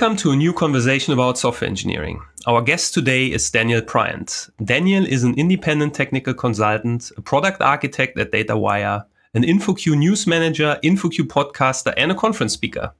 [0.00, 2.20] Welcome to a new conversation about software engineering.
[2.46, 4.48] Our guest today is Daniel Bryant.
[4.62, 9.04] Daniel is an independent technical consultant, a product architect at DataWire,
[9.34, 12.92] an InfoQ news manager, InfoQ podcaster, and a conference speaker.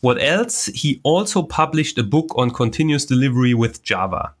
[0.00, 0.68] What else?
[0.68, 4.32] He also published a book on continuous delivery with Java.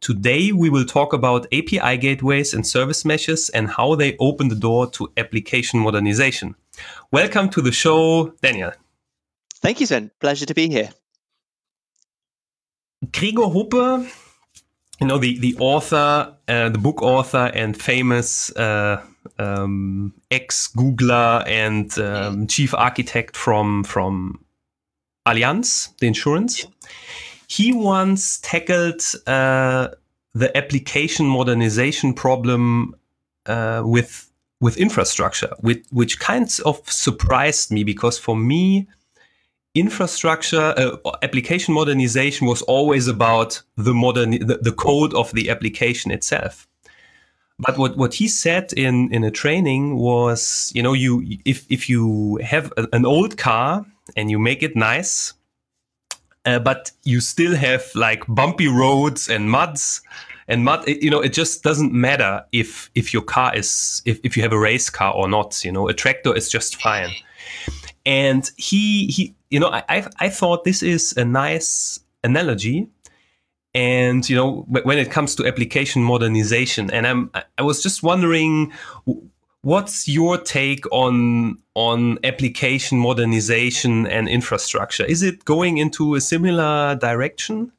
[0.00, 4.54] Today, we will talk about API gateways and service meshes and how they open the
[4.54, 6.54] door to application modernization.
[7.10, 8.72] Welcome to the show, Daniel.
[9.56, 10.10] Thank you, Sven.
[10.20, 10.88] Pleasure to be here.
[13.12, 14.08] Gregor Hohpe,
[15.00, 19.02] you know, the, the author, uh, the book author and famous uh,
[19.38, 24.44] um, ex Googler and um, chief architect from, from
[25.26, 26.66] Allianz, the insurance.
[27.48, 29.88] He once tackled uh,
[30.34, 32.94] the application modernization problem
[33.46, 38.88] uh, with with infrastructure, which, which kind of surprised me because for me,
[39.74, 46.10] infrastructure uh, application modernization was always about the modern the, the, code of the application
[46.10, 46.68] itself.
[47.58, 51.88] But what, what he said in, in a training was you know you if, if
[51.88, 53.84] you have a, an old car
[54.16, 55.34] and you make it nice
[56.44, 60.02] uh, but you still have like bumpy roads and muds
[60.48, 64.36] and mud you know it just doesn't matter if if your car is if, if
[64.36, 67.10] you have a race car or not you know a tractor is just fine.
[68.06, 72.88] And he he you know I I thought this is a nice analogy
[73.72, 76.90] and you know when it comes to application modernization.
[76.90, 78.72] And i'm i was just wondering
[79.62, 85.04] what's your take on on application modernization and infrastructure?
[85.04, 87.70] Is it going into a similar direction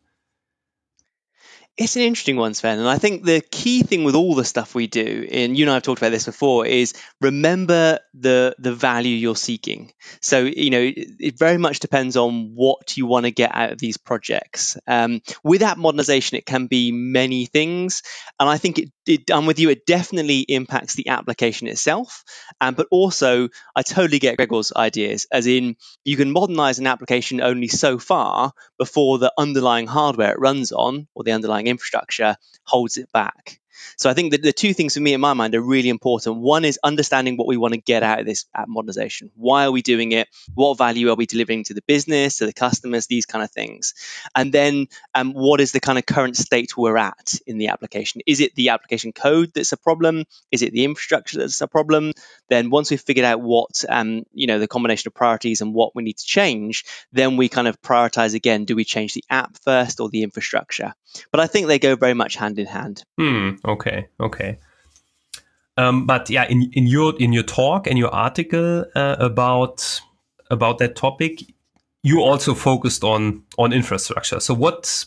[1.78, 2.80] it's an interesting one, Sven.
[2.80, 5.72] And I think the key thing with all the stuff we do, and you and
[5.72, 9.92] I have talked about this before, is remember the the value you're seeking.
[10.22, 13.78] So, you know, it very much depends on what you want to get out of
[13.78, 14.78] these projects.
[14.88, 18.04] Um, with app modernization, it can be many things.
[18.40, 22.24] And I think it, it I'm with you, it definitely impacts the application itself.
[22.62, 25.76] Um, but also, I totally get Gregor's ideas, as in
[26.06, 31.08] you can modernize an application only so far before the underlying hardware it runs on
[31.14, 33.60] or the underlying infrastructure holds it back.
[33.98, 36.38] So I think that the two things for me in my mind are really important.
[36.38, 39.32] One is understanding what we want to get out of this app modernization.
[39.36, 40.28] Why are we doing it?
[40.54, 43.94] What value are we delivering to the business, to the customers, these kind of things.
[44.36, 48.22] And then um, what is the kind of current state we're at in the application?
[48.26, 50.26] Is it the application code that's a problem?
[50.52, 52.14] Is it the infrastructure that's a problem?
[52.50, 55.96] Then once we've figured out what um, you know the combination of priorities and what
[55.96, 58.66] we need to change, then we kind of prioritize again.
[58.66, 60.94] Do we change the app first or the infrastructure?
[61.32, 63.04] But I think they go very much hand in hand.
[63.18, 63.52] Hmm.
[63.66, 64.08] Okay.
[64.20, 64.60] Okay.
[65.78, 70.02] Um, but yeah, in, in your in your talk and your article uh, about
[70.50, 71.42] about that topic,
[72.04, 74.40] you also focused on on infrastructure.
[74.40, 75.06] So what,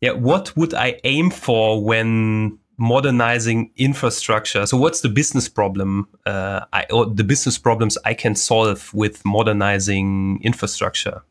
[0.00, 4.66] yeah, what would I aim for when modernizing infrastructure?
[4.66, 9.24] So what's the business problem uh, I, or the business problems I can solve with
[9.24, 11.22] modernizing infrastructure?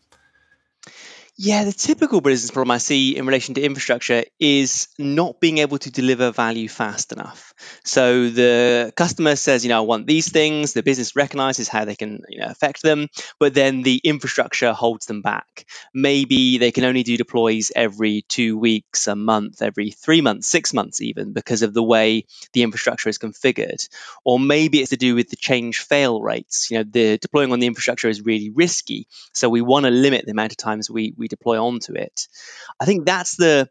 [1.38, 5.78] Yeah, the typical business problem I see in relation to infrastructure is not being able
[5.80, 7.47] to deliver value fast enough.
[7.84, 10.74] So the customer says, you know, I want these things.
[10.74, 13.08] The business recognizes how they can you know, affect them,
[13.40, 15.66] but then the infrastructure holds them back.
[15.94, 20.74] Maybe they can only do deploys every two weeks, a month, every three months, six
[20.74, 23.88] months, even because of the way the infrastructure is configured.
[24.24, 26.70] Or maybe it's to do with the change fail rates.
[26.72, 30.26] You know, the deploying on the infrastructure is really risky, so we want to limit
[30.26, 32.28] the amount of times we we deploy onto it.
[32.80, 33.70] I think that's the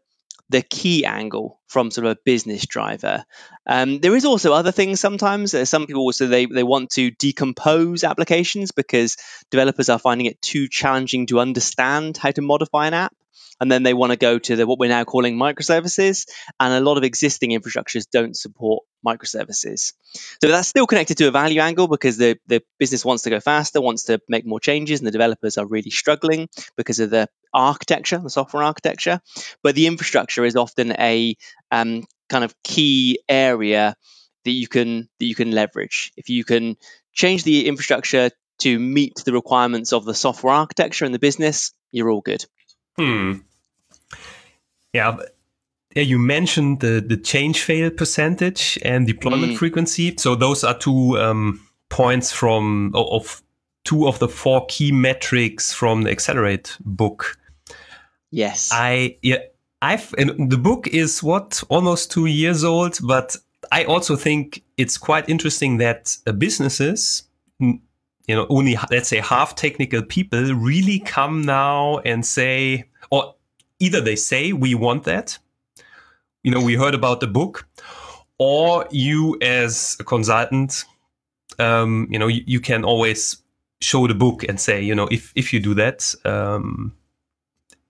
[0.49, 3.25] the key angle from sort of a business driver.
[3.65, 5.53] Um, there is also other things sometimes.
[5.53, 9.17] Uh, some people also they, they want to decompose applications because
[9.51, 13.13] developers are finding it too challenging to understand how to modify an app
[13.59, 16.27] and then they want to go to the what we're now calling microservices
[16.59, 19.93] and a lot of existing infrastructures don't support microservices.
[20.41, 23.39] So that's still connected to a value angle because the, the business wants to go
[23.39, 27.27] faster wants to make more changes and the developers are really struggling because of the
[27.53, 29.21] architecture the software architecture.
[29.63, 31.35] But the infrastructure is often a
[31.71, 33.95] um, kind of key area
[34.45, 36.11] that you can that you can leverage.
[36.17, 36.77] If you can
[37.13, 42.09] change the infrastructure to meet the requirements of the software architecture and the business you're
[42.09, 42.45] all good
[42.97, 43.33] Hmm.
[44.93, 45.17] Yeah.
[45.95, 49.57] Yeah, you mentioned the, the change fail percentage and deployment mm.
[49.57, 50.15] frequency.
[50.17, 51.59] So those are two um,
[51.89, 53.41] points from of
[53.83, 57.37] two of the four key metrics from the Accelerate book.
[58.31, 58.69] Yes.
[58.71, 59.39] I yeah,
[59.81, 63.35] I've the book is what almost two years old, but
[63.71, 67.23] I also think it's quite interesting that uh, businesses
[68.27, 73.35] you know only let's say half technical people really come now and say or
[73.79, 75.37] either they say we want that.
[76.43, 77.67] You know we heard about the book.
[78.39, 80.85] Or you as a consultant
[81.57, 83.37] um, you know you, you, can always
[83.81, 86.93] show the book and say you know if if you do that um,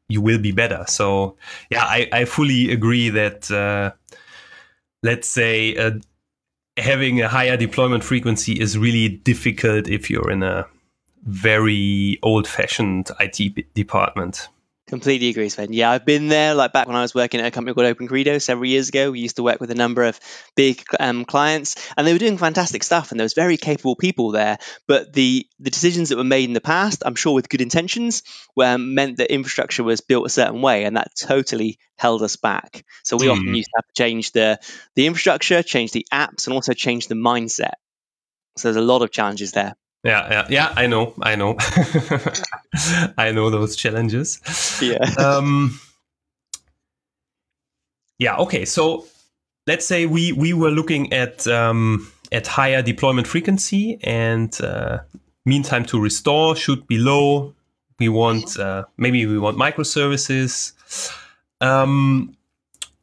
[0.08, 0.86] you will be better.
[0.88, 1.36] So
[1.70, 3.92] yeah i, I fully agree that uh,
[5.04, 5.92] let's say uh,
[6.78, 10.66] having a higher deployment frequency is really difficult if you're in a
[11.24, 14.48] very old fashioned IT department.
[14.88, 15.74] Completely agree, Sven.
[15.74, 16.56] Yeah, I've been there.
[16.56, 19.12] Like back when I was working at a company called Open Credo several years ago,
[19.12, 20.18] we used to work with a number of
[20.56, 24.32] big um, clients, and they were doing fantastic stuff, and there was very capable people
[24.32, 24.58] there.
[24.88, 28.24] But the the decisions that were made in the past, I'm sure with good intentions,
[28.56, 32.86] were, meant that infrastructure was built a certain way, and that totally held us back.
[33.04, 33.34] So we mm.
[33.34, 34.58] often used to have to change the
[34.96, 37.74] the infrastructure, change the apps, and also change the mindset.
[38.56, 39.76] So there's a lot of challenges there.
[40.08, 40.74] Yeah, yeah, yeah.
[40.78, 41.58] I know, I know,
[43.18, 44.40] I know those challenges.
[44.82, 45.04] Yeah.
[45.20, 45.80] Um,
[48.18, 48.38] yeah.
[48.38, 48.64] Okay.
[48.66, 49.06] So
[49.68, 55.00] let's say we we were looking at um, at higher deployment frequency and uh,
[55.46, 57.54] mean time to restore should be low.
[58.00, 60.72] We want uh, maybe we want microservices.
[61.60, 62.38] Um,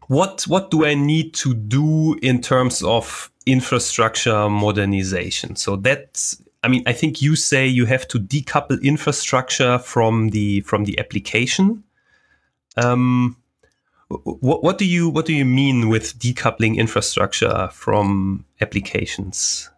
[0.08, 5.56] what what do I need to do in terms of infrastructure modernization?
[5.56, 10.62] So that's I mean, I think you say you have to decouple infrastructure from the
[10.62, 11.84] from the application.
[12.76, 13.36] Um,
[14.08, 19.68] what, what do you what do you mean with decoupling infrastructure from applications?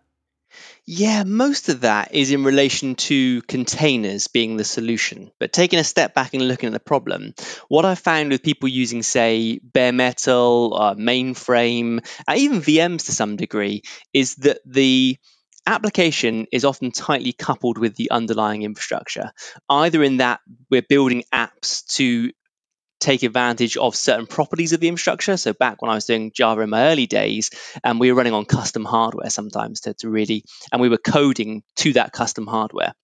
[0.89, 5.33] Yeah, most of that is in relation to containers being the solution.
[5.41, 7.35] But taking a step back and looking at the problem,
[7.67, 13.35] what I found with people using, say, bare metal, uh, mainframe, even VMs to some
[13.35, 15.19] degree, is that the
[15.67, 19.33] application is often tightly coupled with the underlying infrastructure,
[19.69, 20.41] either in that
[20.71, 22.31] we're building apps to
[22.99, 25.37] take advantage of certain properties of the infrastructure.
[25.37, 27.51] So back when I was doing Java in my early days,
[27.85, 30.99] and um, we were running on custom hardware sometimes to, to really, and we were
[30.99, 32.95] coding to that custom hardware.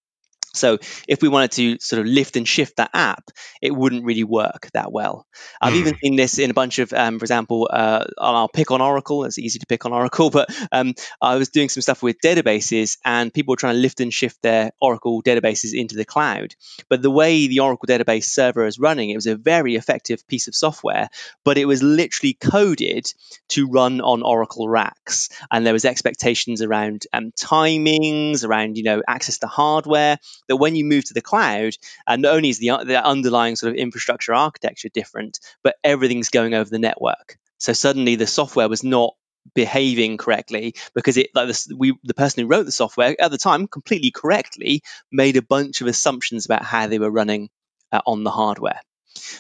[0.55, 0.79] So
[1.09, 4.69] if we wanted to sort of lift and shift that app, it wouldn't really work
[4.75, 5.27] that well.
[5.61, 5.79] I've mm.
[5.79, 9.25] even seen this in a bunch of, um, for example, uh, I'll pick on Oracle.
[9.25, 12.99] It's easy to pick on Oracle, but um, I was doing some stuff with databases,
[13.05, 16.55] and people were trying to lift and shift their Oracle databases into the cloud.
[16.89, 20.49] But the way the Oracle database server is running, it was a very effective piece
[20.49, 21.09] of software,
[21.45, 23.13] but it was literally coded
[23.51, 29.03] to run on Oracle racks, and there was expectations around um, timings, around you know
[29.09, 30.19] access to hardware
[30.53, 31.73] that when you move to the cloud,
[32.07, 36.53] and not only is the, the underlying sort of infrastructure architecture different, but everything's going
[36.53, 37.39] over the network.
[37.59, 39.15] So suddenly the software was not
[39.55, 43.67] behaving correctly because it like we the person who wrote the software at the time
[43.67, 47.49] completely correctly made a bunch of assumptions about how they were running
[47.91, 48.81] uh, on the hardware.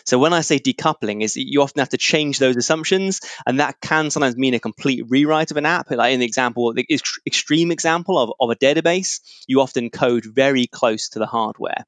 [0.05, 3.81] So when I say decoupling, is you often have to change those assumptions, and that
[3.81, 5.91] can sometimes mean a complete rewrite of an app.
[5.91, 6.87] Like in the example, the
[7.27, 11.85] extreme example of, of a database, you often code very close to the hardware.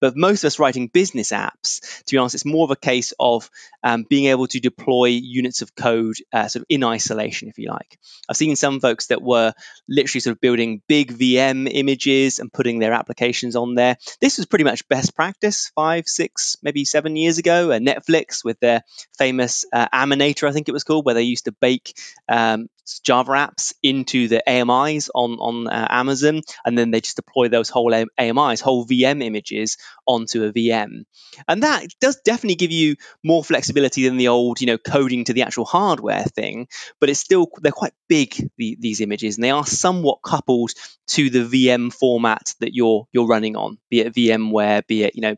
[0.00, 3.12] But most of us writing business apps, to be honest, it's more of a case
[3.18, 3.50] of
[3.82, 7.70] um, being able to deploy units of code uh, sort of in isolation, if you
[7.70, 7.98] like.
[8.28, 9.52] I've seen some folks that were
[9.88, 13.96] literally sort of building big VM images and putting their applications on there.
[14.20, 17.70] This was pretty much best practice five, six, maybe seven years ago.
[17.70, 18.82] Uh, Netflix with their
[19.18, 21.94] famous uh, Aminator, I think it was called, where they used to bake
[22.28, 22.68] um,
[23.04, 27.68] Java apps into the AMIs on on uh, Amazon, and then they just deploy those
[27.68, 29.76] whole AMIs, whole VM images
[30.06, 31.04] onto a VM,
[31.48, 35.32] and that does definitely give you more flexibility than the old, you know, coding to
[35.32, 36.68] the actual hardware thing.
[37.00, 40.72] But it's still they're quite big the, these images, and they are somewhat coupled
[41.08, 45.22] to the VM format that you're you're running on, be it VMware, be it you
[45.22, 45.36] know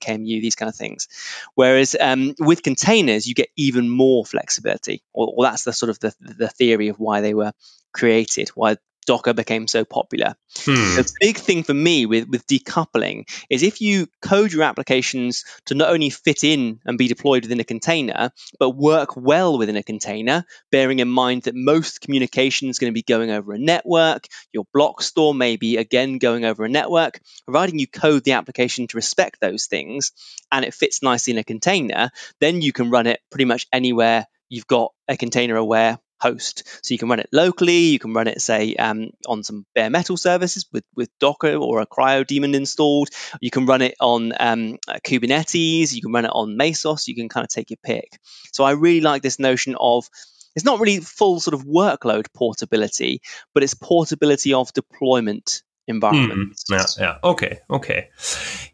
[0.00, 1.08] QEMU, these kind of things.
[1.54, 5.98] Whereas um, with containers, you get even more flexibility, or, or that's the sort of
[6.00, 7.52] the, the theory of why they were
[7.92, 10.34] created, why Docker became so popular.
[10.58, 10.96] Hmm.
[10.96, 15.74] The big thing for me with, with decoupling is if you code your applications to
[15.74, 19.82] not only fit in and be deployed within a container, but work well within a
[19.82, 24.26] container, bearing in mind that most communication is going to be going over a network,
[24.52, 28.86] your block store may be again going over a network, providing you code the application
[28.86, 30.12] to respect those things
[30.50, 34.26] and it fits nicely in a container, then you can run it pretty much anywhere
[34.48, 36.64] you've got a container aware host.
[36.82, 37.78] So you can run it locally.
[37.94, 41.80] You can run it, say, um, on some bare metal services with, with Docker or
[41.80, 43.10] a CRI-O daemon installed.
[43.40, 45.92] You can run it on um, Kubernetes.
[45.92, 47.06] You can run it on Mesos.
[47.06, 48.18] You can kind of take your pick.
[48.52, 50.08] So I really like this notion of
[50.56, 53.20] it's not really full sort of workload portability,
[53.52, 56.64] but it's portability of deployment environments.
[56.70, 57.30] Mm, yeah, yeah.
[57.30, 58.10] Okay, okay.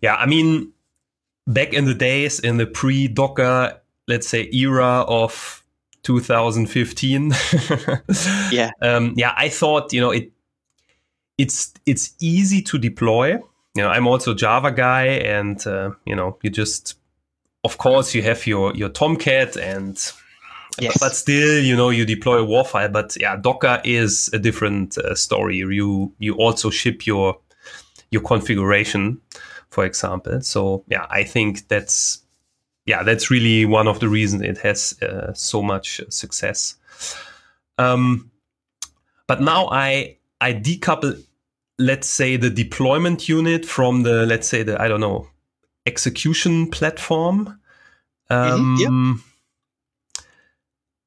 [0.01, 0.73] Yeah, I mean,
[1.47, 5.65] back in the days in the pre Docker, let's say, era of
[6.03, 7.33] 2015.
[8.53, 8.71] yeah.
[8.83, 10.33] Um, yeah, I thought, you know, it
[11.39, 13.39] it's it's easy to deploy.
[13.75, 16.97] You know, I'm also a Java guy, and uh, you know, you just,
[17.65, 19.97] of course, you have your your Tomcat, and
[20.79, 20.99] Yes.
[20.99, 22.89] but still, you know, you deploy a WAR file.
[22.89, 25.57] But yeah, Docker is a different uh, story.
[25.57, 27.39] You you also ship your
[28.11, 29.21] your configuration,
[29.71, 30.41] for example.
[30.41, 32.20] So yeah, I think that's
[32.91, 36.77] yeah, that's really one of the reasons it has uh, so much success.
[37.79, 38.31] Um,
[39.27, 41.15] but now I I decouple,
[41.79, 45.29] let's say, the deployment unit from the let's say the I don't know
[45.87, 47.61] execution platform.
[48.31, 49.21] Um, Mhm,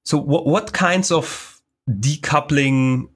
[0.06, 3.08] So what what kinds of decoupling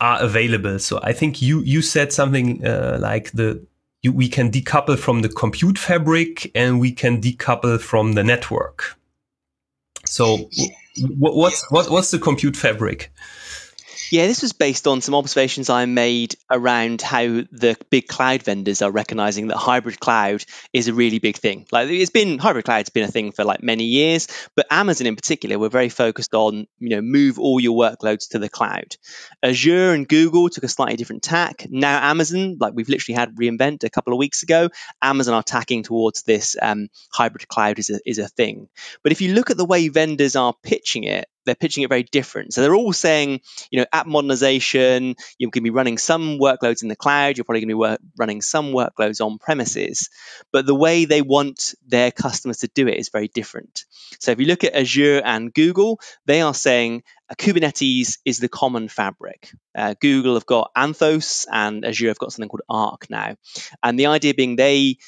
[0.00, 0.78] are available?
[0.78, 3.66] So I think you you said something uh, like the
[4.02, 8.96] you, we can decouple from the compute fabric and we can decouple from the network.
[10.04, 10.48] So
[11.18, 13.12] what, what's what, what's the compute fabric?
[14.10, 18.82] Yeah, this was based on some observations I made around how the big cloud vendors
[18.82, 21.64] are recognizing that hybrid cloud is a really big thing.
[21.70, 24.26] Like it's been hybrid cloud's been a thing for like many years,
[24.56, 28.40] but Amazon in particular were very focused on, you know, move all your workloads to
[28.40, 28.96] the cloud.
[29.44, 31.66] Azure and Google took a slightly different tack.
[31.70, 35.84] Now Amazon, like we've literally had reInvent a couple of weeks ago, Amazon are tacking
[35.84, 38.68] towards this um, hybrid cloud is a, is a thing.
[39.04, 42.04] But if you look at the way vendors are pitching it, they're pitching it very
[42.04, 42.54] different.
[42.54, 43.40] So they're all saying,
[43.72, 47.44] you know, app modernization, you're going to be running some workloads in the cloud, you're
[47.44, 50.10] probably going to be wor- running some workloads on premises.
[50.52, 53.84] But the way they want their customers to do it is very different.
[54.20, 58.48] So if you look at Azure and Google, they are saying uh, Kubernetes is the
[58.48, 59.52] common fabric.
[59.74, 63.34] Uh, Google have got Anthos and Azure have got something called Arc now.
[63.82, 64.98] And the idea being they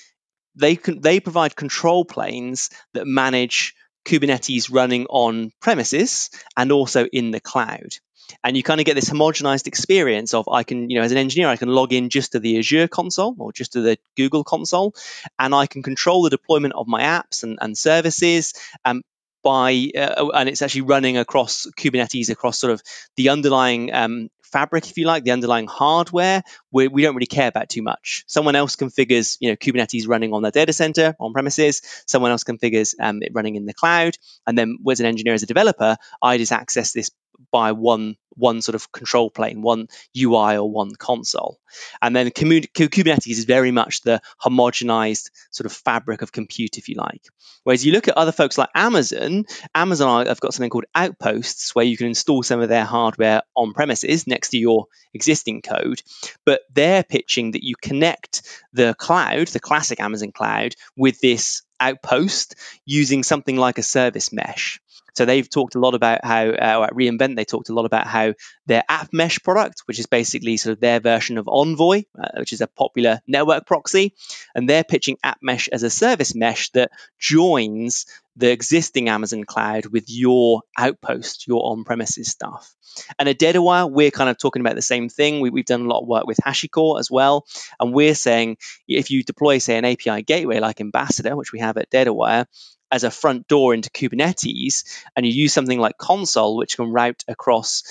[0.55, 7.31] they can they provide control planes that manage Kubernetes running on premises and also in
[7.31, 7.97] the cloud.
[8.43, 11.19] And you kind of get this homogenized experience of I can, you know, as an
[11.19, 14.43] engineer, I can log in just to the Azure console or just to the Google
[14.45, 14.95] console,
[15.39, 18.55] and I can control the deployment of my apps and, and services.
[18.85, 19.03] Um,
[19.43, 22.83] by uh, and it's actually running across Kubernetes across sort of
[23.17, 27.49] the underlying um, fabric, if you like, the underlying hardware, we, we don't really care
[27.49, 28.25] about too much.
[28.27, 31.83] Someone else configures, you know, Kubernetes running on their data center on premises.
[32.07, 34.17] Someone else configures um, it running in the cloud,
[34.47, 37.11] and then as an engineer, as a developer, I just access this
[37.53, 41.59] by one one sort of control plane, one UI or one console.
[42.01, 46.97] And then Kubernetes is very much the homogenized sort of fabric of compute, if you
[46.97, 47.27] like.
[47.65, 49.45] Whereas you look at other folks like Amazon,
[49.75, 53.73] Amazon have got something called Outposts, where you can install some of their hardware on
[53.73, 56.03] premises next to your existing code.
[56.45, 58.43] But they're pitching that you connect
[58.73, 62.55] the cloud, the classic Amazon cloud, with this outpost
[62.85, 64.81] using something like a service mesh.
[65.15, 68.07] So they've talked a lot about how, uh, at reInvent, they talked a lot about
[68.07, 68.35] how
[68.67, 72.53] their App Mesh product, which is basically sort of their version of Envoy, uh, which
[72.53, 74.15] is a popular network proxy,
[74.55, 79.87] and they're pitching App Mesh as a service mesh that joins the existing Amazon cloud
[79.87, 82.75] with your outpost, your on-premises stuff.
[83.19, 85.41] And at DataWire, we're kind of talking about the same thing.
[85.41, 87.47] We, have done a lot of work with HashiCorp as well,
[87.79, 88.57] and we're saying
[88.89, 92.47] if you deploy, say, an API gateway like Ambassador, which we have at DataWire,
[92.91, 94.85] as a front door into Kubernetes,
[95.17, 97.83] and you use something like Consul, which can route across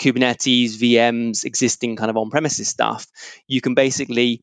[0.00, 3.06] Kubernetes, VMs, existing kind of on premises stuff,
[3.46, 4.42] you can basically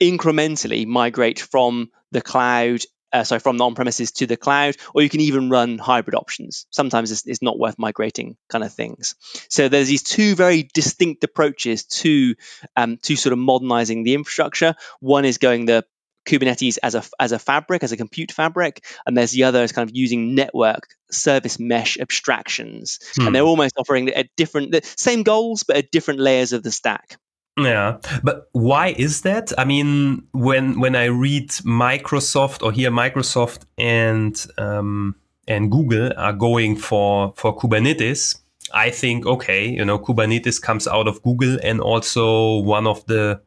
[0.00, 2.80] incrementally migrate from the cloud.
[3.12, 6.66] Uh, sorry, from the on-premises to the cloud, or you can even run hybrid options.
[6.70, 9.14] Sometimes it's, it's not worth migrating, kind of things.
[9.48, 12.34] So there's these two very distinct approaches to
[12.74, 14.74] um, to sort of modernizing the infrastructure.
[15.00, 15.84] One is going the
[16.26, 19.72] Kubernetes as a as a fabric, as a compute fabric, and there's the other is
[19.72, 23.26] kind of using network service mesh abstractions, hmm.
[23.26, 26.72] and they're almost offering a different, the same goals but at different layers of the
[26.72, 27.18] stack.
[27.58, 29.52] Yeah, but why is that?
[29.58, 35.16] I mean, when when I read Microsoft or hear Microsoft and um,
[35.48, 38.38] and Google are going for for Kubernetes,
[38.74, 43.40] I think okay, you know, Kubernetes comes out of Google and also one of the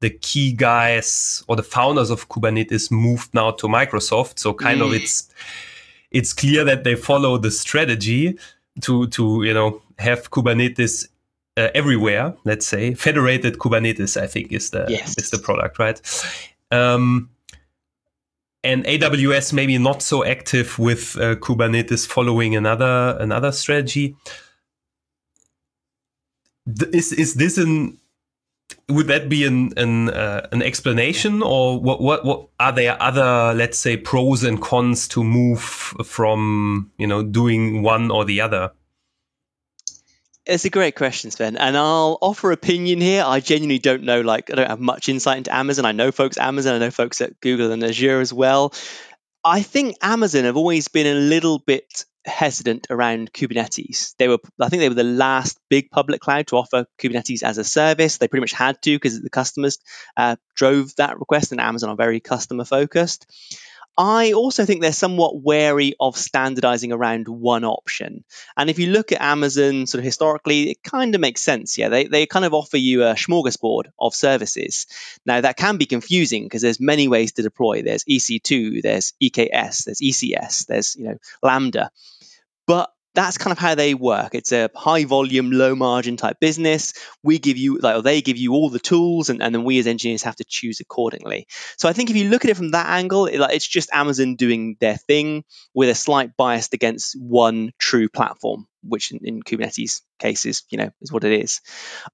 [0.00, 4.38] the key guys or the founders of Kubernetes moved now to Microsoft.
[4.38, 4.86] So kind mm.
[4.86, 5.30] of it's
[6.10, 8.38] it's clear that they follow the strategy
[8.82, 11.08] to to you know have Kubernetes
[11.56, 12.34] uh, everywhere.
[12.44, 14.20] Let's say federated Kubernetes.
[14.20, 15.16] I think is the yes.
[15.18, 16.00] is the product, right?
[16.70, 17.30] Um,
[18.62, 24.16] and AWS maybe not so active with uh, Kubernetes following another another strategy.
[26.66, 27.98] Th- is is this an
[28.88, 33.54] would that be an an, uh, an explanation, or what, what what are there other,
[33.54, 38.72] let's say, pros and cons to move from you know doing one or the other?
[40.46, 43.24] It's a great question, Sven, and I'll offer opinion here.
[43.26, 45.86] I genuinely don't know, like, I don't have much insight into Amazon.
[45.86, 48.74] I know folks at Amazon, I know folks at Google and Azure as well.
[49.42, 54.14] I think Amazon have always been a little bit hesitant around Kubernetes.
[54.18, 57.56] They were, I think, they were the last big public cloud to offer Kubernetes as
[57.56, 58.18] a service.
[58.18, 59.78] They pretty much had to because the customers
[60.16, 63.26] uh, drove that request, and Amazon are very customer focused.
[63.96, 68.24] I also think they're somewhat wary of standardizing around one option.
[68.56, 71.78] And if you look at Amazon sort of historically, it kind of makes sense.
[71.78, 74.86] Yeah, they, they kind of offer you a smorgasbord of services.
[75.24, 77.82] Now, that can be confusing because there's many ways to deploy.
[77.82, 81.90] There's EC2, there's EKS, there's ECS, there's, you know, Lambda.
[82.66, 84.34] But that's kind of how they work.
[84.34, 86.94] It's a high volume, low margin type business.
[87.22, 89.86] We give you, like, they give you all the tools, and, and then we as
[89.86, 91.46] engineers have to choose accordingly.
[91.78, 93.90] So I think if you look at it from that angle, it, like, it's just
[93.92, 95.44] Amazon doing their thing
[95.74, 100.90] with a slight bias against one true platform, which in, in Kubernetes cases, you know,
[101.00, 101.60] is what it is.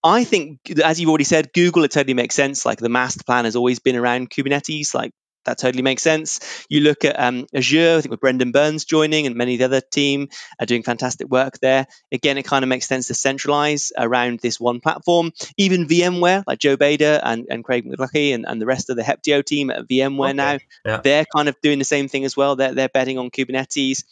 [0.04, 2.66] I think, as you've already said, Google, it totally makes sense.
[2.66, 4.94] Like the master plan has always been around Kubernetes.
[4.94, 5.12] Like
[5.50, 6.38] that totally makes sense.
[6.68, 9.64] You look at um, Azure, I think with Brendan Burns joining and many of the
[9.64, 10.28] other team
[10.60, 11.88] are doing fantastic work there.
[12.12, 15.32] Again, it kind of makes sense to centralize around this one platform.
[15.56, 19.02] Even VMware, like Joe Beda and, and Craig McLuckie and, and the rest of the
[19.02, 20.36] Heptio team at VMware okay.
[20.36, 21.00] now, yeah.
[21.02, 22.54] they're kind of doing the same thing as well.
[22.54, 24.04] They're, they're betting on Kubernetes.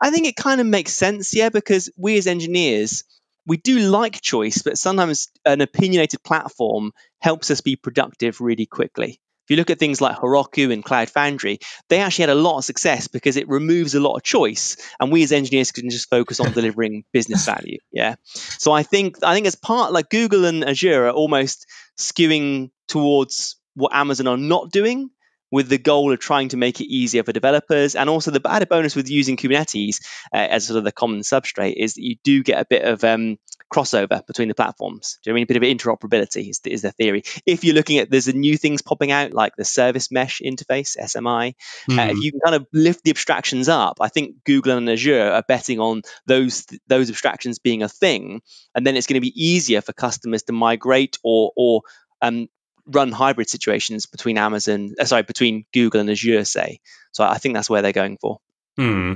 [0.00, 3.04] I think it kind of makes sense, yeah, because we as engineers,
[3.46, 9.18] we do like choice, but sometimes an opinionated platform helps us be productive really quickly.
[9.48, 12.58] If you look at things like Heroku and Cloud Foundry, they actually had a lot
[12.58, 16.10] of success because it removes a lot of choice, and we as engineers can just
[16.10, 17.78] focus on delivering business value.
[17.90, 18.16] Yeah.
[18.34, 21.66] So I think I think as part like Google and Azure are almost
[21.98, 25.08] skewing towards what Amazon are not doing
[25.50, 27.94] with the goal of trying to make it easier for developers.
[27.94, 31.74] And also, the added bonus with using Kubernetes uh, as sort of the common substrate
[31.76, 33.38] is that you do get a bit of um,
[33.72, 35.18] crossover between the platforms.
[35.22, 35.44] Do you know I mean?
[35.44, 37.22] A bit of interoperability is, is the theory.
[37.46, 40.96] If you're looking at, there's a new things popping out like the Service Mesh interface,
[40.98, 41.54] SMI.
[41.90, 41.98] Mm.
[41.98, 45.30] Uh, if you can kind of lift the abstractions up, I think Google and Azure
[45.30, 48.42] are betting on those those abstractions being a thing,
[48.74, 51.82] and then it's going to be easier for customers to migrate or or
[52.22, 52.48] um,
[52.86, 56.80] run hybrid situations between Amazon, uh, sorry, between Google and Azure, say.
[57.12, 58.40] So I think that's where they're going for.
[58.76, 59.14] Hmm.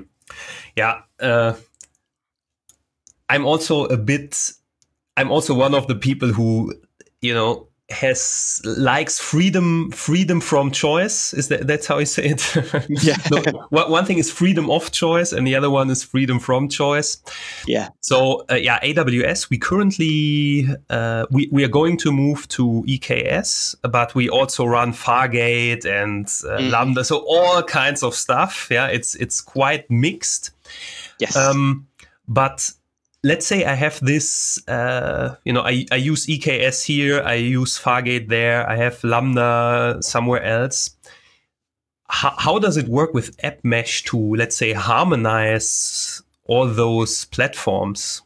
[0.77, 1.03] Yeah.
[1.21, 1.55] Uh,
[3.33, 4.53] I'm also a bit.
[5.17, 6.75] I'm also one of the people who,
[7.23, 11.33] you know, has likes freedom freedom from choice.
[11.33, 12.57] Is that that's how I say it?
[13.03, 13.17] Yeah.
[13.31, 17.23] No, one thing is freedom of choice and the other one is freedom from choice.
[17.67, 17.89] Yeah.
[18.01, 23.75] So uh, yeah aws we currently uh, we, we are going to move to eks
[23.83, 26.71] but we also run fargate and uh, mm.
[26.71, 28.69] lambda so all kinds of stuff.
[28.71, 30.51] Yeah it's it's quite mixed.
[31.19, 31.37] Yes.
[31.37, 31.87] Um,
[32.29, 32.73] but
[33.25, 37.79] let's say I have this, uh, you know, I, I use EKS here, I use
[37.79, 40.91] Fargate there, I have Lambda somewhere else.
[42.09, 48.23] How, how does it work with App Mesh to, let's say, harmonize all those platforms?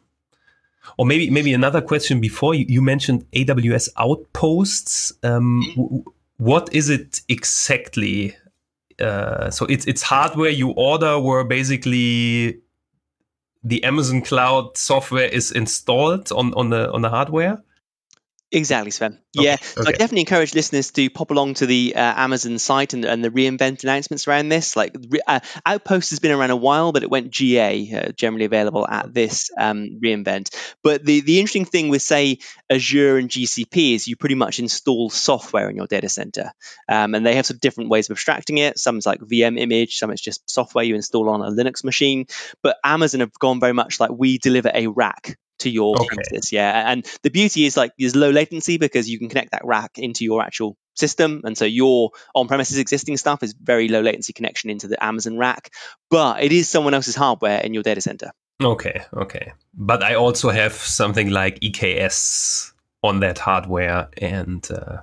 [0.98, 5.12] Or maybe maybe another question before you, you mentioned AWS Outposts.
[5.22, 5.98] Um, mm-hmm.
[6.38, 8.34] what is it exactly?
[8.98, 12.60] Uh, so it's it's hardware you order where basically
[13.66, 17.62] the Amazon Cloud software is installed on, on the on the hardware?
[18.52, 19.18] Exactly, Sven.
[19.36, 19.44] Okay.
[19.44, 19.88] Yeah, so okay.
[19.88, 23.30] I definitely encourage listeners to pop along to the uh, Amazon site and, and, the
[23.30, 24.76] reInvent announcements around this.
[24.76, 24.94] Like
[25.26, 29.12] uh, Outpost has been around a while, but it went GA, uh, generally available at
[29.12, 30.54] this um, reInvent.
[30.84, 32.38] But the the interesting thing with say
[32.70, 36.52] Azure and GCP is you pretty much install software in your data center,
[36.88, 38.78] um, and they have some different ways of abstracting it.
[38.78, 42.26] Some is like VM image, some it's just software you install on a Linux machine.
[42.62, 46.06] But Amazon have gone very much like we deliver a rack to your okay.
[46.06, 46.52] premises.
[46.52, 49.98] Yeah, and the beauty is like there's low latency because you can connect that rack
[49.98, 54.70] into your actual system, and so your on-premises existing stuff is very low latency connection
[54.70, 55.70] into the Amazon rack,
[56.10, 58.30] but it is someone else's hardware in your data center.
[58.62, 65.02] Okay, okay, but I also have something like EKS on that hardware, and uh,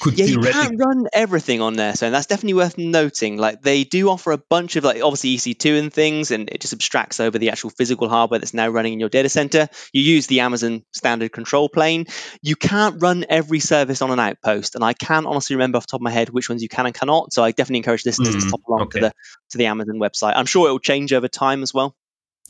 [0.00, 3.36] could yeah, you can't run everything on there, so that's definitely worth noting.
[3.36, 6.72] Like they do offer a bunch of like obviously EC2 and things, and it just
[6.72, 9.68] abstracts over the actual physical hardware that's now running in your data center.
[9.92, 12.06] You use the Amazon standard control plane.
[12.42, 15.92] You can't run every service on an outpost, and I can't honestly remember off the
[15.92, 17.32] top of my head which ones you can and cannot.
[17.32, 19.00] So I definitely encourage listeners mm, to hop along okay.
[19.00, 19.12] to the
[19.50, 20.32] to the Amazon website.
[20.34, 21.94] I'm sure it will change over time as well.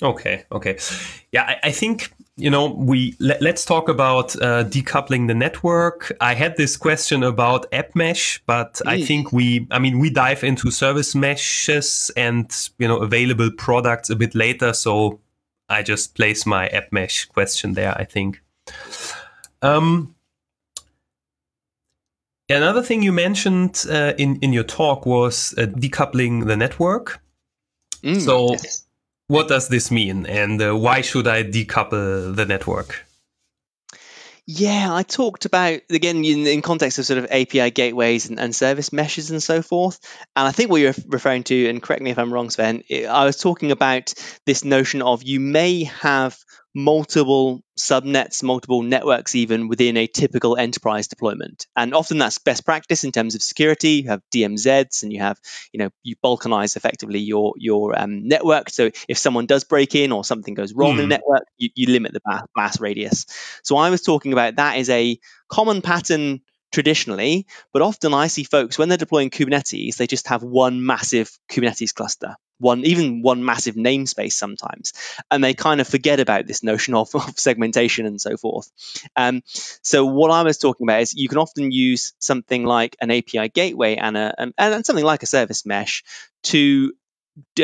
[0.02, 0.78] Okay, okay,
[1.30, 6.12] yeah, I, I think you know, we let, us talk about uh, decoupling the network.
[6.20, 8.88] I had this question about app mesh, but mm.
[8.88, 14.10] I think we, I mean, we dive into service meshes and you know available products
[14.10, 14.72] a bit later.
[14.72, 15.20] So
[15.68, 17.96] I just place my app mesh question there.
[17.96, 18.42] I think.
[19.62, 20.14] Um,
[22.48, 27.20] another thing you mentioned uh, in in your talk was uh, decoupling the network.
[28.02, 28.52] Mm, so.
[28.52, 28.86] Yes
[29.30, 33.06] what does this mean and uh, why should I decouple the network?
[34.44, 38.52] Yeah, I talked about again in, in context of sort of API gateways and, and,
[38.52, 40.00] service meshes and so forth.
[40.34, 43.24] And I think what you're referring to, and correct me if I'm wrong, Sven, I
[43.24, 44.12] was talking about
[44.46, 46.36] this notion of you may have
[46.74, 51.66] multiple subnets, multiple networks, even within a typical enterprise deployment.
[51.76, 54.02] And often that's best practice in terms of security.
[54.02, 55.38] You have DMZs, and you have,
[55.72, 58.70] you know, you balkanize effectively your your um, network.
[58.70, 61.02] So if someone does break in or something goes wrong mm.
[61.02, 61.20] in the hmm.
[61.20, 63.26] network, you, you limit the blast radius.
[63.64, 68.44] So I was talking about that is a common pattern traditionally, but often I see
[68.44, 73.44] folks when they're deploying Kubernetes, they just have one massive Kubernetes cluster one even one
[73.44, 74.92] massive namespace sometimes
[75.30, 78.70] and they kind of forget about this notion of, of segmentation and so forth.
[79.16, 79.42] Um,
[79.82, 83.48] so what i was talking about is you can often use something like an api
[83.48, 86.04] gateway and, a, and, and something like a service mesh
[86.42, 86.92] to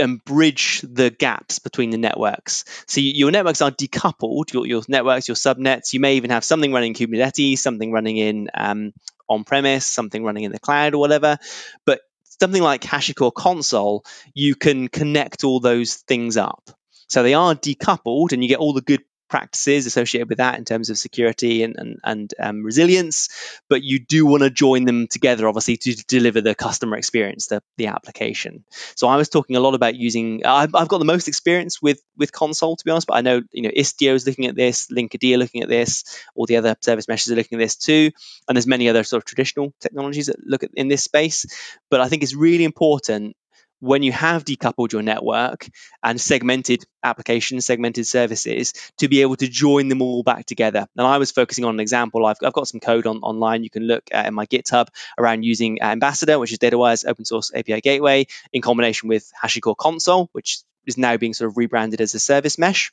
[0.00, 2.64] um, bridge the gaps between the networks.
[2.86, 5.92] So your networks are decoupled, your, your networks, your subnets.
[5.92, 8.92] You may even have something running in Kubernetes, something running in um,
[9.28, 11.38] on premise, something running in the cloud or whatever.
[11.84, 12.00] But
[12.40, 16.70] something like HashiCorp Consul, you can connect all those things up.
[17.08, 20.64] So they are decoupled, and you get all the good practices associated with that in
[20.64, 23.28] terms of security and, and, and um, resilience,
[23.68, 27.62] but you do want to join them together, obviously, to deliver the customer experience, the,
[27.76, 28.64] the application.
[28.94, 32.00] So I was talking a lot about using, I've, I've got the most experience with,
[32.16, 34.88] with Consul, to be honest, but I know, you know, Istio is looking at this,
[34.88, 38.10] Linkerd are looking at this, all the other service meshes are looking at this too,
[38.48, 41.46] and there's many other sort of traditional technologies that look at in this space.
[41.90, 43.36] But I think it's really important
[43.80, 45.68] when you have decoupled your network
[46.02, 50.86] and segmented applications, segmented services, to be able to join them all back together.
[50.96, 52.24] And I was focusing on an example.
[52.26, 55.44] I've, I've got some code on, online you can look at in my GitHub around
[55.44, 60.28] using uh, Ambassador, which is DataWire's open source API gateway, in combination with HashiCorp Consul,
[60.32, 62.92] which is now being sort of rebranded as a service mesh.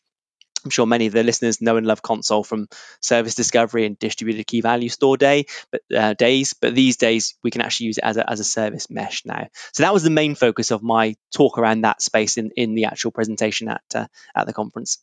[0.63, 2.67] I'm sure many of the listeners know and love Consul from
[3.02, 6.54] service discovery and distributed key value store day, but uh, days.
[6.54, 9.47] But these days we can actually use it as a, as a service mesh now.
[9.73, 12.86] So that was the main focus of my talk around that space in, in the
[12.86, 14.99] actual presentation at uh, at the conference.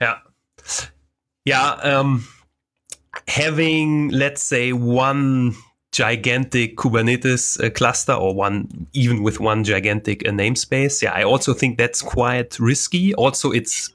[0.00, 0.18] Yeah,
[1.44, 1.70] yeah.
[1.70, 2.26] Um,
[3.28, 5.54] having let's say one
[5.96, 11.00] gigantic Kubernetes uh, cluster or one even with one gigantic uh, namespace.
[11.02, 13.14] Yeah, I also think that's quite risky.
[13.14, 13.88] Also, it's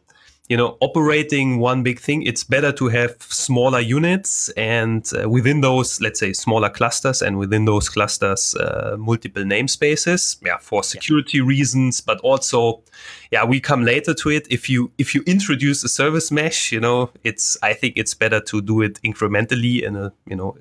[0.51, 5.61] you know, operating one big thing, it's better to have smaller units and uh, within
[5.61, 11.37] those, let's say, smaller clusters and within those clusters, uh, multiple namespaces, yeah, for security
[11.37, 11.45] yeah.
[11.45, 12.83] reasons, but also,
[13.31, 14.45] yeah, we come later to it.
[14.49, 18.41] If you if you introduce a service mesh, you know, it's I think it's better
[18.41, 20.57] to do it incrementally in a you know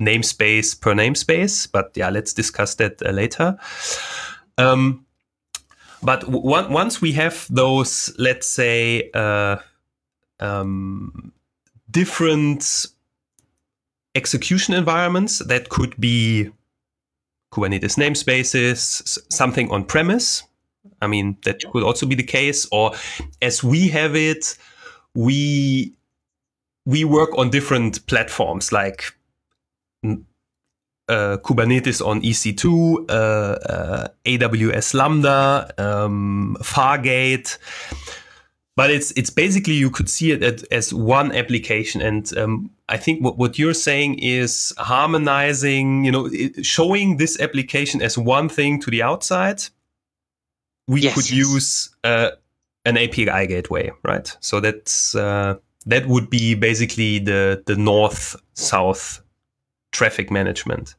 [0.00, 1.70] namespace per namespace.
[1.70, 3.56] But yeah, let's discuss that uh, later.
[4.58, 5.06] Um,
[6.02, 9.56] but w- once we have those, let's say, uh,
[10.40, 11.32] um,
[11.90, 12.86] different
[14.14, 16.50] execution environments that could be
[17.52, 20.42] Kubernetes namespaces, something on premise.
[21.00, 22.66] I mean, that could also be the case.
[22.72, 22.92] Or
[23.40, 24.56] as we have it,
[25.14, 25.94] we
[26.84, 29.12] we work on different platforms like
[31.08, 37.58] uh, Kubernetes on EC2, uh, uh, AWS Lambda, um, Fargate.
[38.76, 43.24] But it's it's basically you could see it as one application, and um, I think
[43.24, 46.30] what, what you're saying is harmonizing, you know,
[46.62, 49.62] showing this application as one thing to the outside.
[50.86, 51.50] We yes, could yes.
[51.50, 52.30] use uh,
[52.84, 54.36] an API gateway, right?
[54.38, 59.22] So that's uh, that would be basically the the north south
[59.92, 60.94] traffic management.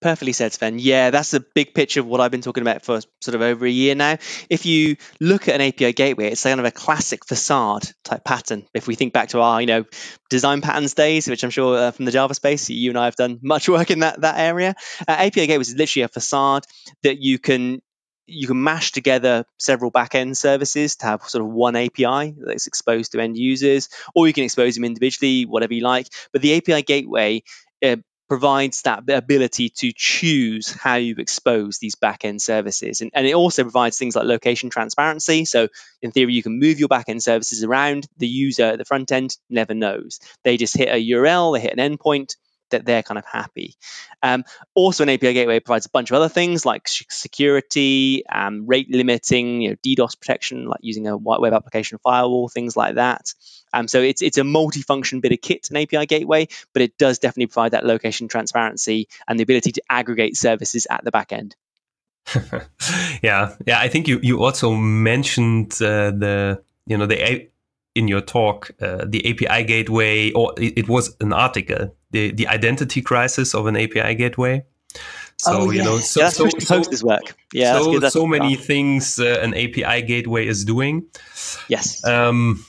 [0.00, 0.78] Perfectly said, Sven.
[0.78, 3.66] Yeah, that's a big picture of what I've been talking about for sort of over
[3.66, 4.16] a year now.
[4.48, 8.64] If you look at an API gateway, it's kind of a classic facade type pattern.
[8.72, 9.84] If we think back to our, you know,
[10.30, 13.16] design patterns days, which I'm sure uh, from the Java space, you and I have
[13.16, 14.74] done much work in that that area.
[15.06, 16.64] Uh, API gateway is literally a facade
[17.02, 17.82] that you can
[18.30, 23.12] you can mash together several backend services to have sort of one API that's exposed
[23.12, 26.06] to end users, or you can expose them individually, whatever you like.
[26.32, 27.42] But the API gateway
[27.84, 27.96] uh,
[28.28, 33.00] provides that ability to choose how you expose these backend services.
[33.00, 35.44] And, and it also provides things like location transparency.
[35.44, 35.66] So,
[36.00, 38.06] in theory, you can move your backend services around.
[38.18, 40.20] The user at the front end never knows.
[40.44, 42.36] They just hit a URL, they hit an endpoint,
[42.70, 43.74] that they're kind of happy.
[44.22, 48.90] Um, also, an API gateway provides a bunch of other things like security, um, rate
[48.90, 53.34] limiting, you know, DDoS protection, like using a white web application firewall, things like that.
[53.72, 57.18] Um, so it's it's a multi-function bit of kit, an API gateway, but it does
[57.18, 61.54] definitely provide that location transparency and the ability to aggregate services at the back end.
[63.22, 63.80] yeah, yeah.
[63.80, 67.48] I think you you also mentioned uh, the you know the
[67.94, 72.46] in your talk uh, the API gateway, or it, it, was an article, the the
[72.46, 74.64] identity crisis of an API gateway.
[75.38, 77.34] So oh, you know, so, yeah, that's so, so, so work.
[77.54, 81.06] Yeah, so, that's so many things uh, an API gateway is doing.
[81.68, 82.04] Yes.
[82.04, 82.64] Um,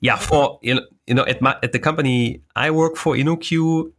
[0.00, 3.92] yeah, for you know, you know, at my at the company I work for, InnoQ,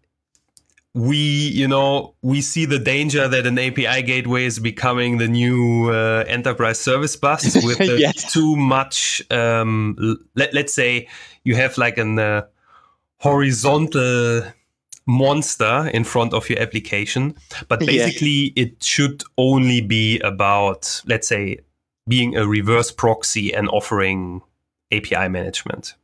[0.96, 5.92] we you know we see the danger that an api gateway is becoming the new
[5.92, 8.32] uh, enterprise service bus with yes.
[8.32, 11.08] too much um, let, us say
[11.44, 12.44] you have like an uh,
[13.18, 14.44] horizontal
[15.06, 17.36] monster in front of your application
[17.68, 18.64] but basically yeah.
[18.64, 21.60] it should only be about let's say
[22.08, 24.42] being a reverse proxy and offering
[24.94, 25.96] api management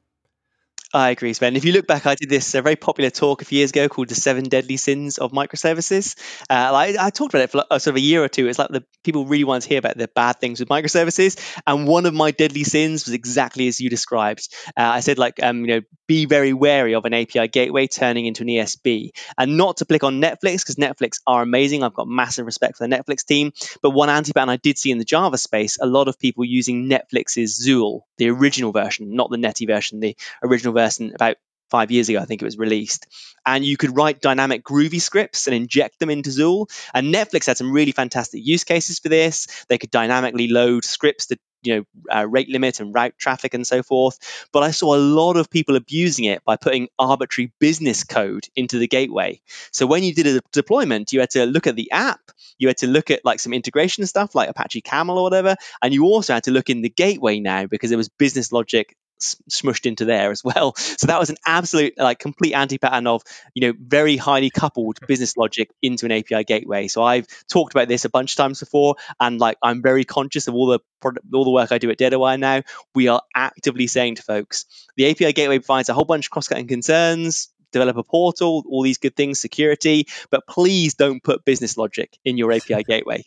[0.93, 1.56] I agree, Sven.
[1.56, 3.88] If you look back, I did this a very popular talk a few years ago
[3.88, 6.17] called "The Seven Deadly Sins of Microservices."
[6.49, 8.47] Uh, I, I, talked about it for sort of a year or two.
[8.49, 11.88] It's like the people really want to hear about the bad things with microservices, and
[11.88, 14.49] one of my deadly sins was exactly as you described.
[14.67, 18.25] Uh, I said, like, um, you know, be very wary of an API gateway turning
[18.25, 21.84] into an ESB, and not to click on Netflix because Netflix are amazing.
[21.84, 24.97] I've got massive respect for the Netflix team, but one anti-ban I did see in
[24.97, 29.38] the Java space, a lot of people using Netflix's Zuul, the original version, not the
[29.38, 31.38] Netty version, the original version version about
[31.72, 33.08] five years ago, I think it was released.
[33.46, 36.70] And you could write dynamic Groovy scripts and inject them into Zuul.
[36.94, 39.65] And Netflix had some really fantastic use cases for this.
[39.70, 41.84] They could dynamically load scripts to you know
[42.15, 45.48] uh, rate limit and route traffic and so forth but i saw a lot of
[45.48, 49.39] people abusing it by putting arbitrary business code into the gateway
[49.72, 52.20] so when you did a deployment you had to look at the app
[52.58, 55.94] you had to look at like some integration stuff like apache camel or whatever and
[55.94, 59.86] you also had to look in the gateway now because there was business logic smushed
[59.86, 60.75] into there as well.
[61.01, 63.23] So that was an absolute like complete anti-pattern of
[63.55, 66.88] you know very highly coupled business logic into an API gateway.
[66.88, 70.47] So I've talked about this a bunch of times before, and like I'm very conscious
[70.47, 72.62] of all the product, all the work I do at DataWire now.
[72.93, 76.67] We are actively saying to folks, the API gateway provides a whole bunch of cross-cutting
[76.67, 82.38] concerns developer portal, all these good things, security, but please don't put business logic in
[82.38, 83.23] your API gateway.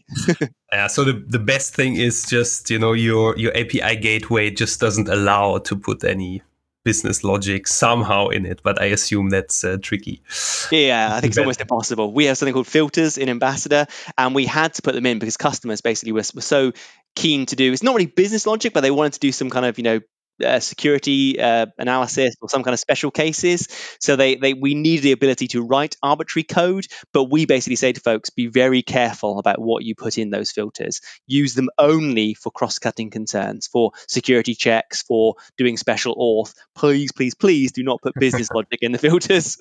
[0.72, 4.80] yeah, so the, the best thing is just, you know, your your API gateway just
[4.80, 6.42] doesn't allow to put any
[6.84, 10.22] business logic somehow in it, but I assume that's uh, tricky.
[10.70, 12.12] Yeah, I think it's almost impossible.
[12.12, 15.36] We have something called filters in Ambassador, and we had to put them in because
[15.36, 16.72] customers basically were, were so
[17.16, 17.72] keen to do.
[17.72, 20.00] It's not really business logic, but they wanted to do some kind of you know
[20.42, 23.68] uh, security uh, analysis or some kind of special cases.
[24.00, 27.92] So they, they we need the ability to write arbitrary code, but we basically say
[27.92, 31.00] to folks, be very careful about what you put in those filters.
[31.26, 36.54] Use them only for cross-cutting concerns, for security checks, for doing special auth.
[36.74, 39.60] Please, please, please do not put business logic in the filters.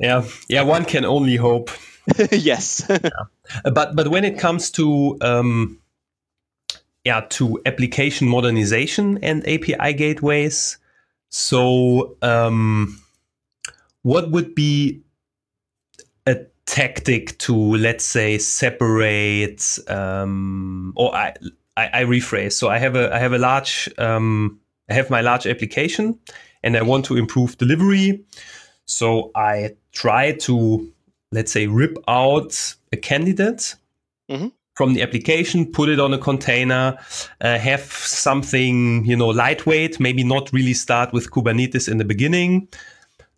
[0.00, 1.70] Yeah, yeah, one can only hope.
[2.30, 2.84] yes.
[2.88, 3.10] yeah.
[3.64, 5.80] But but when it comes to um,
[7.04, 10.78] yeah, to application modernization and API gateways.
[11.28, 13.00] So, um,
[14.02, 15.02] what would be
[16.26, 16.36] a
[16.66, 21.34] tactic to, let's say, separate, um, or I,
[21.76, 22.52] I, I, rephrase.
[22.52, 26.18] So I have a, I have a large, um, I have my large application,
[26.62, 28.24] and I want to improve delivery.
[28.86, 30.92] So I try to,
[31.32, 33.74] let's say, rip out a candidate.
[34.30, 36.98] Mm-hmm from the application, put it on a container,
[37.40, 42.68] uh, have something, you know, lightweight, maybe not really start with Kubernetes in the beginning.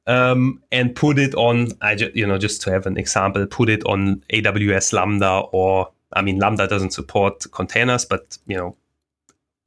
[0.08, 3.68] Um, and put it on, I ju- you know, just to have an example, put
[3.68, 8.76] it on AWS Lambda or, I mean, Lambda doesn't support containers, but, you know,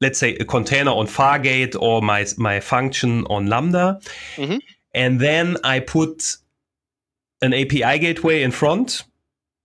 [0.00, 4.00] let's say a container on Fargate or my, my function on Lambda.
[4.36, 4.56] Mm-hmm.
[4.94, 6.36] And then I put
[7.42, 9.04] an API gateway in front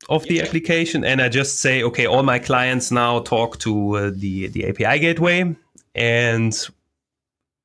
[0.09, 4.11] of the application and I just say, okay, all my clients now talk to uh,
[4.13, 5.55] the, the API gateway
[5.93, 6.67] and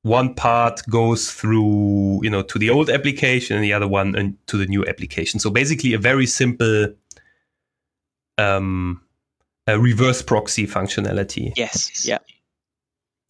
[0.03, 4.29] one part goes through, you know, to the old application and the other one uh,
[4.47, 5.39] to the new application.
[5.39, 6.87] So basically a very simple
[8.37, 9.01] um,
[9.67, 11.53] a reverse proxy functionality.
[11.55, 12.05] Yes.
[12.07, 12.17] Yeah.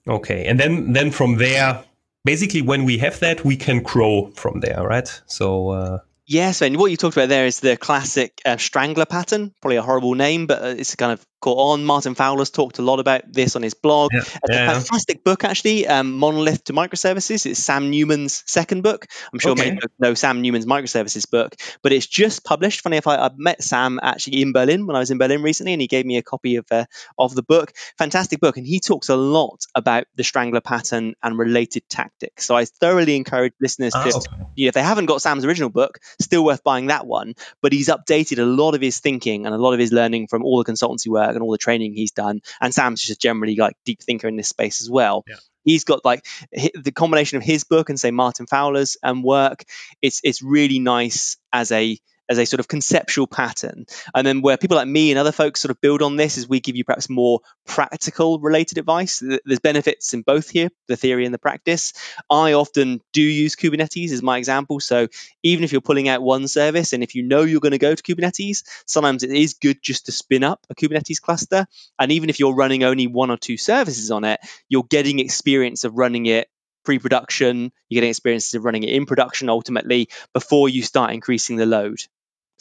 [0.08, 0.46] Okay.
[0.46, 1.84] And then, then from there,
[2.24, 5.22] basically when we have that, we can grow from there, right?
[5.26, 9.54] So, uh, Yes, and what you talked about there is the classic uh, strangler pattern.
[9.62, 11.84] Probably a horrible name, but uh, it's kind of caught on.
[11.84, 14.12] Martin Fowler's talked a lot about this on his blog.
[14.14, 14.72] Yeah, It's yeah.
[14.72, 15.88] a fantastic book, actually.
[15.88, 17.46] Um, Monolith to Microservices.
[17.46, 19.08] It's Sam Newman's second book.
[19.34, 19.72] I'm sure Okay.
[19.72, 22.82] many know Sam Newman's microservices book, but it's just published.
[22.82, 25.74] Funny if I, I met Sam actually in Berlin when I was in Berlin recently,
[25.74, 26.86] and he gave me a copy of uh,
[27.18, 27.74] of the book.
[27.98, 32.46] Fantastic book, and he talks a lot about the strangler pattern and related tactics.
[32.46, 34.28] So I thoroughly encourage listeners Ah, to okay.
[34.56, 37.34] you know, if they haven't got Sam's original book, still worth buying that one.
[37.62, 40.44] But he's updated a lot of his thinking and a lot of his learning from
[40.44, 42.42] all the consultancy work and all the training he's done.
[42.60, 45.24] And Sam's just a generally like deep thinker in this space as well.
[45.28, 45.36] Yeah.
[45.64, 49.64] He's got like the combination of his book and say Martin Fowler's um, work.
[50.02, 51.98] It's it's really nice as a
[52.32, 53.86] as a sort of conceptual pattern.
[54.16, 56.48] And then where people like me and other folks sort of build on this is
[56.48, 59.22] we give you perhaps more practical related advice.
[59.22, 61.92] There's benefits in both here, the theory and the practice.
[62.30, 64.80] I often do use Kubernetes as my example.
[64.80, 65.10] So
[65.44, 67.94] even if you're pulling out one service and if you know you're going to go
[67.94, 71.68] to Kubernetes, sometimes it is good just to spin up a Kubernetes cluster.
[72.00, 74.40] And even if you're running only one or two services on it,
[74.70, 76.48] you're getting experience of running it
[76.84, 81.66] pre-production, you're getting experience of running it in production ultimately before you start increasing the
[81.66, 82.00] load.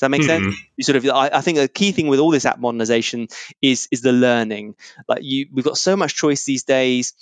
[0.00, 0.46] Does that make sense?
[0.46, 0.56] Mhm.
[0.78, 3.28] You sort of, I, I think a key thing with all this app modernization
[3.60, 4.76] is is the learning.
[5.06, 7.12] Like you, we've got so much choice these days.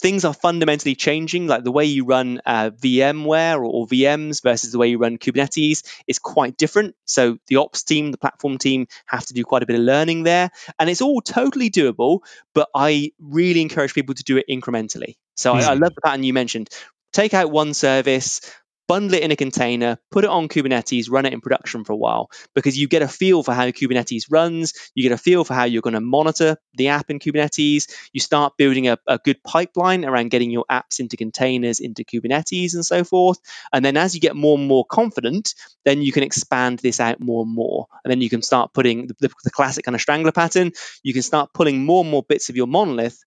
[0.00, 1.46] Things are fundamentally changing.
[1.46, 5.16] Like the way you run uh, VMware or, or VMs versus the way you run
[5.16, 6.96] Kubernetes is quite different.
[7.04, 10.24] So the ops team, the platform team, have to do quite a bit of learning
[10.24, 12.18] there, and it's all totally doable.
[12.52, 15.16] But I really encourage people to do it incrementally.
[15.36, 15.80] So I, I Mhm.
[15.82, 16.68] love the pattern you mentioned.
[17.12, 18.40] Take out one service,
[18.86, 21.96] bundle it in a container, put it on Kubernetes, run it in production for a
[21.96, 24.74] while because you get a feel for how Kubernetes runs.
[24.94, 27.90] You get a feel for how you're going to monitor the app in Kubernetes.
[28.12, 32.74] You start building a, a good pipeline around getting your apps into containers, into Kubernetes,
[32.74, 33.38] and so forth.
[33.72, 37.20] And then as you get more and more confident, then you can expand this out
[37.20, 37.86] more and more.
[38.04, 40.72] And then you can start putting the, the, the classic kind of strangler pattern.
[41.02, 43.24] You can start pulling more and more bits of your monolith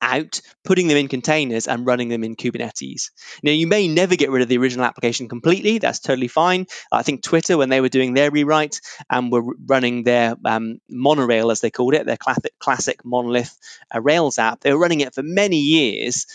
[0.00, 3.10] out, putting them in containers and running them in Kubernetes.
[3.42, 5.78] Now, you may never get rid of the original application completely.
[5.78, 6.66] That's totally fine.
[6.92, 8.80] I think Twitter, when they were doing their rewrite
[9.10, 13.56] and were running their um, monorail, as they called it, their classic, classic monolith
[13.94, 16.26] uh, Rails app, they were running it for many years,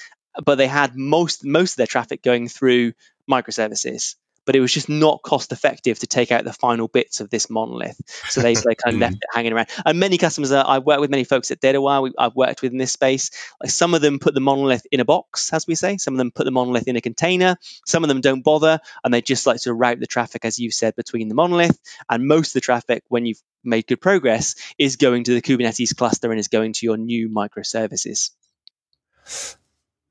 [0.43, 2.93] but they had most most of their traffic going through
[3.29, 4.15] microservices.
[4.45, 7.49] But it was just not cost effective to take out the final bits of this
[7.49, 7.99] monolith.
[8.29, 9.67] So they, they kind of left it hanging around.
[9.85, 12.71] And many customers, uh, I've worked with many folks at DataWire, we, I've worked with
[12.71, 13.31] in this space.
[13.61, 15.97] Like some of them put the monolith in a box, as we say.
[15.97, 17.57] Some of them put the monolith in a container.
[17.85, 20.73] Some of them don't bother, and they just like to route the traffic, as you've
[20.73, 21.79] said, between the monolith.
[22.09, 25.95] And most of the traffic, when you've made good progress, is going to the Kubernetes
[25.95, 28.31] cluster and is going to your new microservices.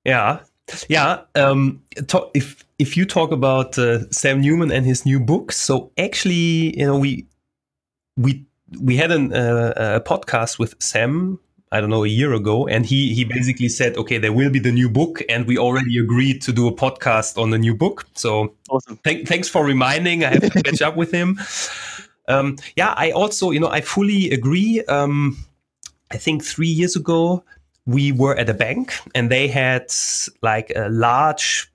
[0.04, 0.40] Yeah,
[0.88, 1.20] yeah.
[1.34, 5.90] Um, talk, if if you talk about uh, Sam Newman and his new book, so
[5.98, 7.26] actually, you know, we
[8.16, 8.44] we
[8.80, 11.38] we had an, uh, a podcast with Sam.
[11.70, 14.58] I don't know a year ago, and he he basically said, okay, there will be
[14.58, 18.06] the new book, and we already agreed to do a podcast on the new book.
[18.14, 18.96] So Awesome.
[19.04, 20.24] Thank, thanks for reminding.
[20.24, 21.38] I have to catch up with him.
[22.26, 24.82] Um, yeah, I also, you know, I fully agree.
[24.84, 25.36] Um,
[26.10, 27.44] I think three years ago,
[27.88, 29.90] we were at a bank and they had
[30.42, 31.72] like a large,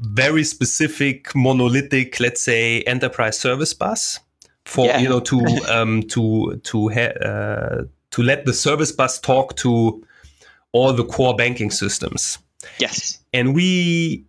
[0.00, 4.20] very specific monolithic, let's say, enterprise service bus
[4.64, 5.00] for Yeah.
[5.00, 10.02] you know to um, to to uh, to let the service bus talk to
[10.72, 12.38] all the core banking systems
[12.78, 13.18] Yes.
[13.32, 14.24] and we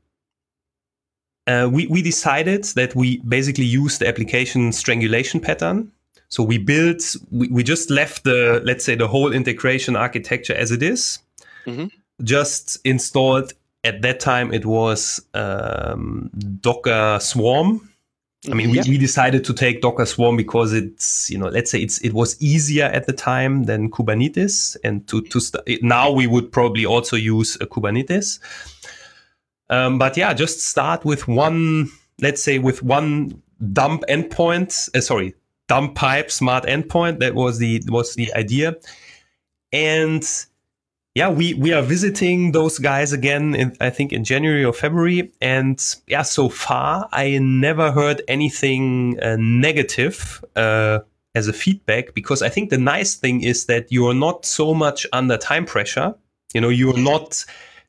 [1.48, 5.92] uh, we we decided that we basically use the application strangulation pattern.
[6.30, 10.72] So we built we, we just left the let's say the whole integration architecture as
[10.72, 11.20] it is.
[11.68, 11.92] Mhm.
[12.24, 13.54] Just installed
[13.84, 16.30] at that time it was um,
[16.62, 17.82] Docker Swarm.
[18.50, 18.88] I mean, we, Yep.
[18.88, 22.42] we decided to take Docker Swarm because it's you know let's say it's it was
[22.42, 27.16] easier at the time than Kubernetes, and to to st- now we would probably also
[27.18, 28.40] use uh, Kubernetes.
[29.70, 31.90] Um, but yeah, just start with one,
[32.22, 33.42] let's say with one
[33.74, 34.96] dump endpoint.
[34.96, 35.34] Uh, sorry,
[35.68, 37.20] dump pipe smart endpoint.
[37.20, 38.76] That was the was the idea,
[39.74, 40.24] and
[41.18, 43.56] yeah, we we are visiting those guys again.
[43.56, 49.20] In, I think in January or February, and yeah, so far I never heard anything
[49.22, 50.44] uh, negative.
[50.56, 51.00] Uh,
[51.36, 54.74] as a feedback, because I think the nice thing is that you are not so
[54.74, 56.16] much under time pressure.
[56.56, 57.46] You know, you're not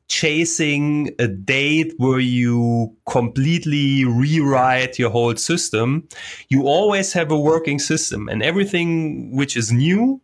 [0.07, 6.07] chasing a date where you completely rewrite your whole system.
[6.49, 10.21] You always have a working system, and everything which is new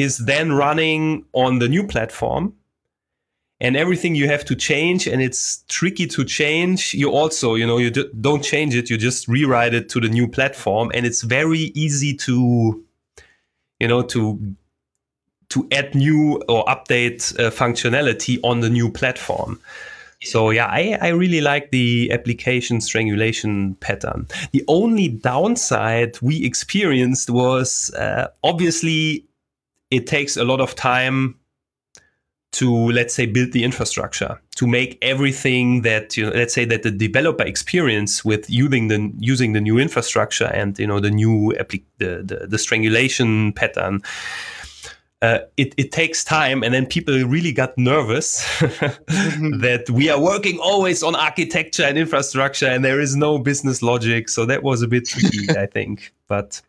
[0.00, 2.54] is then running on the new platform.
[3.62, 7.76] and everything you have to change and it's tricky to change you also you know
[7.76, 7.90] you
[8.28, 12.12] don't change it you just rewrite it to the new platform and it's very easy
[12.16, 12.82] to
[13.80, 14.38] you know to
[15.50, 19.60] to add new or update uh, functionality on the new platform
[20.22, 24.26] so yeah, I, I really like the application strangulation pattern.
[24.52, 29.24] The only downside we experienced was uh, obviously
[29.90, 31.36] it takes a lot of time
[32.52, 36.82] to let's say build the infrastructure to make everything that you know let's say that
[36.82, 41.54] the developer experience with using the using the new infrastructure and you know the new
[41.60, 44.02] the, the, the strangulation pattern
[45.22, 50.58] uh, it, it takes time and then people really got nervous that we are working
[50.60, 54.30] always on architecture and infrastructure and there is no business logic.
[54.30, 56.14] So that was a bit tricky i think.
[56.26, 56.62] But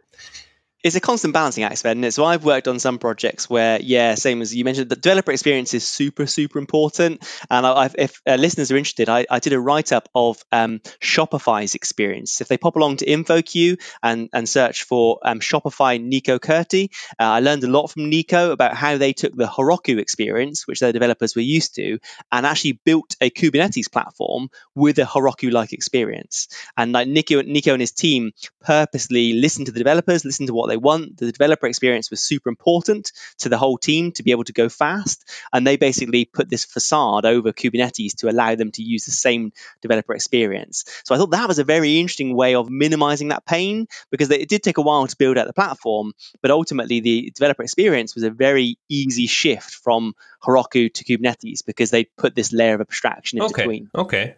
[0.83, 2.09] it's a constant balancing act, Sven.
[2.11, 5.73] So I've worked on some projects where, yeah, same as you mentioned, the developer experience
[5.73, 7.23] is super, super important.
[7.49, 10.79] And I've, if uh, listeners are interested, I, I did a write up of um,
[10.99, 12.41] Shopify's experience.
[12.41, 17.23] If they pop along to InfoQ and, and search for um, Shopify Niko Kurti, uh,
[17.23, 20.93] I learned a lot from Niko about how they took the Heroku experience, which their
[20.93, 21.99] developers were used to,
[22.31, 26.47] and actually built a Kubernetes platform with a Heroku like experience.
[26.75, 30.70] And like Niko, Niko and his team purposely listened to the developers, listened to what
[30.71, 31.17] they want.
[31.17, 34.69] The developer experience was super important to the whole team to be able to go
[34.69, 35.29] fast.
[35.53, 39.51] And they basically put this facade over Kubernetes to allow them to use the same
[39.81, 40.85] developer experience.
[41.03, 44.49] So I thought that was a very interesting way of minimizing that pain because it
[44.49, 48.23] did take a while to build out the platform, but ultimately the developer experience was
[48.23, 50.13] a very easy shift from
[50.43, 53.63] Heroku to Kubernetes because they put this layer of abstraction in okay.
[53.63, 53.89] between.
[53.93, 54.35] Okay.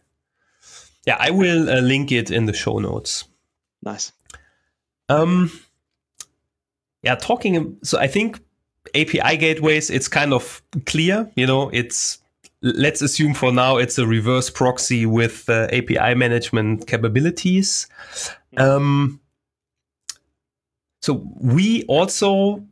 [1.05, 3.25] Yeah, I will uh, link it in the show notes.
[3.81, 4.13] Nice.
[5.09, 5.51] Um,
[7.03, 7.77] yeah, talking.
[7.83, 8.39] So I think
[8.95, 11.29] API gateways, it's kind of clear.
[11.35, 12.19] You know, it's
[12.61, 17.87] let's assume for now it's a reverse proxy with uh, API management capabilities.
[18.57, 19.19] Um,
[21.01, 22.63] so we also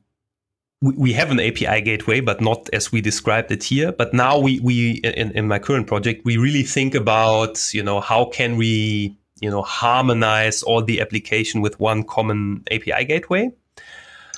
[0.81, 3.91] we, we have an API gateway, but not as we described it here.
[3.91, 7.99] But now we we in, in my current project we really think about you know
[7.99, 13.51] how can we you know harmonize all the application with one common API gateway.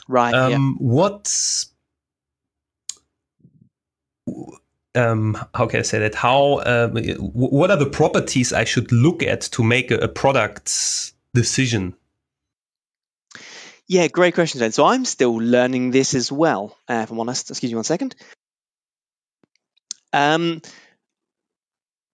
[0.07, 0.33] Right.
[0.33, 0.87] Um, yeah.
[0.87, 1.65] What?
[4.95, 6.15] Um, how can I say that?
[6.15, 6.61] How?
[6.65, 11.95] Um, what are the properties I should look at to make a, a product decision?
[13.87, 16.77] Yeah, great question, Sven, So I'm still learning this as well.
[16.87, 18.15] Uh, if I'm honest, excuse me one second.
[20.13, 20.61] Um,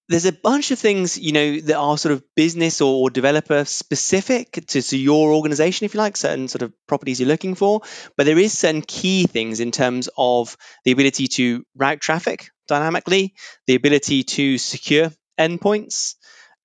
[0.09, 4.51] there's a bunch of things you know that are sort of business or developer specific
[4.67, 7.81] to, to your organization if you like certain sort of properties you're looking for.
[8.17, 13.33] But there is certain key things in terms of the ability to route traffic dynamically
[13.67, 16.15] the ability to secure endpoints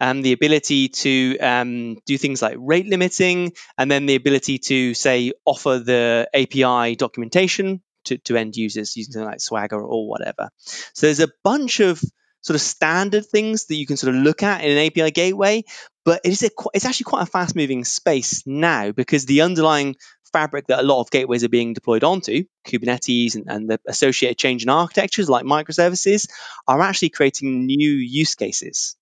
[0.01, 4.93] and the ability to um, do things like rate limiting and then the ability to
[4.95, 10.51] say offer the api documentation to, to end users using something like swagger or whatever.
[10.93, 12.03] So there's a bunch of
[12.45, 15.65] sort of standard things that you can sort of look at in an API gateway,
[16.05, 19.97] but it is a, it's actually quite a fast moving space now because the underlying
[20.33, 24.37] fabric that a lot of gateways are being deployed onto, Kubernetes and, and the associated
[24.37, 26.29] change in architectures like microservices,
[26.69, 28.97] are actually creating new use cases.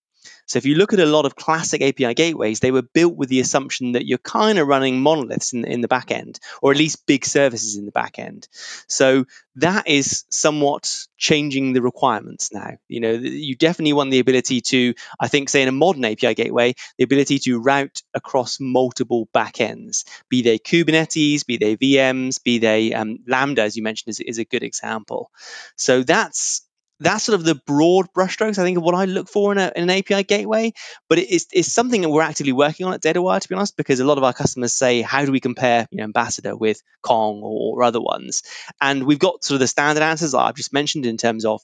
[0.46, 3.28] So if you look at a lot of classic API gateways, they were built with
[3.28, 6.78] the assumption that you're kind of running monoliths in, in the back end, or at
[6.78, 8.48] least big services in the back end.
[8.88, 9.26] So
[9.56, 12.78] that is somewhat changing the requirements now.
[12.88, 16.34] You know, you definitely want the ability to, I think, say in a modern API
[16.34, 22.58] gateway, the ability to route across multiple backends, be they Kubernetes, be they VMs, be
[22.58, 25.30] they um, Lambda, as you mentioned, is, is a good example.
[25.76, 26.62] So that's
[27.02, 29.72] that's sort of the broad brushstrokes, I think, of what I look for in, a,
[29.74, 30.72] in an API gateway.
[31.08, 34.00] But it's, it's something that we're actively working on at DataWire, to be honest, because
[34.00, 37.40] a lot of our customers say, how do we compare you know, Ambassador with Kong
[37.42, 38.42] or, or other ones?
[38.80, 41.60] And we've got sort of the standard answers that I've just mentioned in terms of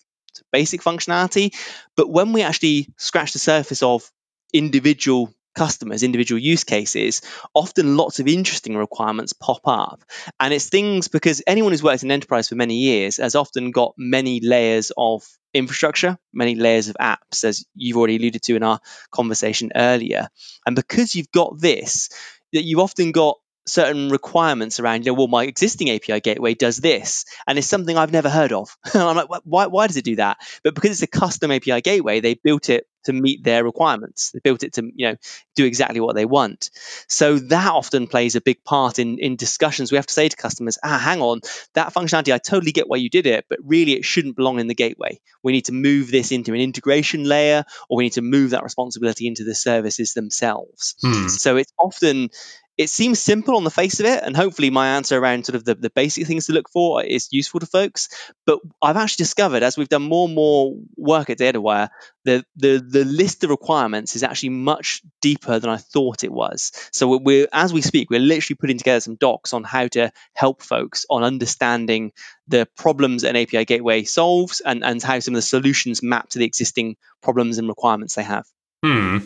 [0.53, 1.55] basic functionality.
[1.97, 4.11] But when we actually scratch the surface of
[4.53, 7.20] individual customers, individual use cases,
[7.52, 10.04] often lots of interesting requirements pop up.
[10.38, 13.94] And it's things because anyone who's worked in enterprise for many years has often got
[13.98, 18.78] many layers of infrastructure, many layers of apps, as you've already alluded to in our
[19.11, 20.28] conversation earlier.
[20.64, 22.09] And because you've got this,
[22.52, 26.76] that you've often got certain requirements around, you know, well, my existing API gateway does
[26.76, 28.76] this, and it's something I've never heard of.
[28.94, 30.38] I'm like, why, why does it do that?
[30.62, 34.30] But because it's a custom API gateway, they built it to meet their requirements.
[34.30, 35.16] They built it to you know
[35.56, 36.70] do exactly what they want.
[37.09, 39.90] So that often plays a big part in in discussions.
[39.90, 41.40] We have to say to customers, ah, hang on,
[41.74, 44.68] that functionality, I totally get why you did it, but really it shouldn't belong in
[44.68, 45.20] the gateway.
[45.42, 48.62] We need to move this into an integration layer, or we need to move that
[48.62, 50.94] responsibility into the services themselves.
[51.02, 51.28] Hmm.
[51.28, 52.30] So it's often
[52.78, 55.64] it seems simple on the face of it, and hopefully my answer around sort of
[55.64, 58.08] the, the basic things to look for is useful to folks.
[58.46, 61.88] But I've actually discovered as we've done more and more work at DataWire,
[62.24, 66.70] the the the list of requirements is actually much deeper than I thought it was.
[66.92, 70.62] So we're as we speak, we're literally putting together some docs on how to help
[70.62, 72.12] folks on understanding
[72.46, 76.38] the problems an API gateway solves and, and how some of the solutions map to
[76.38, 78.46] the existing problems and requirements they have.
[78.84, 79.18] Hmm.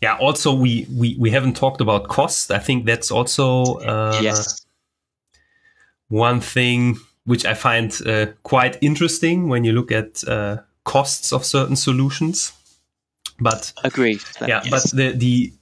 [0.00, 0.16] Yeah.
[0.18, 2.50] Also, we we we haven't talked about cost.
[2.50, 4.64] I think that's also uh, yes
[6.08, 11.44] one thing which I find uh, quite interesting when you look at uh, costs of
[11.44, 12.52] certain solutions.
[13.38, 14.18] But agree.
[14.40, 14.70] Yeah, yes.
[14.70, 15.52] but the the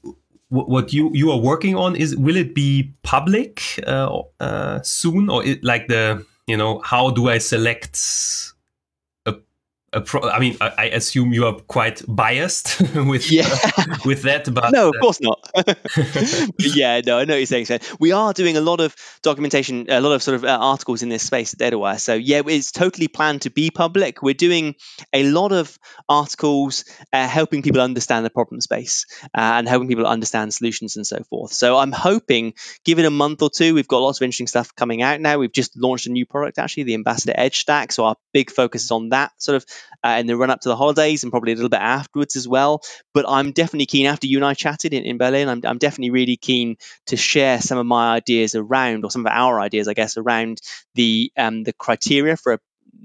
[0.48, 5.44] what you you are working on is will it be public uh, uh, soon or
[5.44, 7.96] it, like the you know how do I select
[10.00, 13.48] pro- I mean, I, I, assume you are quite biased with yeah.
[13.76, 15.48] uh, with that, but no, of uh, course not.
[16.58, 17.80] yeah, no, I know what you're saying.
[17.98, 21.08] We are doing a lot of documentation, a lot of sort of uh, articles in
[21.08, 22.00] this space at DataWire.
[22.00, 24.22] So yeah, it's totally planned to be public.
[24.22, 24.74] We're doing
[25.12, 25.78] a lot of
[26.08, 31.06] articles uh, helping people understand the problem space uh, and helping people understand solutions and
[31.06, 31.52] so forth.
[31.52, 34.74] So I'm hoping, give it a month or two, we've got lots of interesting stuff
[34.74, 35.38] coming out now.
[35.38, 37.92] We've just launched a new product actually, the Ambassador Edge Stack.
[37.92, 39.66] So our big focus is on that sort of
[40.04, 42.46] uh, in the run up to the holidays and probably a little bit afterwards as
[42.46, 42.82] well.
[43.14, 46.10] But I'm definitely keen, after you and I chatted in, in Berlin, I'm, I'm definitely
[46.10, 46.76] really keen
[47.06, 50.60] to share some of my ideas around, or some of our ideas, I guess, around
[50.94, 52.58] the um, the criteria for a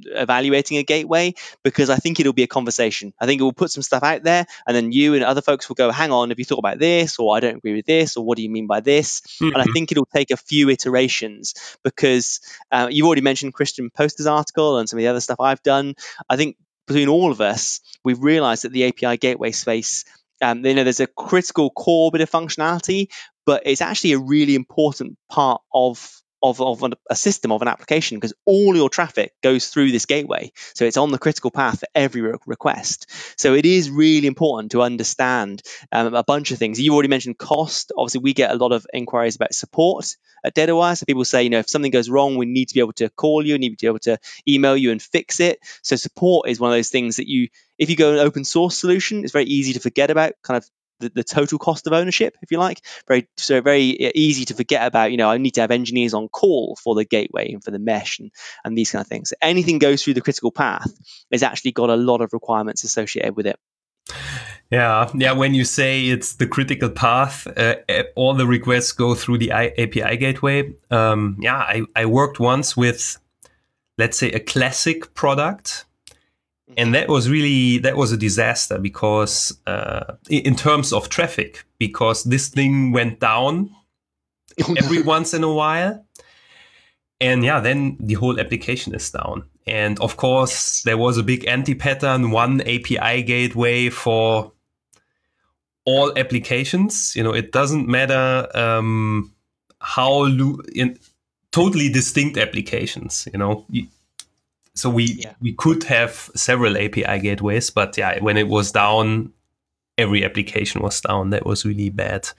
[0.06, 3.14] evaluating a gateway because I think it'll be a conversation.
[3.20, 5.70] I think it will put some stuff out there, and then you and other folks
[5.70, 8.18] will go, "Hang on, have you thought about this?" or "I don't agree with this,"
[8.18, 9.46] or "What do you mean by this?" Mm-hmm.
[9.48, 9.74] And I mm-hmm.
[9.74, 12.40] think it'll take a few iterations because
[12.72, 15.96] uh, you've already mentioned Christian Posta's article and some of the other stuff I've done.
[16.30, 16.58] I think
[16.94, 20.06] between all of us, we've realized that the API gateway space,
[20.42, 23.08] um, you know, there's a critical core bit of functionality,
[23.46, 28.18] but it's actually a really important part of of, of a system of an application
[28.18, 31.88] because all your traffic goes through this gateway so it's on the critical path for
[31.96, 35.62] every re- request so it is really important to understand
[35.92, 38.86] um, a bunch of things you already mentioned cost obviously we get a lot of
[38.94, 40.98] inquiries about support at DataWire.
[40.98, 43.10] So people say, you know, if something goes wrong, we need to be able to
[43.10, 44.18] call you, need to be able to
[44.48, 45.60] email you and fix it.
[45.82, 48.78] So support is one of those things that you, if you go an open source
[48.78, 50.70] solution, it's very easy to forget about kind of
[51.02, 52.82] the, the, total cost of ownership, if you like.
[53.08, 55.12] Very so very easy to forget about.
[55.12, 57.80] You know, I need to have engineers on call for the gateway and for the
[57.80, 58.32] mesh and,
[58.64, 59.34] and these kind of things.
[59.42, 60.92] Anything goes through the critical path
[61.32, 63.60] has actually got a lot of requirements associated with it.
[64.72, 65.34] Yeah, yeah.
[65.34, 67.76] When you say it's the critical path, uh,
[68.16, 70.74] all the requests go through the API gateway.
[70.90, 73.18] Um, yeah, I, I worked once with,
[73.98, 75.86] let's say, a classic product,
[76.78, 82.24] and that was really that was a disaster because uh, in terms of traffic, because
[82.24, 83.70] this thing went down
[84.78, 86.06] every once in a while,
[87.20, 89.44] and yeah, then the whole application is down.
[89.68, 94.52] And of course, there was a big anti-pattern, one API gateway for
[95.86, 97.16] all applications.
[97.16, 99.34] You know, it doesn't matter um,
[99.80, 100.98] how in
[101.52, 103.28] totally distinct applications.
[103.32, 103.66] You know,
[104.74, 105.34] so we yeah.
[105.42, 109.34] we could have several API gateways, but yeah, when it was down,
[109.98, 111.32] every application was down.
[111.32, 112.30] That was really bad.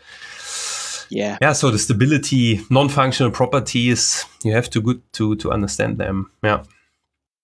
[1.10, 1.36] Yeah.
[1.42, 1.52] Yeah.
[1.52, 6.30] So the stability, non-functional properties, you have to good to to understand them.
[6.42, 6.64] Yeah.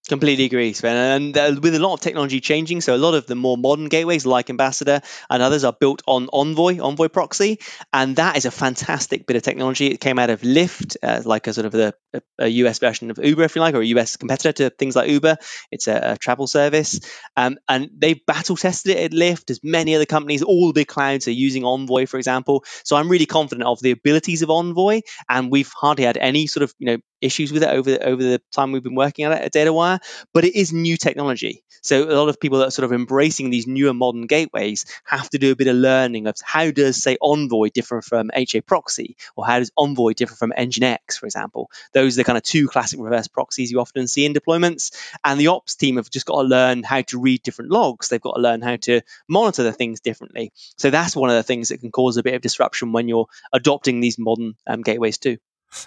[0.08, 0.96] Completely agree, Sven.
[0.96, 3.90] And uh, with a lot of technology changing, so a lot of the more modern
[3.90, 7.58] gateways like Ambassador and others are built on Envoy, Envoy proxy,
[7.92, 9.88] and that is a fantastic bit of technology.
[9.88, 11.94] It came out of Lyft, uh, like a sort of the,
[12.38, 15.10] a US version of Uber, if you like, or a US competitor to things like
[15.10, 15.36] Uber.
[15.70, 17.00] It's a, a travel service,
[17.36, 20.42] um, and they've battle tested it at Lyft, as many other companies.
[20.42, 22.64] All the big clouds are using Envoy, for example.
[22.84, 26.64] So I'm really confident of the abilities of Envoy, and we've hardly had any sort
[26.64, 29.32] of you know issues with it over the, over the time we've been working on
[29.32, 29.98] it at DataWire,
[30.32, 31.64] but it is new technology.
[31.82, 35.28] So a lot of people that are sort of embracing these newer modern gateways have
[35.30, 39.46] to do a bit of learning of how does say Envoy differ from HAProxy, or
[39.46, 41.70] how does Envoy differ from Nginx, for example.
[41.98, 44.96] Those are the kind of two classic reverse proxies you often see in deployments.
[45.24, 48.08] And the ops team have just got to learn how to read different logs.
[48.08, 50.52] They've got to learn how to monitor the things differently.
[50.76, 53.26] So that's one of the things that can cause a bit of disruption when you're
[53.52, 55.38] adopting these modern um, gateways too.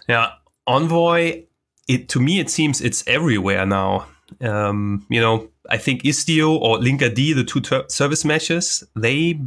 [0.09, 0.33] Yeah,
[0.67, 1.45] Envoy,
[1.87, 4.07] it to me it seems it's everywhere now.
[4.41, 9.39] Um, you know, I think Istio or Linkerd, the two ter- service meshes, they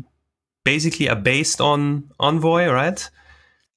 [0.65, 3.11] basically are based on Envoy, right?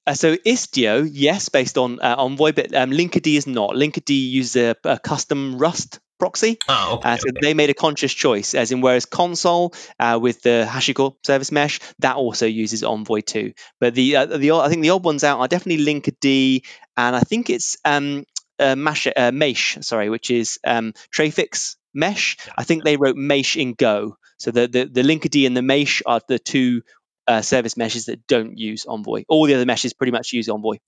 [0.08, 3.72] Uh, so Istio, yes, based on uh, Envoy, but um, Linkerd is not.
[3.72, 6.56] Linkerd uses a, a custom Rust proxy.
[6.66, 7.38] Oh, okay, uh, so okay.
[7.42, 11.80] they made a conscious choice, as in whereas Consul uh, with the HashiCorp service mesh
[11.98, 13.52] that also uses Envoy too.
[13.80, 16.64] But the uh, the I think the odd ones out are definitely Linkerd,
[16.96, 18.24] and I think it's um,
[18.58, 22.38] uh, Mash, uh, Mesh, sorry, which is um, Traefik's Mesh.
[22.56, 24.16] I think they wrote Mesh in Go.
[24.38, 26.80] So the the, the Linkerd and the Mesh are the two
[27.28, 29.24] uh, service meshes that don't use Envoy.
[29.28, 30.78] All the other meshes pretty much use Envoy.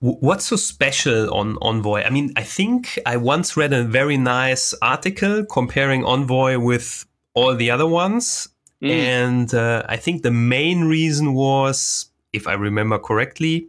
[0.00, 2.02] What's so special on Envoy?
[2.02, 7.54] I mean, I think I once read a very nice article comparing Envoy with all
[7.54, 8.48] the other ones.
[8.82, 8.90] Mm.
[8.90, 13.68] And uh, I think the main reason was, if I remember correctly,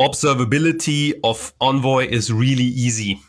[0.00, 3.20] observability of Envoy is really easy.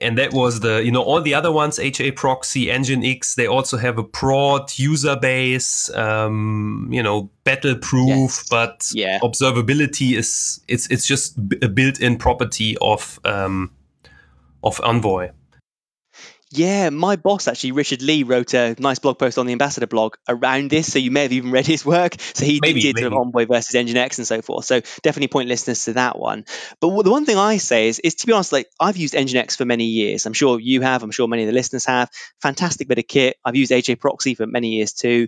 [0.00, 3.78] And that was the, you know, all the other ones, HA Proxy, Nginx they also
[3.78, 8.48] have a broad user base, um, you know, battle proof, Yes.
[8.50, 9.18] but Yeah.
[9.20, 13.70] observability is, it's, it's just a built in property of, um,
[14.62, 15.30] of Envoy.
[16.52, 20.14] Yeah, my boss actually, Richard Lee, wrote a nice blog post on the Ambassador blog
[20.28, 20.92] around this.
[20.92, 22.14] So you may have even read his work.
[22.34, 23.18] So he Maybe, did sort of.
[23.18, 24.64] Envoy versus Nginx and so forth.
[24.64, 26.44] So definitely point listeners to that one.
[26.80, 29.14] But what- the one thing I say is, is to be honest, like I've used
[29.14, 30.24] Nginx for many years.
[30.24, 31.02] I'm sure you have.
[31.02, 32.10] I'm sure many of the listeners have.
[32.40, 33.36] Fantastic bit of kit.
[33.44, 35.26] I've used HAProxy for many years too.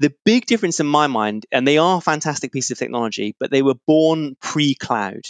[0.00, 3.62] The big difference in my mind, and they are fantastic pieces of technology, but they
[3.62, 5.22] were born pre-cloud.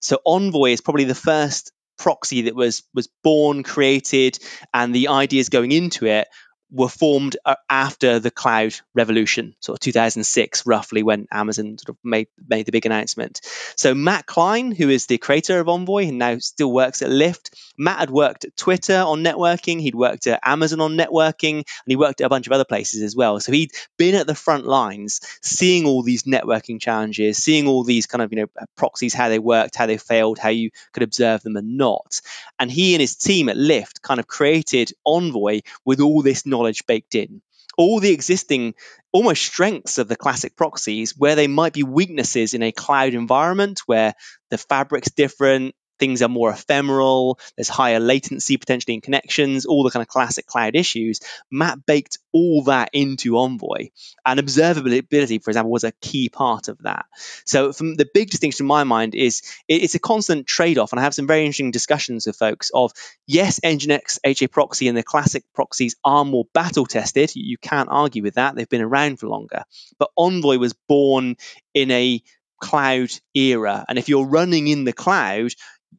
[0.00, 4.38] So Envoy is probably the first proxy that was was born, created,
[4.72, 6.28] and the ideas going into it
[6.70, 11.96] were formed uh, after the cloud revolution, sort of 2006, roughly when Amazon sort of
[12.02, 13.40] made made the big announcement.
[13.76, 17.50] So Matt Klein, who is the creator of Envoy and now still works at Lyft,
[17.78, 21.96] Matt had worked at Twitter on networking, he'd worked at Amazon on networking, and he
[21.96, 23.38] worked at a bunch of other places as well.
[23.38, 28.06] So he'd been at the front lines, seeing all these networking challenges, seeing all these
[28.06, 31.42] kind of you know proxies, how they worked, how they failed, how you could observe
[31.42, 32.20] them and not.
[32.58, 36.86] And he and his team at Lyft kind of created Envoy with all this knowledge
[36.86, 37.42] baked in.
[37.78, 38.74] All the existing
[39.12, 43.80] almost strengths of the classic proxies, where they might be weaknesses in a cloud environment
[43.86, 44.14] where
[44.50, 49.90] the fabric's different, things are more ephemeral, there's higher latency potentially in connections, all the
[49.90, 51.20] kind of classic cloud issues.
[51.50, 53.88] Matt baked all that into Envoy.
[54.24, 57.06] And observability, for example, was a key part of that.
[57.44, 61.00] So, from the big distinction in my mind is it- it's a constant trade-off, and
[61.00, 62.92] I have some very interesting discussions with folks of
[63.26, 67.32] yes, Nginx, HAProxy, and the classic proxies are more battle tested.
[67.34, 69.64] You can't argue with that; they've been around for longer.
[69.98, 71.36] But Envoy was born
[71.74, 72.22] in a
[72.60, 75.52] cloud era, and if you're running in the cloud,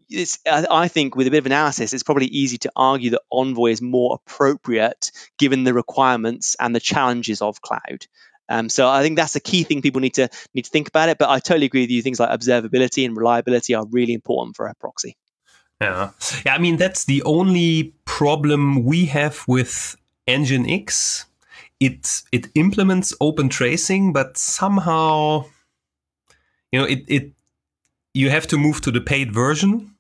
[0.10, 3.72] it's, I think with a bit of analysis, it's probably easy to argue that Envoy
[3.72, 8.08] is more appropriate given the requirements and the challenges of cloud.
[8.49, 11.10] Um, so I think that's a key thing people need to need to think about
[11.10, 11.18] it.
[11.18, 12.01] But I totally agree with you.
[12.01, 15.18] Things like observability and reliability are really important for a proxy.
[15.82, 16.12] Yeah.
[16.45, 19.95] Yeah, I mean that's the only problem we have with
[20.28, 21.26] Nginx.
[21.80, 25.45] It it implements open tracing, but somehow
[26.72, 27.32] you know it it
[28.14, 29.97] you have to move to the paid version.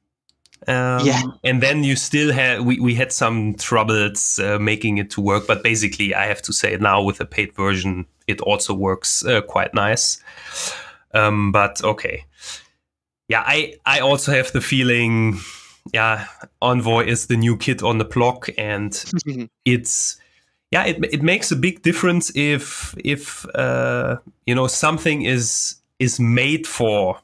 [0.69, 1.21] Um, Yeah.
[1.45, 5.47] and then you still had, we, we had some troubles uh, making it to work
[5.47, 9.39] but basically i have to say now with the paid version it also works uh,
[9.41, 10.21] quite nice
[11.13, 12.25] um, but okay
[13.29, 15.39] yeah i i also have the feeling
[15.93, 16.25] yeah
[16.61, 19.05] envoy is the new kid on the block and
[19.65, 20.19] it's
[20.71, 26.19] yeah it, it makes a big difference if if uh, you know something is is
[26.19, 27.17] made for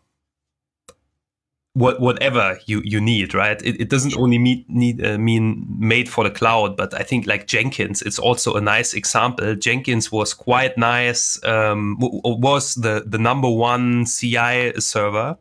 [1.73, 3.61] what whatever you you need right?
[3.63, 7.25] It, it doesn't only meet, need uh, mean made for the cloud but i think
[7.25, 9.55] like jenkins it's also a nice example.
[9.55, 15.37] Jenkins was quite nice um, w- was the the number one ci server.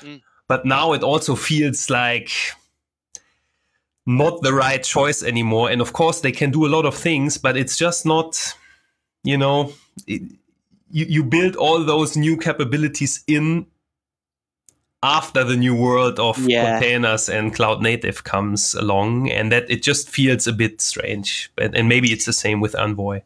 [0.00, 0.22] Mm.
[0.46, 2.30] but now it also feels like
[4.06, 5.70] not the right choice anymore.
[5.70, 8.54] And of course they can do a lot of things but it's just not
[9.24, 9.72] you know
[10.06, 10.22] it,
[10.90, 13.66] you, you build all those new capabilities in
[15.02, 16.78] after the new world of Yeah.
[16.80, 21.74] containers and cloud native comes along and that it just feels a bit strange and,
[21.76, 23.20] and maybe it's the same with envoy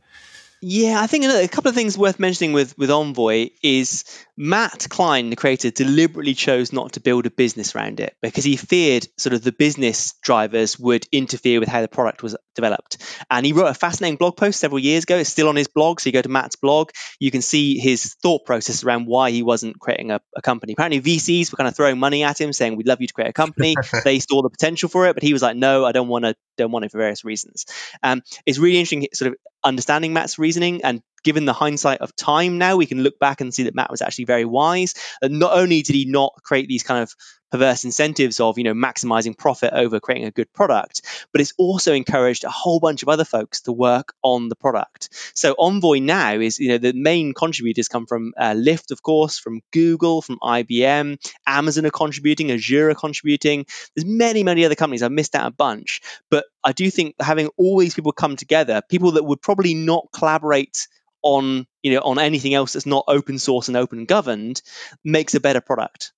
[0.64, 4.04] Yeah, I think a couple of things worth mentioning with with Envoy is
[4.36, 8.56] Matt Klein, the creator, deliberately chose not to build a business around it because he
[8.56, 12.98] feared sort of the business drivers would interfere with how the product was developed.
[13.28, 15.16] And he wrote a fascinating blog post several years ago.
[15.16, 18.14] It's still on his blog, so you go to Matt's blog, you can see his
[18.22, 20.74] thought process around why he wasn't creating a, a company.
[20.74, 23.30] Apparently, VCs were kind of throwing money at him, saying, "We'd love you to create
[23.30, 26.08] a company." they saw the potential for it, but he was like, "No, I don't
[26.08, 26.36] want to.
[26.56, 27.66] Don't want it for various reasons."
[28.00, 32.58] Um, it's really interesting, sort of understanding Matt's reasoning and given the hindsight of time
[32.58, 34.94] now, we can look back and see that Matt was actually very wise.
[35.20, 37.14] And not only did he not create these kind of
[37.53, 41.92] perverse incentives of you know maximizing profit over creating a good product but it's also
[41.92, 45.09] encouraged a whole bunch of other folks to work on the product.
[45.34, 49.38] So envoy now is you know the main contributors come from uh, lyft of course
[49.38, 53.66] from google from ibm amazon are contributing azure are contributing.
[53.94, 55.03] There's many many other companies.
[55.03, 56.00] I've missed out a bunch.
[56.30, 60.09] But i do think having all these people come together people that would probably not
[60.12, 60.88] collaborate
[61.22, 64.62] on you know on anything else that's not open source and open governed
[65.05, 66.12] makes a better product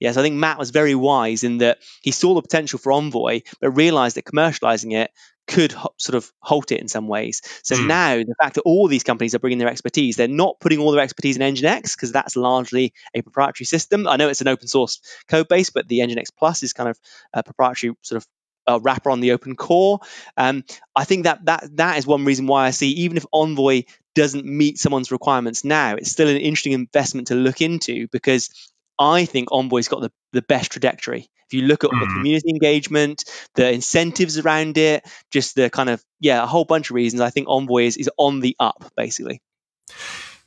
[0.00, 3.42] Yes, I think Matt was very wise in that he saw the potential for Envoy,
[3.60, 5.10] but realized that commercializing it
[5.48, 7.42] could ho- sort of halt it in some ways.
[7.62, 7.86] So mm.
[7.86, 10.92] now the fact that all these companies are bringing their expertise, they're not putting all
[10.92, 14.06] their expertise in Nginx because that's largely a proprietary system.
[14.06, 16.98] I know it's an open source code base, but the Nginx Plus is kind of
[17.32, 18.28] a proprietary sort of
[18.68, 20.00] uh, wrapper on the open core.
[20.36, 23.84] Um, I think that that that is one reason why I see even if Envoy
[24.14, 28.50] doesn't meet someone's requirements now, it's still an interesting investment to look into because
[28.98, 31.28] I think Envoy's got the, the best trajectory.
[31.46, 32.00] If you look at mm.
[32.00, 33.24] the community engagement,
[33.54, 37.30] the incentives around it, just the kind of, yeah, a whole bunch of reasons, I
[37.30, 39.40] think Envoy is, is on the up, basically.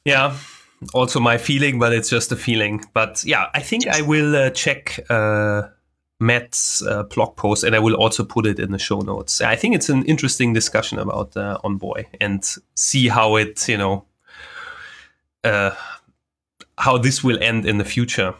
[0.06, 0.38] Yeah,
[0.94, 2.84] also my feeling, but it's just a feeling.
[2.94, 3.98] But yeah, I think yes.
[3.98, 5.64] I will uh, check uh,
[6.20, 9.42] Matt's uh, blog post and I will also put it in the show notes.
[9.42, 12.44] I think it's an interesting discussion about uh, Envoy and
[12.76, 14.06] see how it, you know,
[15.44, 15.72] uh,
[16.78, 18.36] how this will end in the future.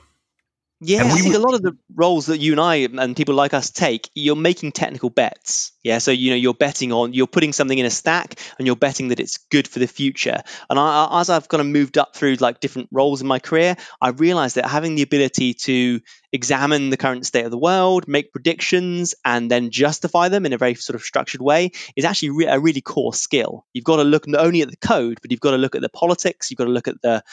[0.84, 3.54] Yeah, I think a lot of the roles that you and I and people like
[3.54, 5.74] us take, you're making technical bets.
[5.84, 8.76] Yeah, so you know you're betting on you're putting something in a stack and you're
[8.76, 10.42] betting that it's good for the future.
[10.72, 13.78] And I, as I've kind of moved up through like different roles in my career,
[14.02, 16.02] I realized that having the ability to
[16.34, 20.58] examine the current state of the world, make predictions, and then justify them in a
[20.58, 23.66] very sort of structured way is actually re- a really core skill.
[23.74, 25.82] You've got to look not only at the code, but you've got to look at
[25.82, 27.24] the politics, you've got to look at the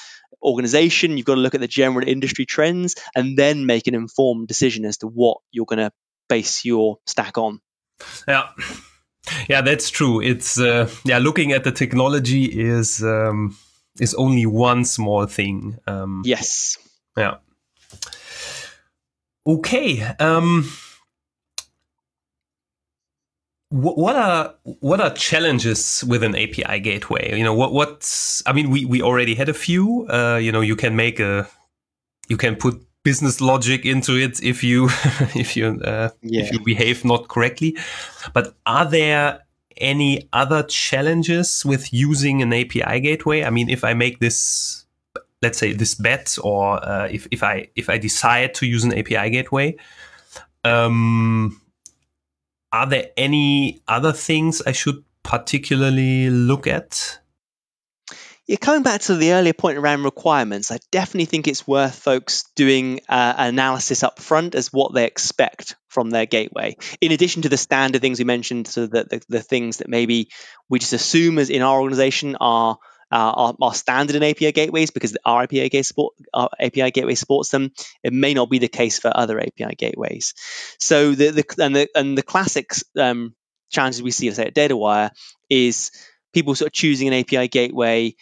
[0.42, 4.48] organization, you've got to look at the general industry trends, and then make an informed
[4.48, 5.92] decision as to what you're going to
[6.28, 7.60] base your stack on.
[8.26, 8.48] Yeah.
[9.48, 10.22] Yeah, that's true.
[10.22, 13.56] It's uh, yeah, looking at the technology is um,
[14.00, 15.78] is only one small thing.
[15.86, 16.78] Um, yes.
[17.14, 17.36] Yeah.
[19.48, 20.02] Okay.
[20.20, 20.70] Um,
[23.70, 27.36] what are what are challenges with an API gateway?
[27.36, 30.06] You know, what what's I mean, we we already had a few.
[30.08, 31.48] Uh, you know, you can make a
[32.28, 34.86] you can put business logic into it if you
[35.34, 36.42] if you uh, yeah.
[36.42, 37.76] if you behave not correctly.
[38.34, 39.40] But are there
[39.78, 43.44] any other challenges with using an API gateway?
[43.44, 44.77] I mean, if I make this
[45.42, 48.96] let's say this bet or uh, if, if I if I decide to use an
[48.96, 49.76] API gateway,
[50.64, 51.60] um,
[52.72, 57.20] are there any other things I should particularly look at?
[58.46, 62.44] Yeah, coming back to the earlier point around requirements, I definitely think it's worth folks
[62.56, 66.76] doing uh, analysis up front as what they expect from their gateway.
[67.02, 70.30] In addition to the standard things we mentioned, so that the, the things that maybe
[70.66, 72.78] we just assume as in our organization are
[73.10, 77.14] uh, are, are, standard in API gateways because our API, gateway support, our API gateway
[77.14, 77.72] supports them.
[78.02, 80.34] It may not be the case for other API gateways.
[80.78, 83.34] So the, the and the and the classics um,
[83.70, 85.10] challenges we see, say at DataWire,
[85.48, 85.90] is
[86.32, 88.14] people sort of choosing an API gateway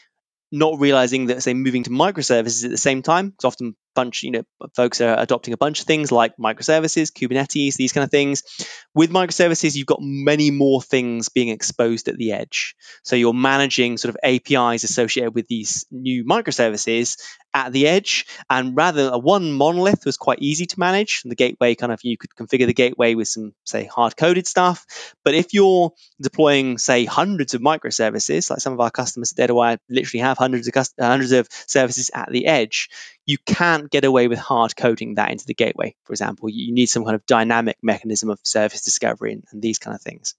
[0.52, 4.30] not realizing that say moving to microservices at the same time because often bunch you
[4.30, 4.42] know
[4.76, 8.42] folks are adopting a bunch of things like microservices kubernetes these kind of things.
[8.94, 12.76] With microservices you've got many more things being exposed at the edge.
[13.02, 17.16] So you're managing sort of apis associated with these new microservices
[17.54, 18.26] at the edge.
[18.50, 21.22] And rather a one monolith was quite easy to manage.
[21.24, 24.84] The gateway kind of you could configure the gateway with some say hard coded stuff.
[25.24, 29.78] But if you're deploying say hundreds of microservices like some of our customers at DataWire
[29.88, 32.88] literally have hundreds of uh, hundreds of services at the edge
[33.26, 36.48] you can't get away with hard coding that into the gateway, for example.
[36.48, 40.00] You need some kind of dynamic mechanism of service discovery and, and these kind of
[40.00, 40.34] things.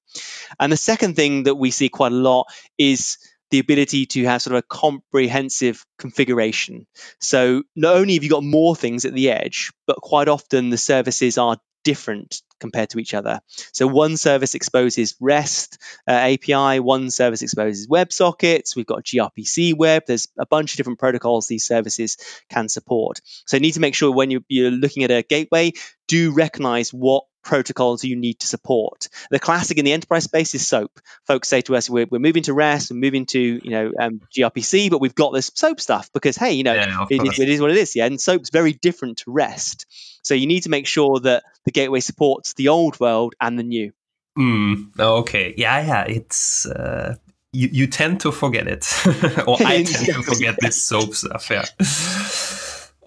[0.60, 3.18] And the second thing that we see quite a lot is
[3.52, 6.88] the ability to have sort of a comprehensive configuration.
[7.20, 10.78] So not only have you got more things at the edge, but quite often the
[10.78, 11.58] services are
[11.88, 13.40] different compared to each other.
[13.72, 18.76] So one service exposes REST uh, API, one service exposes WebSockets.
[18.76, 20.04] We've got gRPC web.
[20.06, 22.18] There's a bunch of different protocols these services
[22.50, 23.22] can support.
[23.46, 25.72] So you need to make sure when you're, you're looking at a gateway,
[26.10, 29.08] do recognize what protocols you need to support.
[29.32, 31.00] The classic in the enterprise space is SOAP.
[31.26, 34.20] Folks say to us, we're, we're moving to REST, we're moving to you know um,
[34.38, 37.62] gRPC, but we've got this SOAP stuff because hey, you know yeah, it, it is
[37.62, 37.96] what it is.
[37.96, 39.86] Yeah, and SOAP's very different to REST.
[40.28, 43.63] So you need to make sure that the gateway supports the old world and the
[43.63, 43.93] new.
[44.38, 45.53] Mm, okay.
[45.55, 46.03] Yeah, yeah.
[46.03, 47.15] It's uh,
[47.53, 48.86] you, you tend to forget it,
[49.47, 51.49] or I tend to forget this soap stuff.
[51.49, 51.63] Yeah.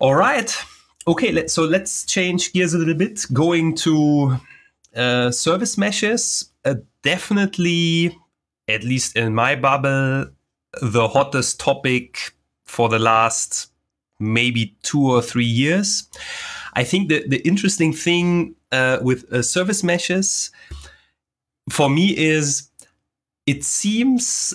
[0.00, 0.50] All right.
[1.06, 1.30] Okay.
[1.30, 3.26] Let, so let's change gears a little bit.
[3.34, 4.38] Going to
[4.96, 6.50] uh, service meshes.
[6.64, 8.16] Uh, definitely,
[8.66, 10.30] at least in my bubble,
[10.80, 12.32] the hottest topic
[12.64, 13.70] for the last
[14.18, 16.08] maybe two or three years.
[16.74, 20.50] I think that the interesting thing uh, with uh, service meshes
[21.70, 22.70] for me is
[23.46, 24.54] it seems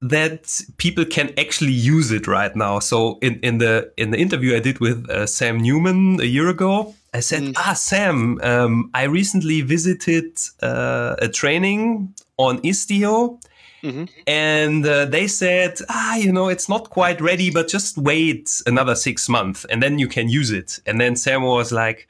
[0.00, 2.78] that people can actually use it right now.
[2.78, 6.48] So in, in the in the interview I did with uh, Sam Newman a year
[6.48, 7.54] ago, I said, mm.
[7.56, 13.40] "Ah, Sam, um, I recently visited uh, a training on Istio."
[13.84, 14.04] Mm-hmm.
[14.26, 18.94] And uh, they said, ah, you know, it's not quite ready, but just wait another
[18.94, 20.80] six months and then you can use it.
[20.86, 22.08] And then Sam was like,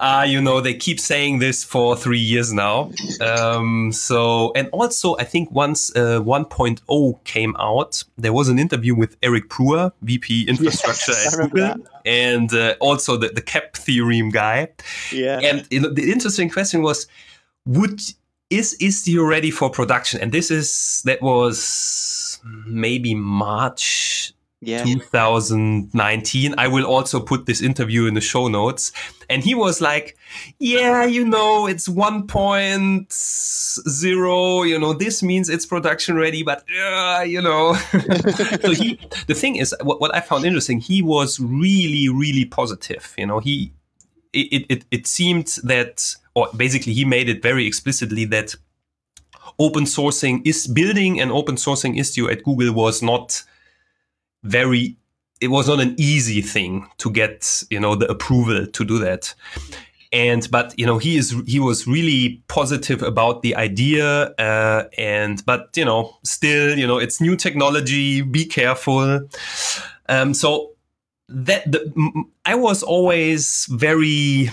[0.00, 2.90] ah, you know, they keep saying this for three years now.
[3.20, 8.94] Um, so, and also, I think once uh, 1.0 came out, there was an interview
[8.94, 11.80] with Eric Brewer, VP Infrastructure yes, at Google, that.
[12.04, 14.68] and uh, also the, the CAP theorem guy.
[15.12, 15.38] Yeah.
[15.38, 17.06] And know, the interesting question was,
[17.66, 18.00] would
[18.50, 20.20] is is Istio ready for production?
[20.20, 24.84] And this is that was maybe March yeah.
[24.84, 26.54] 2019.
[26.58, 28.92] I will also put this interview in the show notes.
[29.28, 30.16] And he was like,
[30.58, 34.68] Yeah, you know, it's 1.0.
[34.68, 37.72] You know, this means it's production ready, but, uh, you know.
[38.60, 43.14] so he, the thing is, what, what I found interesting, he was really, really positive.
[43.16, 43.72] You know, he,
[44.32, 48.54] it, it, it seemed that or basically he made it very explicitly that
[49.58, 53.42] open sourcing is building and open sourcing Istio at Google was not
[54.42, 54.96] very
[55.40, 59.34] it was not an easy thing to get you know the approval to do that.
[60.12, 65.44] And but you know he is he was really positive about the idea uh, and
[65.46, 69.28] but you know still you know it's new technology be careful.
[70.08, 70.69] Um, so
[71.30, 74.50] that the, I was always very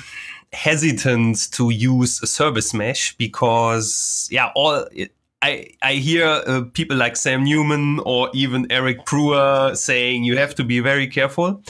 [0.53, 5.11] hesitant to use a service mesh because yeah all it,
[5.41, 10.55] I, I hear uh, people like Sam Newman or even Eric Brewer saying you have
[10.55, 11.61] to be very careful.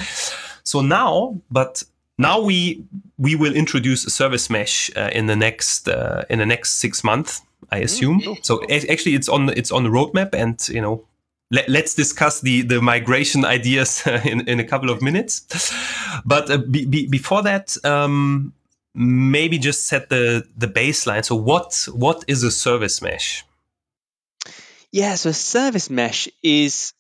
[0.64, 1.84] So now, but
[2.18, 2.84] now we
[3.18, 7.04] we will introduce a service mesh uh, in the next uh, in the next six
[7.04, 7.86] months, I mm-hmm.
[7.86, 8.22] assume.
[8.22, 8.42] Mm-hmm.
[8.42, 11.04] So actually, it's on it's on the roadmap, and you know
[11.52, 15.46] let, us discuss the, the migration ideas in, in a couple of minutes.
[16.26, 18.54] But uh, be, be, before that, um,
[18.94, 21.24] maybe just set the the baseline.
[21.24, 23.46] So what what is a service mesh?
[24.92, 26.94] Yeah, so a service mesh is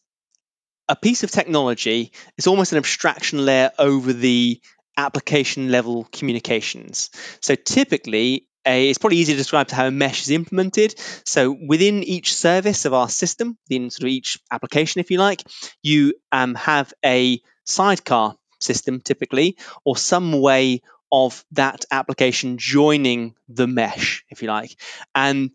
[0.87, 2.11] a piece of technology.
[2.37, 4.61] It's almost an abstraction layer over the
[4.97, 7.09] application level communications.
[7.41, 10.93] So typically, a, it's probably easy to describe to how a mesh is implemented.
[11.25, 15.41] So within each service of our system, in sort of each application, if you like,
[15.81, 23.67] you um, have a sidecar system typically, or some way of that application joining the
[23.67, 24.75] mesh, if you like.
[25.15, 25.51] And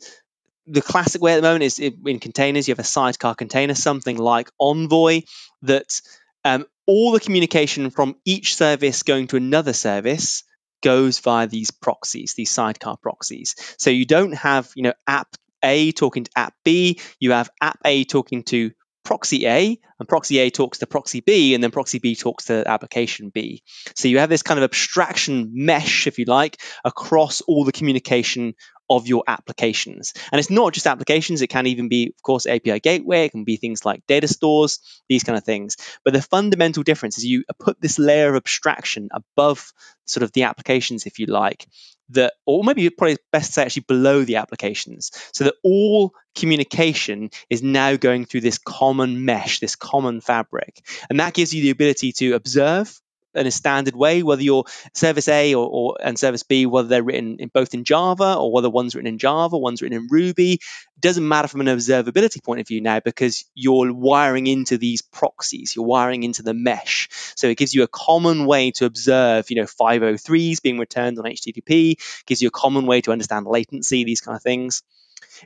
[0.67, 4.17] the classic way at the moment is in containers, you have a sidecar container, something
[4.17, 5.23] like Envoy,
[5.63, 6.01] that
[6.45, 10.45] um, all the communication from each service going to another service
[10.83, 13.55] goes via these proxies, these sidecar proxies.
[13.79, 15.29] So you don't have, you know, app
[15.65, 18.73] A talking to app B, you have app A talking to
[19.05, 22.69] proxy A, and proxy A talks to proxy B, and then proxy B talks to
[22.69, 23.63] application B.
[23.95, 28.55] So you have this kind of abstraction mesh, if you like, across all the communication
[28.91, 30.13] of your applications.
[30.31, 33.45] And it's not just applications, it can even be, of course, API gateway, it can
[33.45, 35.77] be things like data stores, these kind of things.
[36.05, 39.73] But the fundamental difference is you put this layer of abstraction above
[40.05, 41.67] sort of the applications, if you like,
[42.13, 47.31] that, or maybe probably best to say actually below the applications, so that all communication
[47.51, 50.83] is now going through this common mesh, this common fabric.
[51.11, 53.01] And that gives you the ability to observe
[53.35, 54.65] in a standard way, whether you're
[54.95, 58.53] service A or, or and service B, whether they're written in both in Java or
[58.53, 60.61] whether one's written in Java, one's written in Ruby.
[61.01, 65.75] Doesn't matter from an observability point of view now because you're wiring into these proxies,
[65.75, 67.09] you're wiring into the mesh.
[67.37, 71.25] So it gives you a common way to observe, you know, 503s being returned on
[71.25, 74.83] HTTP, gives you a common way to understand latency, these kind of things.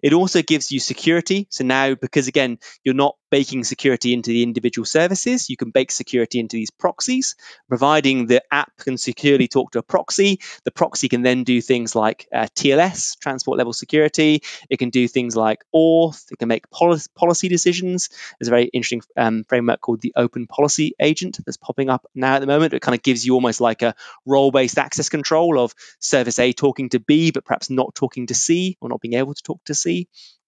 [0.02, 1.46] It also gives you security.
[1.50, 5.90] So now, because again, you're not baking security into the individual services, you can bake
[5.90, 7.34] security into these proxies,
[7.68, 10.40] providing the app can securely talk to a proxy.
[10.64, 14.42] The proxy can then do things like uh, TLS, transport level security.
[14.70, 16.30] It can do things like auth.
[16.30, 18.08] It can make policy, policy decisions.
[18.38, 22.36] There's a very interesting um, framework called the Open Policy Agent that's popping up now
[22.36, 22.74] at the moment.
[22.74, 23.94] It kind of gives you almost like a
[24.24, 28.34] role based access control of service A talking to B, but perhaps not talking to
[28.34, 29.85] C or not being able to talk to C,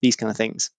[0.02, 0.70] these kind of things.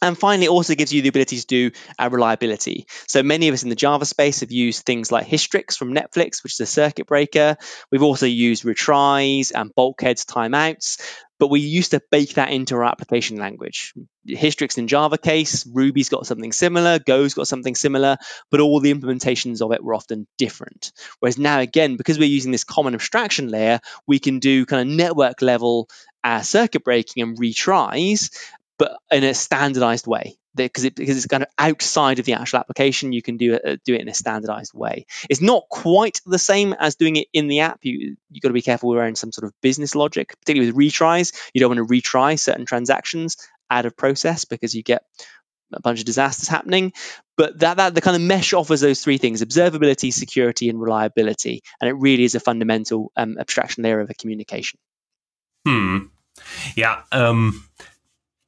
[0.00, 2.86] And finally, it also gives you the ability to do uh, reliability.
[3.08, 6.44] So many of us in the Java space have used things like Hystrix from Netflix,
[6.44, 7.56] which is a circuit breaker.
[7.90, 11.00] We've also used retries and bulkheads timeouts,
[11.38, 13.94] but we used to bake that into our application language.
[14.28, 18.16] Hystrix in Java case, Ruby's got something similar, Go's got something similar,
[18.50, 20.92] but all the implementations of it were often different.
[21.20, 24.94] Whereas now, again, because we're using this common abstraction layer, we can do kind of
[24.94, 25.88] network level
[26.24, 28.30] uh, circuit breaking and retries,
[28.78, 30.38] but in a standardized way.
[30.54, 33.62] Because it, because it's kind of outside of the actual application you can do it
[33.64, 35.06] uh, do it in a standardized way.
[35.30, 37.78] It's not quite the same as doing it in the app.
[37.82, 41.32] You you got to be careful around some sort of business logic particularly with retries.
[41.54, 43.36] You don't want to retry certain transactions
[43.70, 45.04] out of process because you get
[45.72, 46.92] a bunch of disasters happening.
[47.36, 51.62] But that, that the kind of mesh offers those three things observability security and reliability.
[51.80, 54.80] And it really is a fundamental um, abstraction layer of a communication.
[55.64, 55.98] Hmm.
[56.76, 57.64] Yeah um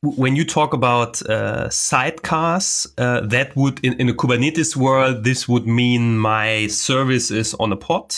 [0.03, 5.47] when you talk about uh, sidecars, uh, that would in, in a Kubernetes world, this
[5.49, 8.15] would mean my service is on a pod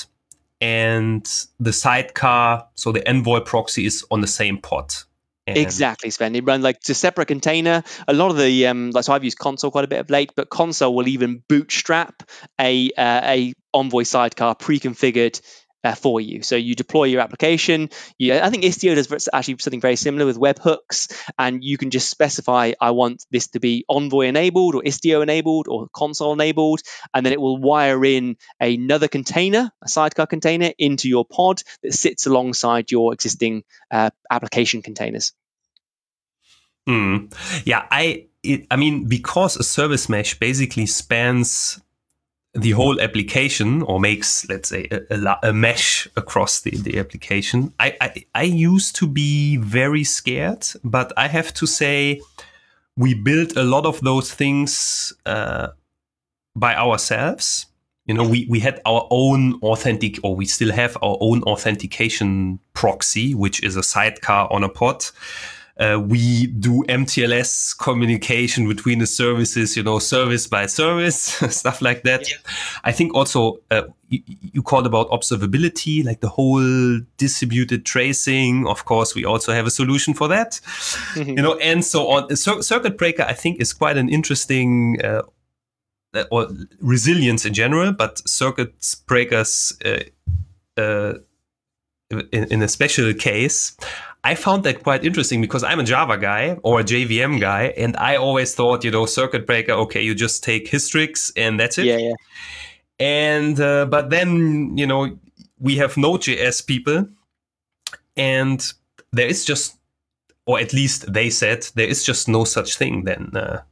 [0.61, 1.29] and
[1.59, 4.95] the sidecar, so the Envoy proxy is on the same pod.
[5.49, 6.37] And exactly, Sven.
[6.37, 7.83] It runs like a separate container.
[8.07, 10.31] A lot of the um, like so I've used Consul quite a bit of late,
[10.37, 12.23] but Consul will even bootstrap
[12.61, 15.41] a uh, a Envoy sidecar pre-configured
[15.85, 16.43] uh, for you.
[16.43, 17.91] So you deploy your application.
[18.19, 22.09] You, I think Istio does actually something very similar with webhooks, and you can just
[22.09, 26.81] specify I want this to be Envoy enabled or Istio enabled or Consul enabled,
[27.15, 31.95] and then it will wire in another container, a sidecar container, into your pod that
[31.95, 35.33] sits alongside your existing uh, application containers.
[36.89, 37.33] Mm.
[37.65, 41.81] Yeah, I it, I mean because a service mesh basically spans
[42.55, 47.73] the whole application or makes let's say a, a, a mesh across the, the application
[47.81, 52.21] I, I, I used to be very scared but i have to say
[52.97, 55.69] we built a lot of those things uh,
[56.55, 57.67] by ourselves.
[58.07, 62.59] You know we, we had our own authentic or we still have our own authentication
[62.75, 65.05] proxy which is a sidecar on a pod
[65.79, 71.17] uh, we do MTLS communication between the services, you know, service by service,
[71.51, 72.31] stuff like that.
[72.31, 72.37] Yeah.
[72.85, 74.21] I think also uh, you,
[74.53, 78.67] you called about observability, like the whole distributed tracing.
[78.67, 80.61] Of course, we also have a solution for that,
[81.15, 81.31] mm-hmm.
[81.31, 82.37] you know, and so on.
[82.37, 85.01] Cir- Circuit Breaker, I think, is quite an interesting.
[85.03, 85.23] Uh,
[86.15, 86.47] uh or
[86.79, 88.75] resilience in general, but circuit
[89.07, 90.01] breakers uh,
[90.77, 91.15] uh,
[92.11, 93.75] in, in, a special case,
[94.25, 97.97] I found that quite interesting because I'm a Java guy or a JVM guy, and
[97.97, 101.87] I always thought, you know, circuit breaker, okay, you just take Hystrix and that's it.
[101.87, 102.15] Yeah, yeah.
[103.01, 105.19] And uh, but then you know
[105.59, 107.09] we have Node.js people,
[108.17, 108.73] and
[109.13, 109.77] there is just,
[110.47, 113.31] or at least they said there is just no such thing then.
[113.35, 113.63] Uh,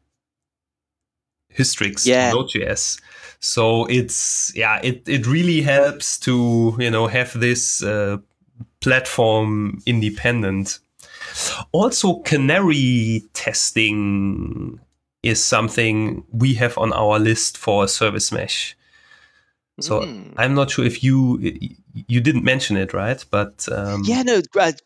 [1.57, 2.33] Hystrix yeah.
[2.33, 3.01] Node.js.
[3.39, 8.19] So it's yeah, it it really helps to you know have this uh,
[8.81, 10.81] platform independent.
[11.73, 14.81] Also, canary testing
[15.23, 18.77] is something we have on our list for service mesh.
[19.81, 20.35] So mm.
[20.37, 21.39] I'm not sure if you
[22.07, 23.25] you didn't mention it, right?
[23.31, 24.41] But um, yeah, no,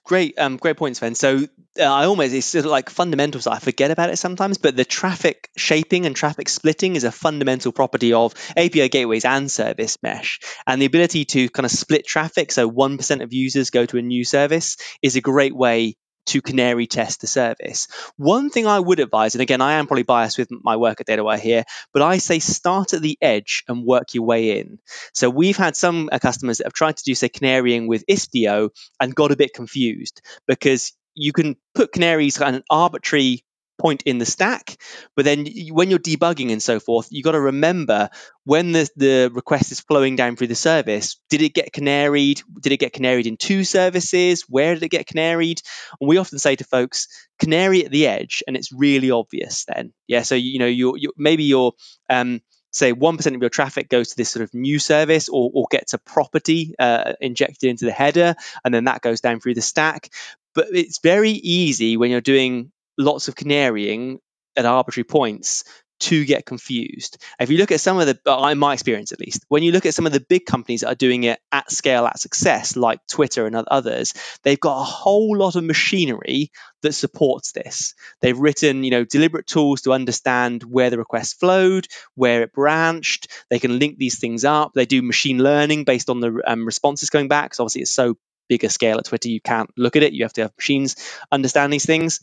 [0.04, 1.14] great, um, great point, Sven.
[1.14, 1.44] So
[1.78, 3.46] uh, I almost it's sort of like fundamentals.
[3.46, 7.72] I forget about it sometimes, but the traffic shaping and traffic splitting is a fundamental
[7.72, 12.52] property of API gateways and service mesh, and the ability to kind of split traffic.
[12.52, 16.42] So one percent of users go to a new service is a great way to
[16.42, 17.88] canary test the service.
[18.16, 21.06] One thing I would advise, and again, I am probably biased with my work at
[21.06, 24.78] DataWire here, but I say start at the edge and work your way in.
[25.12, 28.70] So we've had some uh, customers that have tried to do, say, canarying with Istio
[29.00, 33.44] and got a bit confused because you can put canaries on an arbitrary
[33.84, 34.78] point in the stack.
[35.14, 38.08] But then when you're debugging and so forth, you've got to remember
[38.44, 42.42] when the, the request is flowing down through the service, did it get canaried?
[42.62, 44.46] Did it get canaried in two services?
[44.48, 45.60] Where did it get canaried?
[46.00, 47.08] And we often say to folks,
[47.38, 49.92] canary at the edge, and it's really obvious then.
[50.06, 51.72] Yeah, so you know, you you maybe you're
[52.08, 55.66] um, say 1% of your traffic goes to this sort of new service or, or
[55.70, 59.62] gets a property uh, injected into the header, and then that goes down through the
[59.62, 60.08] stack.
[60.54, 64.18] But it's very easy when you're doing lots of canarying
[64.56, 65.64] at arbitrary points
[66.00, 67.22] to get confused.
[67.38, 69.72] If you look at some of the, uh, in my experience at least, when you
[69.72, 72.76] look at some of the big companies that are doing it at scale, at success,
[72.76, 76.50] like Twitter and others, they've got a whole lot of machinery
[76.82, 77.94] that supports this.
[78.20, 81.86] They've written, you know, deliberate tools to understand where the request flowed,
[82.16, 83.28] where it branched.
[83.48, 84.72] They can link these things up.
[84.74, 87.46] They do machine learning based on the um, responses going back.
[87.46, 88.16] Because obviously, it's so
[88.48, 90.12] big a scale at Twitter, you can't look at it.
[90.12, 90.96] You have to have machines
[91.30, 92.20] understand these things.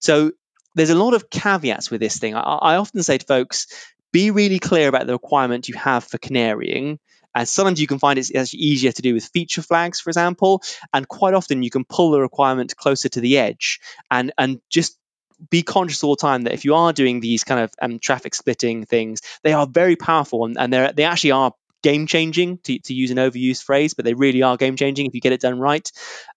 [0.00, 0.32] So
[0.74, 2.34] there's a lot of caveats with this thing.
[2.34, 3.66] I, I often say to folks,
[4.12, 6.98] be really clear about the requirement you have for canarying.
[7.32, 10.62] And sometimes you can find it's actually easier to do with feature flags, for example.
[10.92, 14.98] And quite often you can pull the requirement closer to the edge and, and just
[15.48, 18.34] be conscious all the time that if you are doing these kind of um, traffic
[18.34, 22.78] splitting things, they are very powerful and, and they they actually are game changing to,
[22.80, 25.40] to use an overused phrase, but they really are game changing if you get it
[25.40, 25.90] done right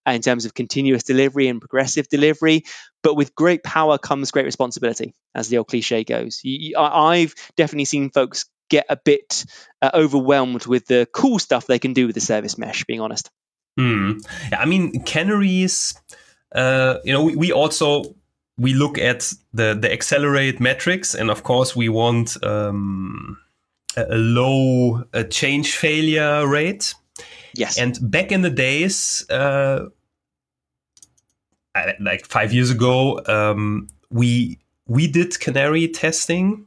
[0.06, 2.64] uh, in terms of continuous delivery and progressive delivery.
[3.02, 6.40] But with great power comes great responsibility, as the old cliche goes.
[6.42, 9.44] You, I've definitely seen folks get a bit
[9.82, 13.30] uh, overwhelmed with the cool stuff they can do with the service mesh, being honest.
[13.76, 14.18] Hmm.
[14.50, 15.94] Yeah, I mean, canaries,
[16.54, 18.14] uh, you know, we, we also
[18.56, 23.38] we look at the the accelerate metrics, and of course, we want um,
[23.96, 26.94] a low change failure rate.
[27.54, 27.78] Yes.
[27.78, 29.86] And back in the days, uh,
[32.00, 36.66] like five years ago, um, we we did canary testing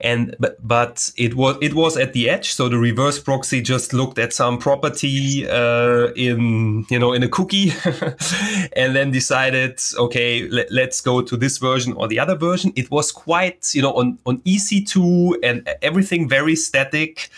[0.00, 2.52] and but but it was it was at the edge.
[2.52, 7.28] So the reverse proxy just looked at some property uh, in you know in a
[7.28, 7.72] cookie
[8.76, 12.72] and then decided okay let, let's go to this version or the other version.
[12.76, 17.30] It was quite you know on on ec2 and everything very static.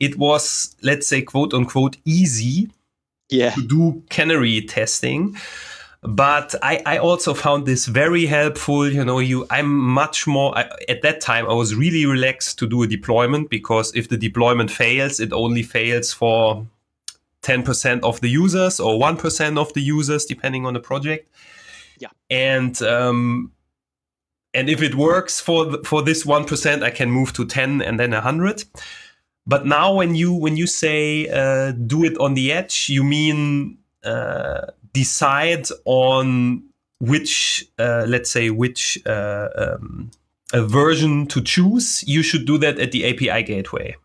[0.00, 2.70] It was let's say quote unquote easy
[3.28, 3.50] yeah.
[3.50, 5.36] to do canary testing
[6.02, 10.68] but I, I also found this very helpful you know you i'm much more I,
[10.88, 14.70] at that time i was really relaxed to do a deployment because if the deployment
[14.70, 16.66] fails it only fails for
[17.42, 21.28] 10% of the users or 1% of the users depending on the project.
[21.98, 22.08] Yeah.
[22.30, 23.52] And um
[24.54, 27.98] and if it works for the, for this 1% i can move to 10 and
[27.98, 28.64] then 100
[29.46, 33.78] but now when you when you say uh, do it on the edge you mean
[34.04, 36.64] uh, decide on
[37.00, 40.10] which, uh, let's say, which uh, um,
[40.54, 43.96] version to choose, you should do that at the API gateway.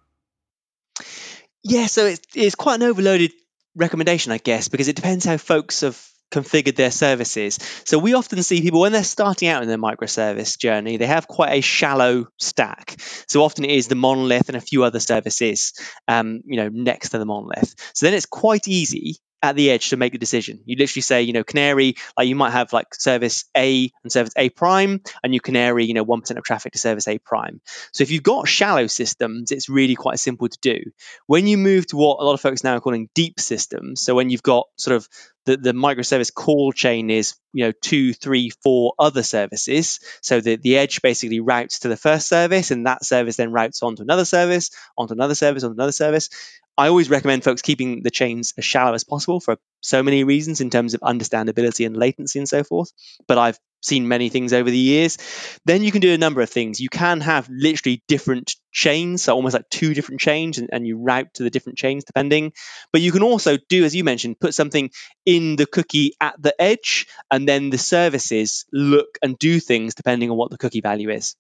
[1.64, 3.34] Yeah, so it's, it's quite an overloaded
[3.76, 7.60] recommendation, I guess, because it depends how folks have configured their services.
[7.86, 11.28] So we often see people when they're starting out in their microservice journey, they have
[11.28, 12.96] quite a shallow stack.
[13.28, 15.74] So often it is the monolith and a few other services,
[16.08, 17.76] um, you know, next to the monolith.
[17.94, 20.62] So then it's quite easy at the edge to make the decision.
[20.66, 24.34] You literally say, you know, canary, like you might have like service A and service
[24.36, 27.62] A prime, and you canary, you know, 1% of traffic to service A prime.
[27.92, 30.80] So if you've got shallow systems, it's really quite simple to do.
[31.28, 34.16] When you move to what a lot of folks now are calling deep systems, so
[34.16, 35.08] when you've got sort of
[35.48, 40.02] the, the microservice call chain is, you know, two, three, four other services.
[40.22, 43.82] So the, the edge basically routes to the first service, and that service then routes
[43.82, 46.30] onto another service, onto another service, onto another service.
[46.78, 50.62] I always recommend folks keeping the chains as shallow as possible for so many reasons
[50.62, 52.92] in terms of understandability and latency and so forth.
[53.28, 55.18] But I've seen many things over the years.
[55.66, 56.80] Then you can do a number of things.
[56.80, 60.98] You can have literally different chains, so almost like two different chains, and, and, you
[60.98, 62.54] route to the different chains depending.
[62.92, 64.92] But you can also do, as you mentioned, put something
[65.26, 70.30] in the cookie at the edge, and then the services look and do things depending
[70.30, 71.36] on what the cookie value is.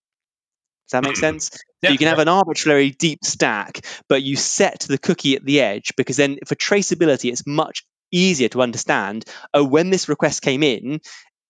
[0.89, 1.51] Does that make sense?
[1.81, 5.45] Yeah, so you can have an arbitrary deep stack, but you set the cookie at
[5.45, 9.25] the edge because then for traceability, it's much easier to understand.
[9.53, 11.01] Oh, when this request came in,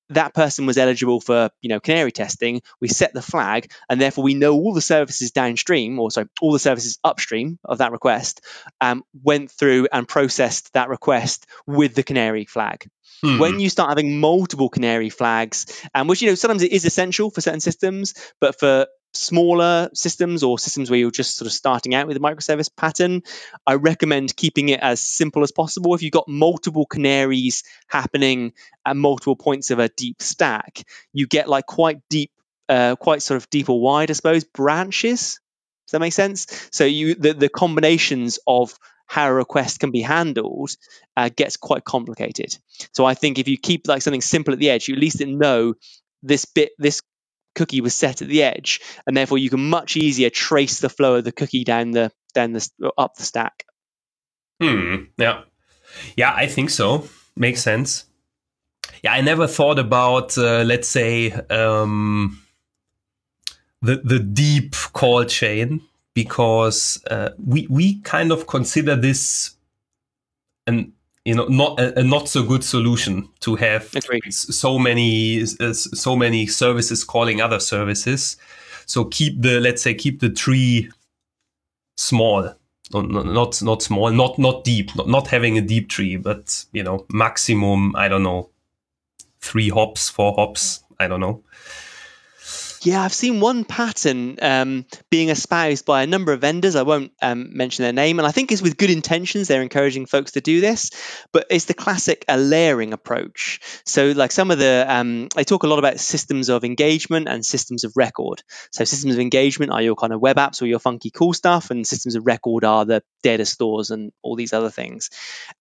[0.10, 2.62] that person was eligible for you know canary testing.
[2.80, 6.54] We set the flag and therefore we know all the services downstream or sorry all
[6.54, 8.42] the services upstream of that request
[8.80, 12.90] um, went through and processed that request with the canary flag.
[13.22, 13.40] Hmm.
[13.40, 17.30] When you start having multiple canary flags, um, which you know sometimes it is essential
[17.30, 21.96] for certain systems, but for smaller systems or systems where you're just sort of starting
[21.96, 23.24] out with a microservice pattern,
[23.66, 25.96] I recommend keeping it as simple as possible.
[25.96, 28.54] If you've got multiple canaries happening
[28.86, 32.32] at multiple points of a deep stack, you get like quite deep
[32.70, 35.40] uh, quite sort of deep or wide, I suppose, branches.
[35.86, 36.70] Does that make sense?
[36.72, 40.72] So you the, the combinations of how a request can be handled
[41.16, 42.58] uh, gets quite complicated.
[42.94, 45.26] So I think if you keep like something simple at the edge, you at least
[45.26, 45.76] know
[46.24, 47.02] this bit, this
[47.58, 51.16] cookie was set at the edge, and therefore you can much easier trace the flow
[51.16, 53.66] of the cookie down the down the up the stack.
[54.62, 55.06] Hmm.
[55.18, 55.42] Yeah.
[56.16, 57.08] Yeah, I think so.
[57.36, 58.06] Makes sense.
[59.04, 62.42] Yeah, I never thought about, uh, let's say, um,
[63.82, 65.82] the the deep call chain
[66.14, 69.56] because uh, we we kind of consider this
[70.66, 70.94] an
[71.28, 74.34] you know not a, a not so good solution to have Agreed.
[74.34, 78.38] so many uh, so many services calling other services.
[78.86, 80.90] So keep the let's say keep the tree
[81.98, 82.54] small
[82.94, 86.84] not not not small not not deep not, not having a deep tree but you
[86.84, 88.50] know maximum i don't know
[89.42, 91.44] three hops four hops i don't know
[92.82, 96.76] Yeah, I've seen one pattern um, being espoused by a number of vendors.
[96.76, 99.48] I won't um, mention their name, and I think it's with good intentions.
[99.48, 100.92] They're encouraging folks to do this,
[101.32, 103.60] but it's the classic a layering approach.
[103.86, 107.44] So, like some of the, um, they talk a lot about systems of engagement and
[107.44, 108.44] systems of record.
[108.72, 111.72] So, systems of engagement are your kind of web apps or your funky cool stuff,
[111.72, 115.10] and systems of record are the data stores and all these other things.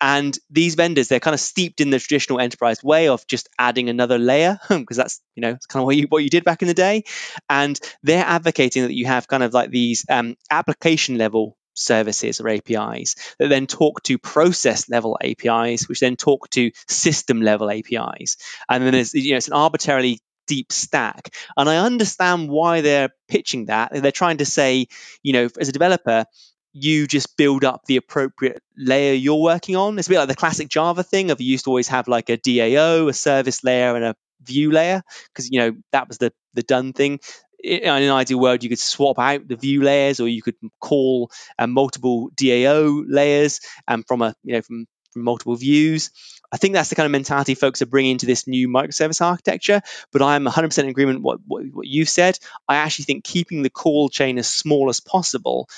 [0.01, 3.88] And these vendors, they're kind of steeped in the traditional enterprise way of just adding
[3.88, 6.60] another layer because that's you know it's kind of what you what you did back
[6.60, 7.05] in the day
[7.49, 12.49] and they're advocating that you have kind of like these um, application level services or
[12.49, 18.37] APIs that then talk to process level APIs, which then talk to system level APIs.
[18.69, 21.35] And then there's, you know, it's an arbitrarily deep stack.
[21.57, 23.93] And I understand why they're pitching that.
[23.93, 24.87] They're trying to say,
[25.23, 26.24] you know, as a developer,
[26.73, 29.99] you just build up the appropriate layer you're working on.
[29.99, 32.28] It's a bit like the classic Java thing of you used to always have like
[32.28, 35.03] a DAO, a service layer, and a view layer
[35.33, 37.20] because you know that was the the done thing
[37.62, 41.31] in an ideal world you could swap out the view layers or you could call
[41.59, 46.11] um, multiple dao layers and um, from a you know from, from multiple views
[46.53, 49.83] I think that's the kind of mentality folks are bringing to this new microservice architecture.
[50.12, 52.39] But I'm 100% in agreement with what, what, what you've said.
[52.69, 55.69] I actually think keeping the call chain as small as possible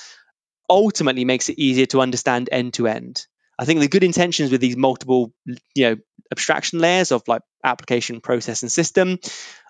[0.69, 3.25] ultimately makes it easier to understand end to end.
[3.59, 5.33] I think the good intentions with these multiple,
[5.75, 5.97] you know,
[6.31, 9.19] abstraction layers of like application, process, and system,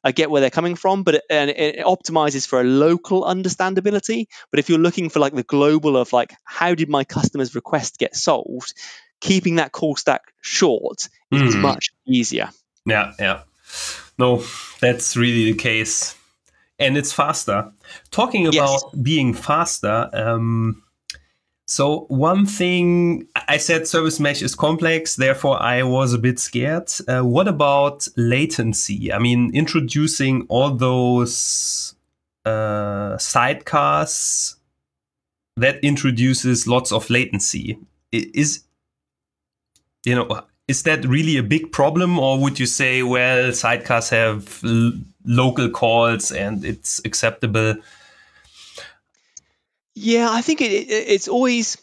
[0.03, 4.27] I get where they're coming from, but it, and it optimizes for a local understandability.
[4.51, 7.97] But if you're looking for like the global of like how did my customer's request
[7.97, 8.75] get solved,
[9.21, 11.61] keeping that call stack short is mm.
[11.61, 12.51] much easier.
[12.85, 13.41] Yeah, yeah.
[14.19, 14.43] No,
[14.81, 16.15] that's really the case,
[16.77, 17.71] and it's faster.
[18.11, 18.83] Talking about yes.
[19.01, 20.09] being faster.
[20.13, 20.83] Um,
[21.69, 26.91] so one thing I said service mesh is complex, therefore I was a bit scared.
[27.07, 29.13] Uh, what about latency?
[29.13, 31.93] I mean, introducing all those
[32.43, 34.55] uh, sidecars
[35.57, 37.77] that introduces lots of latency.
[38.11, 38.63] Is
[40.03, 44.59] you know is that really a big problem, or would you say, well, sidecars have
[45.23, 47.75] local calls and it's acceptable?
[49.95, 51.77] Yeah, I think it, it, it's always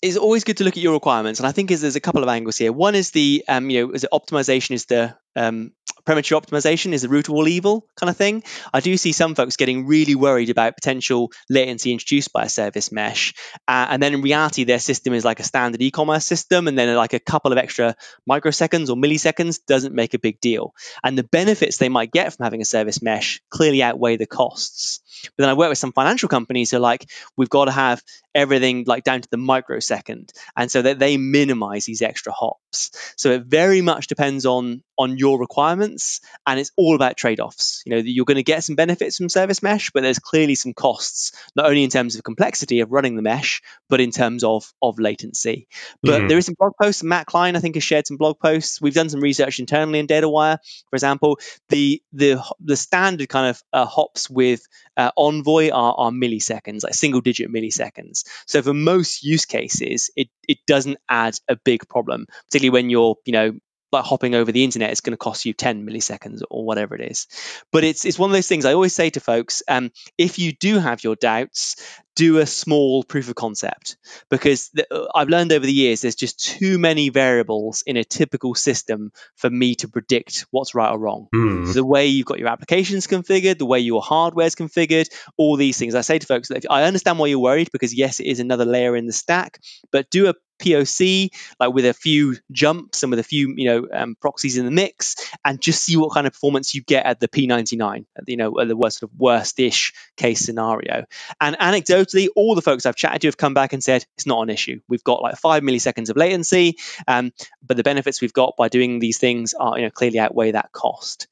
[0.00, 2.22] it's always good to look at your requirements, and I think is there's a couple
[2.22, 2.72] of angles here.
[2.72, 5.72] One is the um, you know, is optimization is the um,
[6.04, 8.44] premature optimization is the root of all evil kind of thing.
[8.72, 12.92] I do see some folks getting really worried about potential latency introduced by a service
[12.92, 13.34] mesh,
[13.66, 16.94] uh, and then in reality, their system is like a standard e-commerce system, and then
[16.94, 17.96] like a couple of extra
[18.28, 20.74] microseconds or milliseconds doesn't make a big deal.
[21.02, 25.00] And the benefits they might get from having a service mesh clearly outweigh the costs.
[25.24, 28.02] But then I work with some financial companies who are like, we've got to have
[28.34, 32.90] everything like down to the microsecond, and so that they minimize these extra hops.
[33.16, 37.82] So it very much depends on on your requirements, and it's all about trade-offs.
[37.86, 40.74] You know, you're going to get some benefits from service mesh, but there's clearly some
[40.74, 44.72] costs, not only in terms of complexity of running the mesh, but in terms of
[44.82, 45.68] of latency.
[46.02, 46.28] But mm-hmm.
[46.28, 47.02] there is some blog posts.
[47.02, 48.80] Matt Klein, I think, has shared some blog posts.
[48.80, 50.58] We've done some research internally in DataWire,
[50.90, 51.38] for example.
[51.68, 54.62] The the the standard kind of uh, hops with
[54.96, 58.24] uh, Envoy are, are milliseconds, like single digit milliseconds.
[58.46, 63.16] So for most use cases, it, it doesn't add a big problem, particularly when you're,
[63.24, 63.52] you know,
[63.90, 67.10] like hopping over the internet it's going to cost you 10 milliseconds or whatever it
[67.10, 67.26] is
[67.72, 70.52] but it's it's one of those things i always say to folks um, if you
[70.52, 71.76] do have your doubts
[72.18, 73.96] do a small proof of concept
[74.28, 78.02] because the, uh, I've learned over the years there's just too many variables in a
[78.02, 81.28] typical system for me to predict what's right or wrong.
[81.32, 81.72] Mm.
[81.72, 85.78] The way you've got your applications configured, the way your hardware is configured, all these
[85.78, 85.94] things.
[85.94, 88.40] I say to folks that if, I understand why you're worried because yes, it is
[88.40, 89.60] another layer in the stack,
[89.92, 91.30] but do a POC,
[91.60, 94.70] like with a few jumps and with a few, you know, um, proxies in the
[94.70, 98.60] mix, and just see what kind of performance you get at the P99, you know,
[98.60, 101.04] at the worst sort of worst-ish case scenario.
[101.40, 104.42] And anecdotally, all the folks I've chatted to have come back and said it's not
[104.42, 104.80] an issue.
[104.88, 106.76] We've got like five milliseconds of latency,
[107.06, 107.32] um,
[107.66, 110.72] but the benefits we've got by doing these things are, you know, clearly outweigh that
[110.72, 111.28] cost.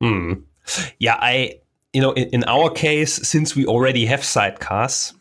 [0.00, 0.32] Hmm.
[0.98, 1.60] Yeah, I,
[1.92, 5.12] you know, in, in our case, since we already have sidecars,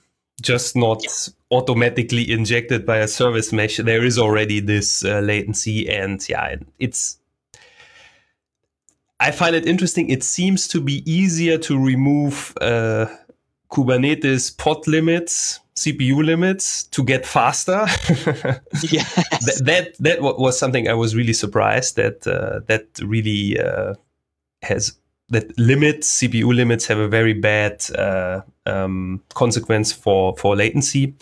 [0.41, 1.05] just not
[1.51, 3.77] automatically injected by a service mesh.
[3.77, 7.17] There is already this uh, latency, and yeah, it's.
[9.19, 10.09] I find it interesting.
[10.09, 13.05] It seems to be easier to remove uh,
[13.75, 17.85] Kubernetes pod limits, CPU limits to get faster.
[18.89, 19.15] yes.
[19.45, 23.95] that, that that was something I was really surprised that uh, that really uh,
[24.61, 24.97] has
[25.29, 31.13] that limits CPU limits have a very bad uh, um, consequence for for latency.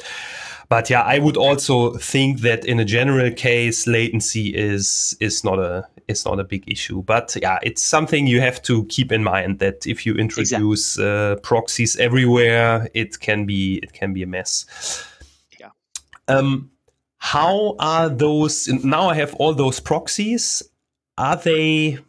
[0.73, 5.59] But yeah, I would also think that in a general case, latency is is not
[5.59, 7.03] a is not a big issue.
[7.03, 11.05] But yeah, it's something you have to keep in mind that if you introduce exactly.
[11.05, 14.65] uh, proxies everywhere, it can be it can be a mess.
[15.59, 15.69] Yeah.
[16.27, 16.71] Um,
[17.19, 18.67] how are those?
[18.67, 20.63] Now I have all those proxies.
[21.19, 21.99] Are they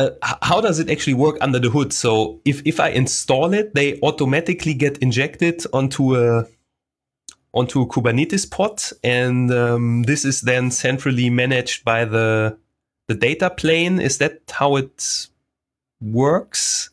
[0.00, 1.92] uh, how does it actually work under the hood?
[1.92, 6.46] So if, if I install it, they automatically get injected onto a
[7.52, 12.56] onto a Kubernetes pod, and um, this is then centrally managed by the
[13.08, 14.00] the data plane.
[14.00, 15.26] Is that how it
[16.00, 16.90] works?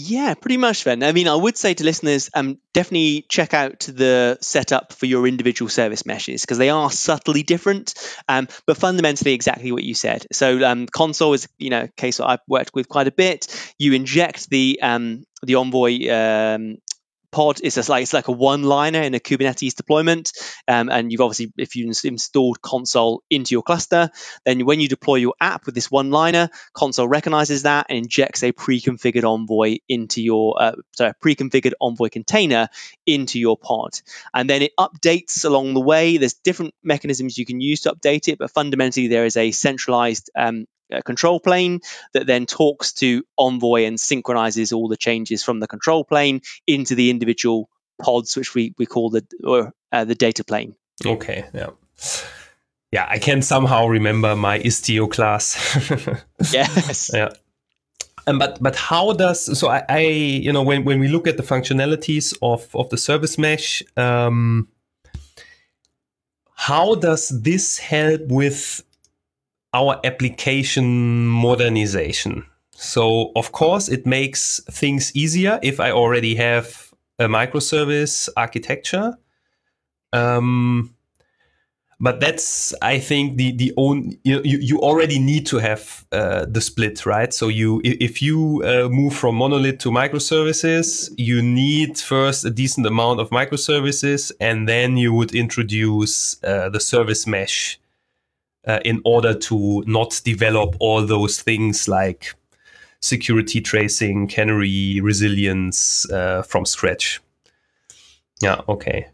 [0.00, 1.02] Yeah, pretty much then.
[1.02, 5.26] I mean, I would say to listeners, um, definitely check out the setup for your
[5.26, 7.94] individual service meshes because they are subtly different,
[8.28, 10.26] um, but fundamentally exactly what you said.
[10.30, 13.48] So um, Consul is, you know, a case that I've worked with quite a bit.
[13.78, 16.76] You inject the um, the Envoy um,
[17.30, 20.32] pod is just like it's like a one liner in a kubernetes deployment.
[20.66, 24.10] Um, and you've obviously if you installed Consul into your cluster
[24.44, 28.42] then when you deploy your app with this one liner Consul recognizes that and injects
[28.42, 32.68] a pre-configured envoy into your uh, sorry pre-configured envoy container
[33.06, 33.90] into your pod.
[34.32, 36.16] And then it updates along the way.
[36.16, 40.30] There's different mechanisms you can use to update it but fundamentally there is a centralized
[40.36, 41.80] um, uh, control plane
[42.12, 46.94] that then talks to Envoy and synchronizes all the changes from the control plane into
[46.94, 47.68] the individual
[48.00, 50.74] pods, which we, we call the or uh, the data plane.
[51.04, 51.70] Okay, yeah.
[52.90, 55.56] Yeah, I can somehow remember my Istio class.
[56.52, 57.10] yes.
[57.12, 57.30] Yeah.
[58.26, 61.38] Um, but but how does so I, I, you know when, when we look at
[61.38, 64.68] the functionalities of of the service mesh um,
[66.54, 68.84] how does this help with
[69.72, 72.44] our application modernization.
[72.72, 79.18] So, of course, it makes things easier if I already have a microservice architecture.
[80.12, 80.94] Um,
[82.00, 86.60] but that's, I think, the the own you you, already need to have uh, the
[86.60, 87.34] split, right?
[87.34, 92.86] So you if you uh, move from monolith to microservices, you need first a decent
[92.86, 97.80] amount of microservices, and then you would introduce uh, the service mesh
[98.66, 102.34] uh, in order to not develop all those things like
[103.00, 107.20] security tracing, canary, resilience uh, from scratch.
[108.40, 109.08] Yeah, okay.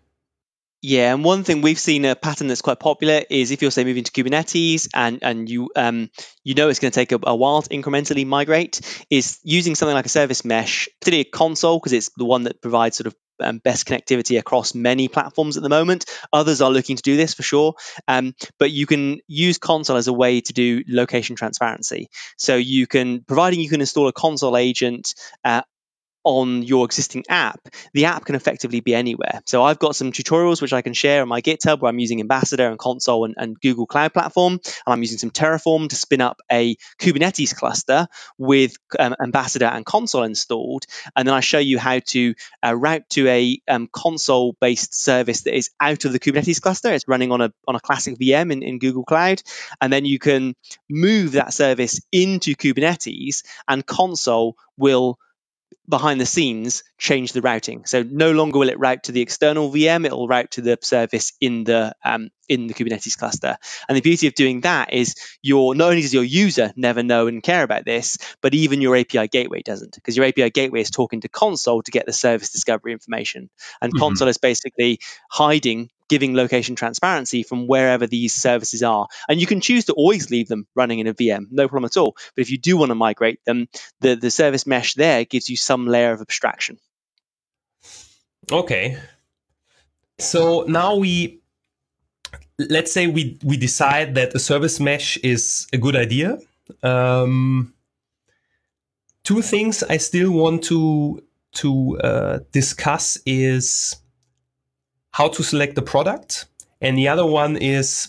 [0.86, 3.84] Yeah, and one thing we've seen a pattern that's quite popular is if you're say
[3.84, 6.10] moving to Kubernetes and and you um
[6.42, 9.94] you know it's going to take a, a, while to incrementally migrate, is using something
[9.94, 13.14] like a service mesh, particularly a Consul because it's the one that provides sort of
[13.44, 16.06] um, best connectivity across many platforms at the moment.
[16.32, 17.74] Others are looking to do this for sure,
[18.08, 22.08] um, but you can use Consul as a way to do location transparency.
[22.36, 25.14] So you can, providing you can install a Consul agent
[25.44, 25.62] uh,
[26.24, 27.60] on your existing app,
[27.92, 29.42] the app can effectively be anywhere.
[29.46, 32.20] So I've got some tutorials which I can share on my GitHub where I'm using
[32.20, 34.54] Ambassador and Consul and, and, Google Cloud Platform.
[34.54, 39.84] And I'm using some Terraform to spin up a Kubernetes cluster with um, Ambassador and
[39.84, 40.86] Consul installed.
[41.14, 42.34] And then I show you how to
[42.64, 46.92] uh, route to a um, Consul based service that is out of the Kubernetes cluster.
[46.92, 49.42] It's running on a, on a classic VM in, in Google Cloud.
[49.80, 50.54] And then you can
[50.88, 55.18] move that service into Kubernetes and Consul will
[55.88, 57.84] behind the scenes change the routing.
[57.86, 60.78] So no longer will it route to the external VM; it will route to the
[60.82, 63.56] service in the um, in the Kubernetes cluster.
[63.88, 67.26] And the beauty of doing that is your not only does your user never know
[67.26, 70.90] and care about this, but even your API gateway doesn't, because your API gateway is
[70.90, 74.00] talking to Consul to get the service discovery information, and mm-hmm.
[74.00, 79.06] Consul is basically hiding giving location transparency from wherever these services are.
[79.28, 81.96] And you can choose to always leave them running in a VM, no problem at
[81.96, 82.16] all.
[82.34, 83.68] But if you do want to migrate them,
[84.00, 86.78] the, the service mesh there gives you some layer of abstraction.
[88.50, 88.98] Okay.
[90.18, 91.40] So now we
[92.58, 96.38] let's say we we decide that a service mesh is a good idea.
[96.82, 97.74] Um,
[99.24, 101.22] two things I still want to
[101.54, 103.96] to uh, discuss is
[105.14, 106.46] how to select the product,
[106.80, 108.08] and the other one is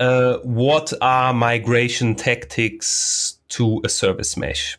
[0.00, 4.78] uh, what are migration tactics to a service mesh.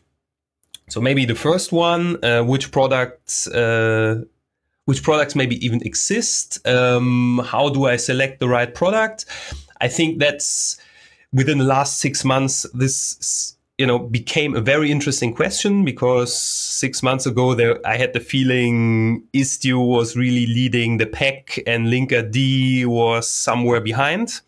[0.88, 4.22] So maybe the first one, uh, which products uh,
[4.84, 6.66] which products maybe even exist.
[6.66, 9.26] Um, how do I select the right product?
[9.80, 10.80] I think that's
[11.32, 17.02] within the last six months, this you know became a very interesting question because six
[17.02, 22.86] months ago there I had the feeling Istio was really leading the pack and Linkerd
[22.86, 24.40] was somewhere behind.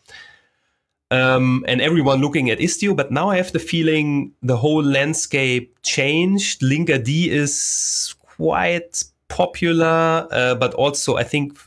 [1.13, 5.77] Um, and everyone looking at Istio, but now I have the feeling the whole landscape
[5.83, 6.61] changed.
[6.61, 11.59] Linkerd is quite popular, uh, but also I think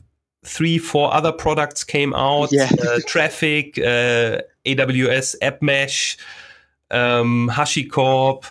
[0.46, 2.54] three, four other products came out.
[2.54, 2.70] Yeah.
[2.72, 6.18] Uh, Traefik, uh, AWS App Mesh,
[6.94, 8.50] um, HashiCorp.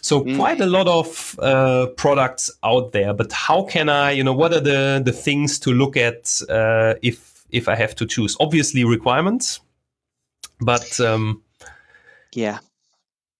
[0.00, 0.36] So mm.
[0.36, 3.14] quite a lot of uh, products out there.
[3.14, 6.94] But how can I, you know, what are the the things to look at uh,
[7.02, 8.36] if if I have to choose?
[8.40, 9.60] Obviously requirements,
[10.60, 11.42] but um,
[12.34, 12.58] yeah.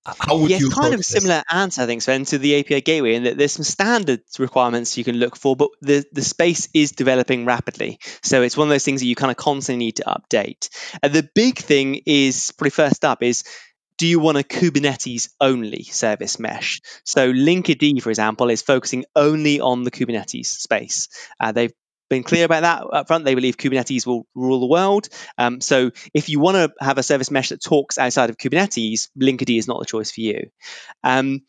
[0.05, 0.66] How would yeah, you?
[0.66, 3.39] It's kind of a similar answer, I think, Sven, to the API gateway, in that
[3.39, 8.01] there's some standards requirements you can look for, but the, the space is developing rapidly.
[8.20, 10.70] So it's one of those things that you kind of constantly need to update.
[11.05, 13.45] And the big thing is, probably first up, is
[14.03, 16.81] do you want a Kubernetes only service mesh?
[17.05, 21.07] So Linkerd, for example, is focusing only on the Kubernetes space.
[21.39, 21.73] Uh, they've
[22.11, 23.24] been clear about that up front.
[23.24, 25.09] They believe Kubernetes will rule the world.
[25.39, 29.09] Um, so if you want to have a service mesh that talks outside of Kubernetes,
[29.16, 30.51] Linkerd is not the choice for you.
[31.05, 31.43] Um,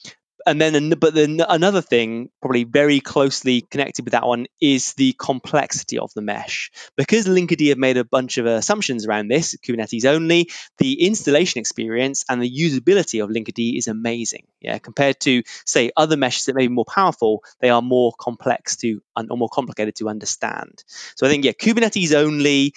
[0.45, 5.13] and then but then another thing probably very closely connected with that one is the
[5.17, 6.71] complexity of the mesh.
[6.95, 12.25] Because linkerd have made a bunch of assumptions around this kubernetes only the installation experience
[12.29, 14.45] and the usability of linkerd is amazing.
[14.59, 18.77] Yeah compared to say other meshes that may be more powerful they are more complex
[18.77, 20.83] to or more complicated to understand.
[21.15, 22.73] So i think yeah kubernetes only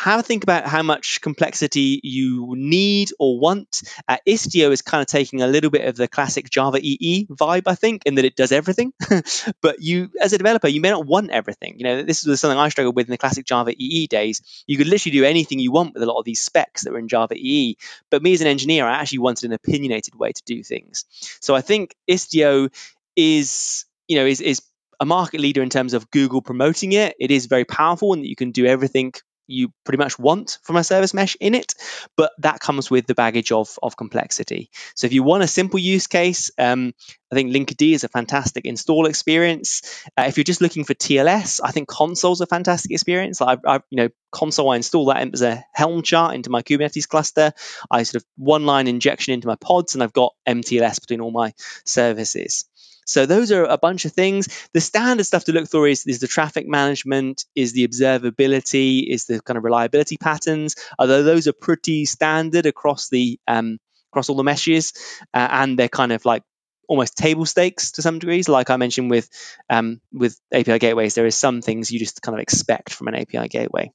[0.00, 3.82] have a think about how much complexity you need or want.
[4.08, 7.64] Uh, Istio is kind of taking a little bit of the classic Java EE vibe,
[7.66, 8.94] I think, in that it does everything.
[9.60, 11.74] but you, as a developer, you may not want everything.
[11.78, 14.40] You know, this was something I struggled with in the classic Java EE days.
[14.66, 16.98] You could literally do anything you want with a lot of these specs that were
[16.98, 17.76] in Java EE.
[18.10, 21.04] But me as an engineer, I actually wanted an opinionated way to do things.
[21.40, 22.72] So I think Istio
[23.16, 24.62] is, you know, is is
[24.98, 27.16] a market leader in terms of Google promoting it.
[27.18, 29.12] It is very powerful and that you can do everything
[29.50, 31.74] you pretty much want from a service mesh in it,
[32.16, 34.70] but that comes with the baggage of, of complexity.
[34.94, 36.94] So if you want a simple use case, um,
[37.30, 40.04] I think Linkerd is a fantastic install experience.
[40.16, 43.40] Uh, if you're just looking for TLS, I think Consul's a fantastic experience.
[43.40, 47.08] I've, I've, you know, Consul, I install that as a Helm chart into my Kubernetes
[47.08, 47.52] cluster.
[47.90, 51.30] I sort of one line injection into my pods, and I've got MTLS between all
[51.30, 51.52] my
[51.84, 52.64] services.
[53.10, 54.48] So those are a bunch of things.
[54.72, 59.26] The standard stuff to look for is, is the traffic management, is the observability, is
[59.26, 60.76] the kind of reliability patterns.
[60.98, 63.78] Although those are pretty standard across the um,
[64.12, 64.92] across all the meshes,
[65.34, 66.42] uh, and they're kind of like
[66.88, 68.48] almost table stakes to some degrees.
[68.48, 69.28] Like I mentioned with
[69.68, 73.14] um, with API gateways, there is some things you just kind of expect from an
[73.16, 73.92] API gateway.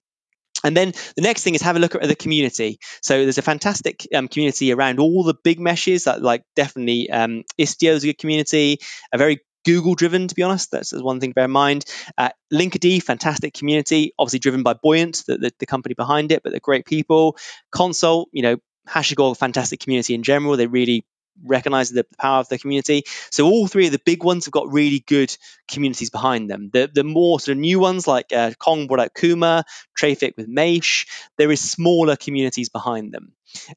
[0.66, 2.80] And then the next thing is have a look at the community.
[3.02, 7.44] So there's a fantastic um, community around all the big meshes, that, like definitely um,
[7.60, 8.80] Istio is a good community,
[9.14, 10.72] a very Google driven, to be honest.
[10.72, 11.86] That's, one thing to bear in mind.
[12.18, 16.52] Uh, Linkerd, fantastic community, obviously driven by Buoyant, the, the, the, company behind it, but
[16.52, 17.38] they're great people.
[17.72, 20.58] Consul, you know, HashiCorp, fantastic community in general.
[20.58, 21.06] They really
[21.44, 23.04] recognize the power of the community.
[23.32, 25.36] So all three of the big ones have got really good
[25.68, 26.70] communities behind them.
[26.72, 29.66] The the more sort of new ones like uh, Kong brought out Kuma,
[30.00, 31.08] Traefik with Mesh,
[31.38, 33.34] there is smaller communities behind them.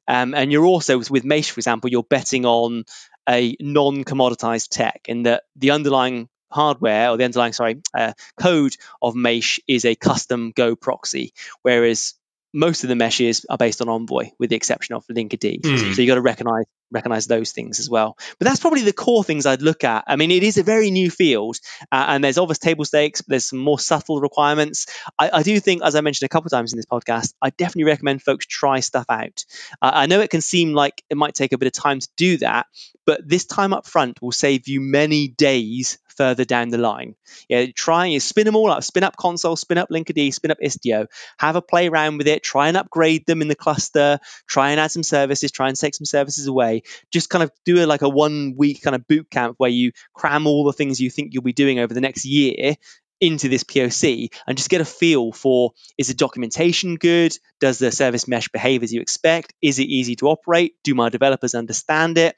[0.07, 2.85] Um, and you're also with Mesh, for example, you're betting on
[3.29, 9.15] a non-commoditized tech in that the underlying hardware or the underlying sorry uh, code of
[9.15, 12.15] mesh is a custom Go proxy, whereas
[12.55, 15.61] most of the meshes are based on Envoy, with the exception of Linkerd.
[15.61, 15.95] Mm.
[15.95, 18.17] So you got to recognize recognize those things as well.
[18.39, 20.05] But that's probably the core things I'd look at.
[20.07, 21.59] I mean, it is a very new field,
[21.93, 23.23] uh, and there's obvious table stakes.
[23.23, 24.87] But there's some more subtle requirements.
[25.19, 27.85] I, I, do think, as I mentioned a couple times in this podcast, I definitely
[27.85, 29.45] recommend folks try stuff out.
[29.81, 32.09] Uh, I know it can seem like it might take a bit of time to
[32.17, 32.67] do that,
[33.07, 37.15] but this time up front will save you many days further down the line.
[37.49, 40.59] Yeah, try and spin them all up, spin up Consul, spin up Linkerd, spin up
[40.63, 41.07] Istio,
[41.39, 44.81] have a play around with it, try and upgrade them in the cluster, try and
[44.81, 46.78] add some services, try and take some services away.
[47.13, 49.93] Just kind of do a, like a one week kind of boot camp where you
[50.15, 52.77] cram all the things you think you'll be doing over the next year
[53.21, 57.37] into this POC and just get a feel for is the documentation good?
[57.61, 59.55] Does the service mesh behave as you expect?
[59.61, 60.77] Is it easy to operate?
[60.85, 62.37] Do my developers understand it?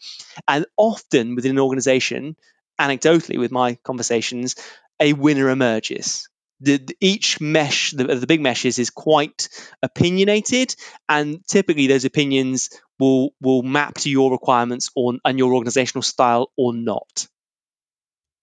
[0.49, 2.37] And often within an organization,
[2.81, 4.57] anecdotally with my conversations,
[4.99, 6.30] a winner emerges.
[6.61, 9.49] The, the, each mesh, the, the big meshes, is quite
[9.83, 10.75] opinionated,
[11.09, 16.51] and typically those opinions will will map to your requirements or and your organizational style
[16.57, 17.27] or not.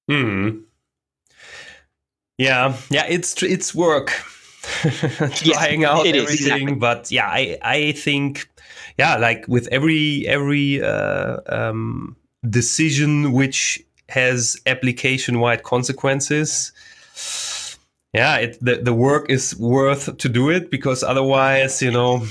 [0.10, 0.62] Hmm.
[2.38, 4.10] Yeah, yeah, it's it's work
[4.62, 6.76] trying yeah, out everything, is, exactly.
[6.76, 8.50] but yeah, I I think
[8.98, 12.16] yeah, like with every every uh, um,
[12.48, 16.72] decision which has application wide consequences.
[18.14, 22.26] Yeah, it the, the work is worth to do it because otherwise, you know,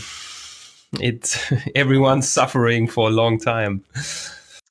[1.01, 1.39] it
[1.74, 3.85] everyone's suffering for a long time.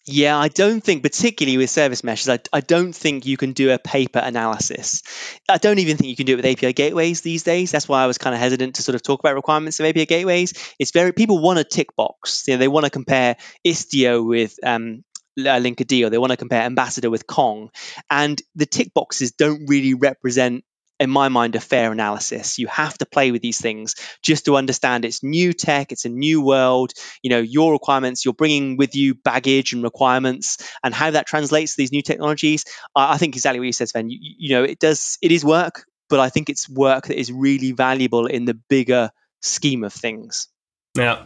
[0.07, 3.71] Yeah, I don't think, particularly with service meshes, I, I don't think you can do
[3.71, 5.01] a paper analysis.
[5.49, 7.71] I don't even think you can do it with API gateways these days.
[7.71, 10.05] That's why I was kind of hesitant to sort of talk about requirements of API
[10.05, 10.53] gateways.
[10.77, 12.43] It's very people want a tick box.
[12.47, 15.03] You know, they want to compare Istio with um,
[15.39, 17.71] Linkerd or they want to compare Ambassador with Kong,
[18.07, 20.63] and the tick boxes don't really represent
[20.99, 22.57] in my mind, a fair analysis.
[22.57, 26.09] You have to play with these things just to understand it's new tech, it's a
[26.09, 26.93] new world.
[27.21, 31.75] You know, your requirements, you're bringing with you baggage and requirements, and how that translates
[31.75, 32.65] to these new technologies.
[32.95, 34.09] I, I think exactly what you said, Sven.
[34.09, 37.31] You, you know, it does, it is work, but I think it's work that is
[37.31, 39.11] really valuable in the bigger
[39.41, 40.47] scheme of things.
[40.95, 41.25] Yeah.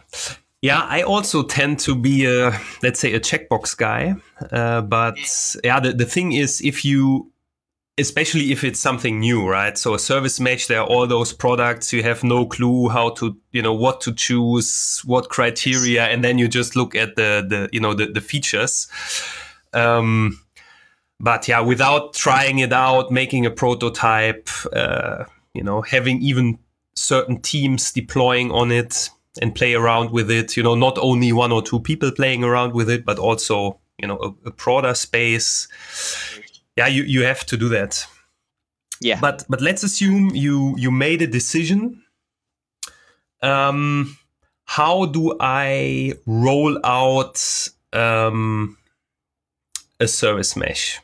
[0.62, 2.52] Yeah, I also tend to be a,
[2.82, 4.16] let's say, a checkbox guy.
[4.52, 5.16] Uh, but
[5.64, 7.29] yeah, the, the thing is, if you
[8.00, 9.76] especially if it's something new, right?
[9.76, 11.92] So a service mesh, there are all those products.
[11.92, 16.38] You have no clue how to, you know, what to choose, what criteria, and then
[16.38, 18.88] you just look at the, the, you know, the, the features.
[19.72, 20.40] Um,
[21.20, 25.24] but yeah, without trying it out, making a prototype, uh,
[25.54, 26.58] you know, having even
[26.94, 29.10] certain teams deploying on it
[29.40, 32.72] and play around with it, you know, not only one or two people playing around
[32.72, 35.68] with it, but also, you know, a, a broader space
[36.80, 38.06] yeah, you, you have to do that.
[39.02, 39.18] Yeah.
[39.20, 42.02] But but let's assume you you made a decision.
[43.42, 44.16] Um,
[44.64, 48.78] how do I roll out um,
[49.98, 51.00] a service mesh?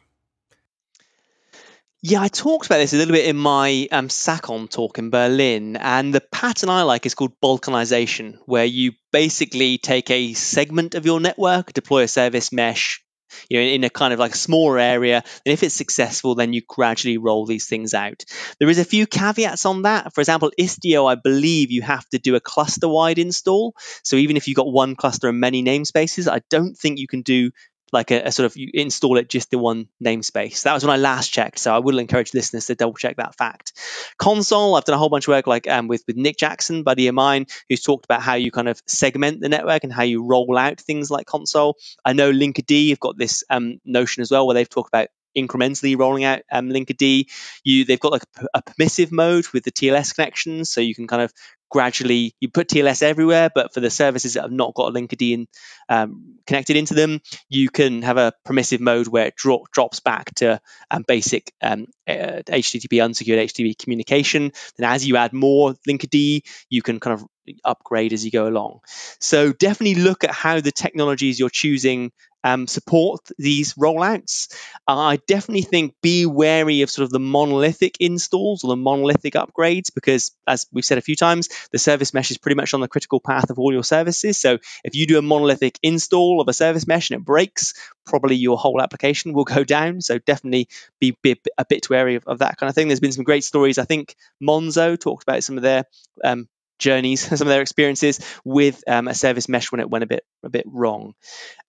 [2.03, 5.77] Yeah, I talked about this a little bit in my um, SACON talk in Berlin,
[5.77, 11.05] and the pattern I like is called balkanization, where you basically take a segment of
[11.05, 13.03] your network, deploy a service mesh,
[13.49, 15.23] you know, in a kind of like a smaller area.
[15.45, 18.25] And if it's successful, then you gradually roll these things out.
[18.59, 20.15] There is a few caveats on that.
[20.15, 23.75] For example, Istio, I believe you have to do a cluster wide install.
[24.03, 27.23] So even if you've got one cluster and many namespaces, I don't think you can
[27.23, 27.51] do
[27.93, 30.63] like a, a, sort of you install it just in one namespace.
[30.63, 33.37] That was when I last checked, so I will encourage listeners to double check that
[33.37, 33.73] fact.
[34.19, 37.09] Consul, I've done a whole bunch of work like um, with with Nick Jackson, buddy
[37.09, 40.25] of mine, who's talked about how you kind of segment the network and how you
[40.25, 41.77] roll out things like Consul.
[42.05, 45.99] I know Linkerd have got this um, notion as well where they've talked about incrementally
[45.99, 47.27] rolling out um, Linkerd.
[47.63, 51.07] You they've got like a, a, permissive mode with the TLS connections, so you can
[51.07, 51.33] kind of
[51.71, 55.47] gradually you put TLS everywhere, but for the services that have not got Linkerd in,
[55.89, 60.35] um, connected into them, you can have a permissive mode where it dro- drops back
[60.37, 60.61] to
[60.91, 64.53] um, basic um, uh, HTTP unsecured HTTP communication.
[64.77, 66.41] Then as you add more Linkerd,
[66.71, 67.27] you can kind of
[67.65, 68.81] upgrade as you go along.
[69.21, 72.11] So definitely look at how the technologies you're choosing
[72.45, 74.55] um, support these rollouts.
[74.87, 79.35] Uh, I definitely think be wary of sort of the monolithic installs or the monolithic
[79.35, 82.81] upgrades because, as we've said a few times, the service mesh is pretty much on
[82.81, 84.39] the critical path of all your services.
[84.39, 87.75] So if you do a monolithic install of a service mesh and it breaks,
[88.07, 90.01] probably your whole application will go down.
[90.01, 90.69] So definitely
[91.01, 92.89] be, be a bit wary of, of, that kind of thing.
[92.89, 93.79] There's been some great stories.
[93.79, 95.85] I think Monzo talked about some of their
[96.23, 96.49] um,
[96.79, 100.25] journeys, some of their experiences with um, a service mesh when it went a bit
[100.43, 101.15] a bit wrong.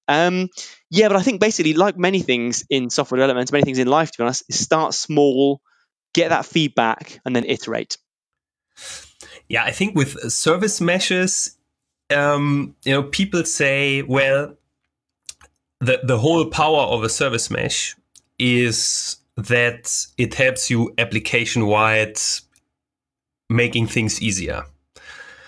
[0.08, 0.50] Um,
[0.90, 4.12] yeah, but I think basically, like many things in software development, many things in life,
[4.12, 5.62] to be honest, start small,
[6.14, 7.98] get that feedback, and then iterate.
[9.50, 11.58] Yeah, I think with service meshes,
[12.10, 14.56] um, you know, people say, well,
[15.80, 17.96] the the whole power of a service mesh
[18.40, 22.18] is that it helps you application wide
[23.50, 24.64] making things easier.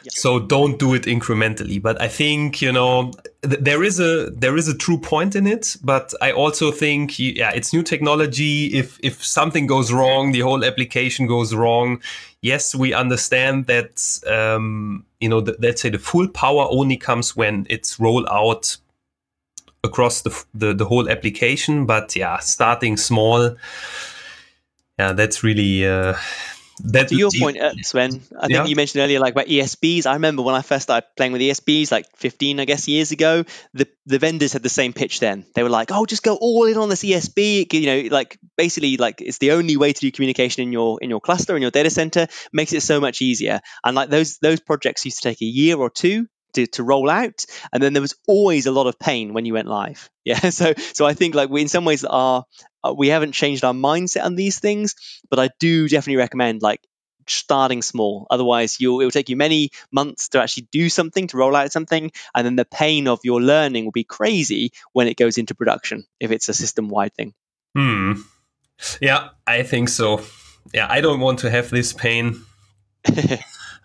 [0.10, 1.82] So don't do it incrementally.
[1.82, 3.12] But I think you know
[3.44, 5.78] th- there is a there is a true point in it.
[5.84, 8.68] But I also think yeah, it's new technology.
[8.68, 12.02] If if something goes wrong, the whole application goes wrong.
[12.42, 17.68] Yes, we understand that um, you know let's say the full power only comes when
[17.70, 18.78] it's rolled out
[19.84, 21.86] across the, the the whole application.
[21.86, 23.56] But yeah, starting small.
[24.98, 25.88] Yeah, that's really.
[25.88, 26.16] Uh,
[26.86, 28.66] that, to your point, uh, Sven, I think yeah.
[28.66, 30.06] you mentioned earlier, like about ESBs.
[30.06, 33.44] I remember when I first started playing with ESBs, like 15, I guess, years ago.
[33.74, 35.46] The the vendors had the same pitch then.
[35.56, 38.98] They were like, "Oh, just go all in on this ESB." You know, like basically,
[38.98, 41.72] like it's the only way to do communication in your in your cluster in your
[41.72, 42.28] data center.
[42.54, 43.62] Makes it so much easier.
[43.84, 47.10] And like those those projects used to take a year or two to, to roll
[47.10, 50.50] out and then there was always a lot of pain when you went live yeah
[50.50, 52.44] so so i think like we in some ways are
[52.84, 54.96] uh, we haven't changed our mindset on these things
[55.30, 56.82] but i do definitely recommend like
[57.30, 58.28] starting small.
[58.30, 61.72] Otherwise you'll, it will take you many months to actually do something to roll out
[61.72, 65.56] something and then the pain of your learning will be crazy when it goes into
[65.56, 67.34] production if it's a system wide thing.
[67.76, 68.14] Hmm.
[69.02, 70.22] Yeah i think so.
[70.74, 72.42] Yeah i don't want to have this pain.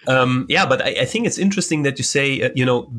[0.07, 2.93] Um, yeah, but I, I, think it's interesting that you say, uh, you know,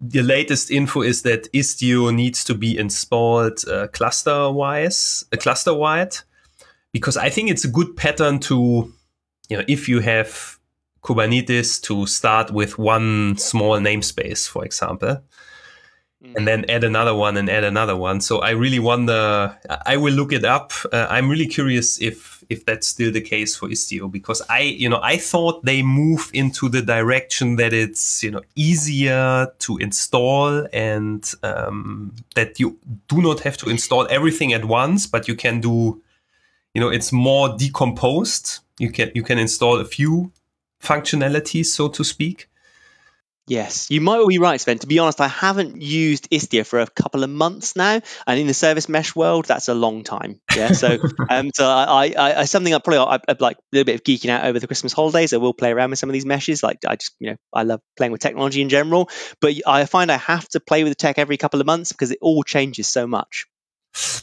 [0.00, 5.74] the latest info is that Istio needs to be installed uh, cluster wise, uh, cluster
[5.74, 6.16] wide,
[6.92, 8.92] because I think it's a good pattern to,
[9.48, 10.58] you know, if you have
[11.02, 15.22] Kubernetes to start with one small namespace, for example,
[16.20, 16.44] and mm.
[16.44, 18.20] then add another one and add another one.
[18.20, 19.56] So I really wonder.
[19.86, 20.72] I will look it up.
[20.92, 24.88] Uh, I'm really curious if if that's still the case for Istio because I you
[24.88, 30.66] know I thought they move into the direction that it's you know easier to install
[30.72, 32.78] and um, that you
[33.08, 36.02] do not have to install everything at once, but you can do
[36.74, 38.60] you know it's more decomposed.
[38.78, 40.32] You can you can install a few
[40.80, 42.48] functionalities, so to speak.
[43.48, 44.80] Yes, you might be right, Sven.
[44.80, 48.48] To be honest, I haven't used Istio for a couple of months now, and in
[48.48, 50.40] the service mesh world, that's a long time.
[50.56, 50.98] Yeah, so
[51.30, 54.02] um, so I, I, I something I probably I, I like a little bit of
[54.02, 55.32] geeking out over the Christmas holidays.
[55.32, 56.64] I will play around with some of these meshes.
[56.64, 59.10] Like I just you know I love playing with technology in general,
[59.40, 62.10] but I find I have to play with the tech every couple of months because
[62.10, 63.46] it all changes so much.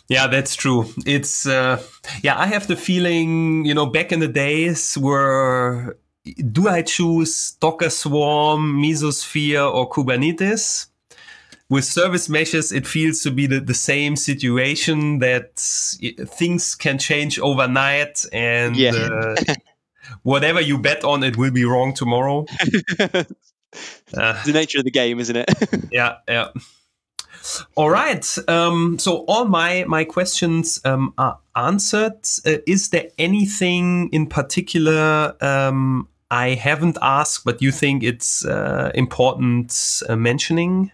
[0.10, 0.94] Yeah, that's true.
[1.06, 1.82] It's uh,
[2.22, 7.52] yeah, I have the feeling, you know, back in the days where do I choose
[7.60, 10.88] Docker Swarm, Mesosphere, or Kubernetes?
[11.70, 17.40] With service meshes, it feels to be the, the same situation that things can change
[17.40, 18.92] overnight and yeah.
[18.92, 19.36] uh,
[20.24, 22.46] whatever you bet on, it will be wrong tomorrow.
[23.00, 23.24] uh,
[24.14, 25.50] the nature of the game, isn't it?
[25.92, 26.50] yeah, yeah.
[27.76, 28.38] All right.
[28.48, 32.20] Um, so all my my questions um, are answered.
[32.46, 38.92] Uh, is there anything in particular um, I haven't asked, but you think it's uh,
[38.96, 40.92] important uh, mentioning?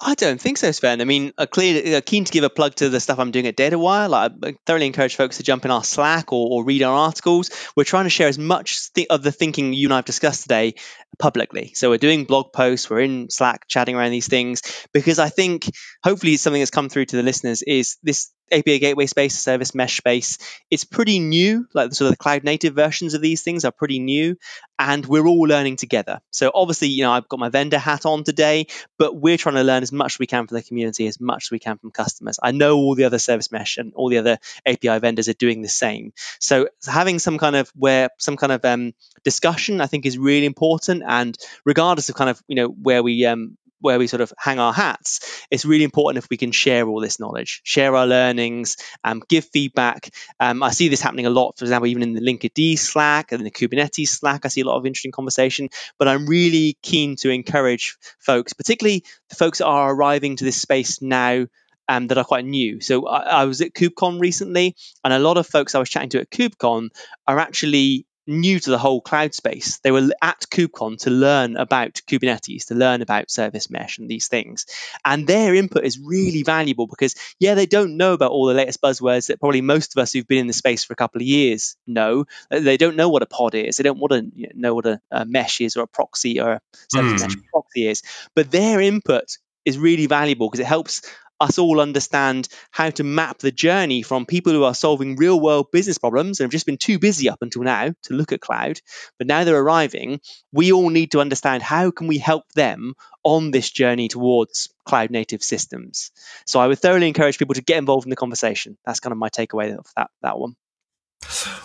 [0.00, 1.02] I don't think so, Sven.
[1.02, 3.46] I mean, uh, clear, uh, keen to give a plug to the stuff I'm doing
[3.46, 4.08] at DataWire.
[4.08, 7.50] Like, I thoroughly encourage folks to jump in our Slack or, or read our articles.
[7.76, 10.44] We're trying to share as much th- of the thinking you and I have discussed
[10.44, 10.76] today
[11.18, 11.72] publicly.
[11.74, 14.62] So we're doing blog posts, we're in Slack chatting around these things
[14.94, 15.66] because I think
[16.02, 19.96] hopefully something that's come through to the listeners is this API gateway space, service mesh
[19.96, 20.38] space.
[20.70, 23.72] It's pretty new, like the sort of the cloud native versions of these things are
[23.72, 24.36] pretty new,
[24.78, 26.20] and we're all learning together.
[26.30, 28.66] So obviously, you know, I've got my vendor hat on today,
[28.98, 31.46] but we're trying to learn as much as we can from the community, as much
[31.46, 32.38] as we can from customers.
[32.42, 35.62] I know all the other service mesh and all the other API vendors are doing
[35.62, 36.12] the same.
[36.38, 40.46] So having some kind of where some kind of um, discussion, I think, is really
[40.46, 41.02] important.
[41.06, 44.58] And regardless of kind of you know where we um, where we sort of hang
[44.58, 48.76] our hats, it's really important if we can share all this knowledge, share our learnings,
[49.04, 50.10] um, give feedback.
[50.38, 53.44] Um, I see this happening a lot, for example, even in the Linkerd Slack and
[53.44, 54.44] the Kubernetes Slack.
[54.44, 59.04] I see a lot of interesting conversation, but I'm really keen to encourage folks, particularly
[59.28, 61.46] the folks that are arriving to this space now
[61.90, 62.80] um, that are quite new.
[62.80, 66.10] So I, I, was at KubeCon recently, and a lot of folks I was chatting
[66.10, 66.90] to at KubeCon
[67.26, 69.78] are actually new to the whole cloud space.
[69.80, 74.28] They were at KubeCon to learn about Kubernetes, to learn about service mesh and these
[74.28, 74.66] things.
[75.04, 78.80] And their input is really valuable because, yeah, they don't know about all the latest
[78.80, 81.26] buzzwords that probably most of us who've been in the space for a couple of
[81.26, 82.24] years know.
[82.50, 83.76] They don't know what a pod is.
[83.76, 86.60] They don't want to know what a, a, mesh is or a proxy or a
[86.88, 87.26] service mm.
[87.26, 88.02] mesh proxy is.
[88.34, 91.02] But their input is really valuable because it helps
[91.40, 95.70] us all understand how to map the journey from people who are solving real world
[95.72, 98.80] business problems and have just been too busy up until now to look at cloud,
[99.18, 100.20] but now they're arriving,
[100.52, 105.10] we all need to understand how can we help them on this journey towards cloud
[105.10, 106.10] native systems.
[106.46, 108.76] So I would thoroughly encourage people to get involved in the conversation.
[108.84, 110.56] That's kind of my takeaway of that, that one.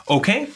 [0.10, 0.48] Okay.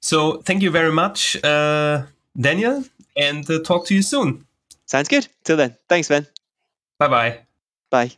[0.00, 2.02] So thank you very much, uh,
[2.38, 2.84] Daniel,
[3.16, 4.46] and uh, talk to you soon.
[4.86, 5.26] Sounds good.
[5.42, 5.76] Till then.
[5.88, 6.26] Thanks, Sven.
[6.98, 7.45] Bye-bye.
[7.90, 8.16] Bye.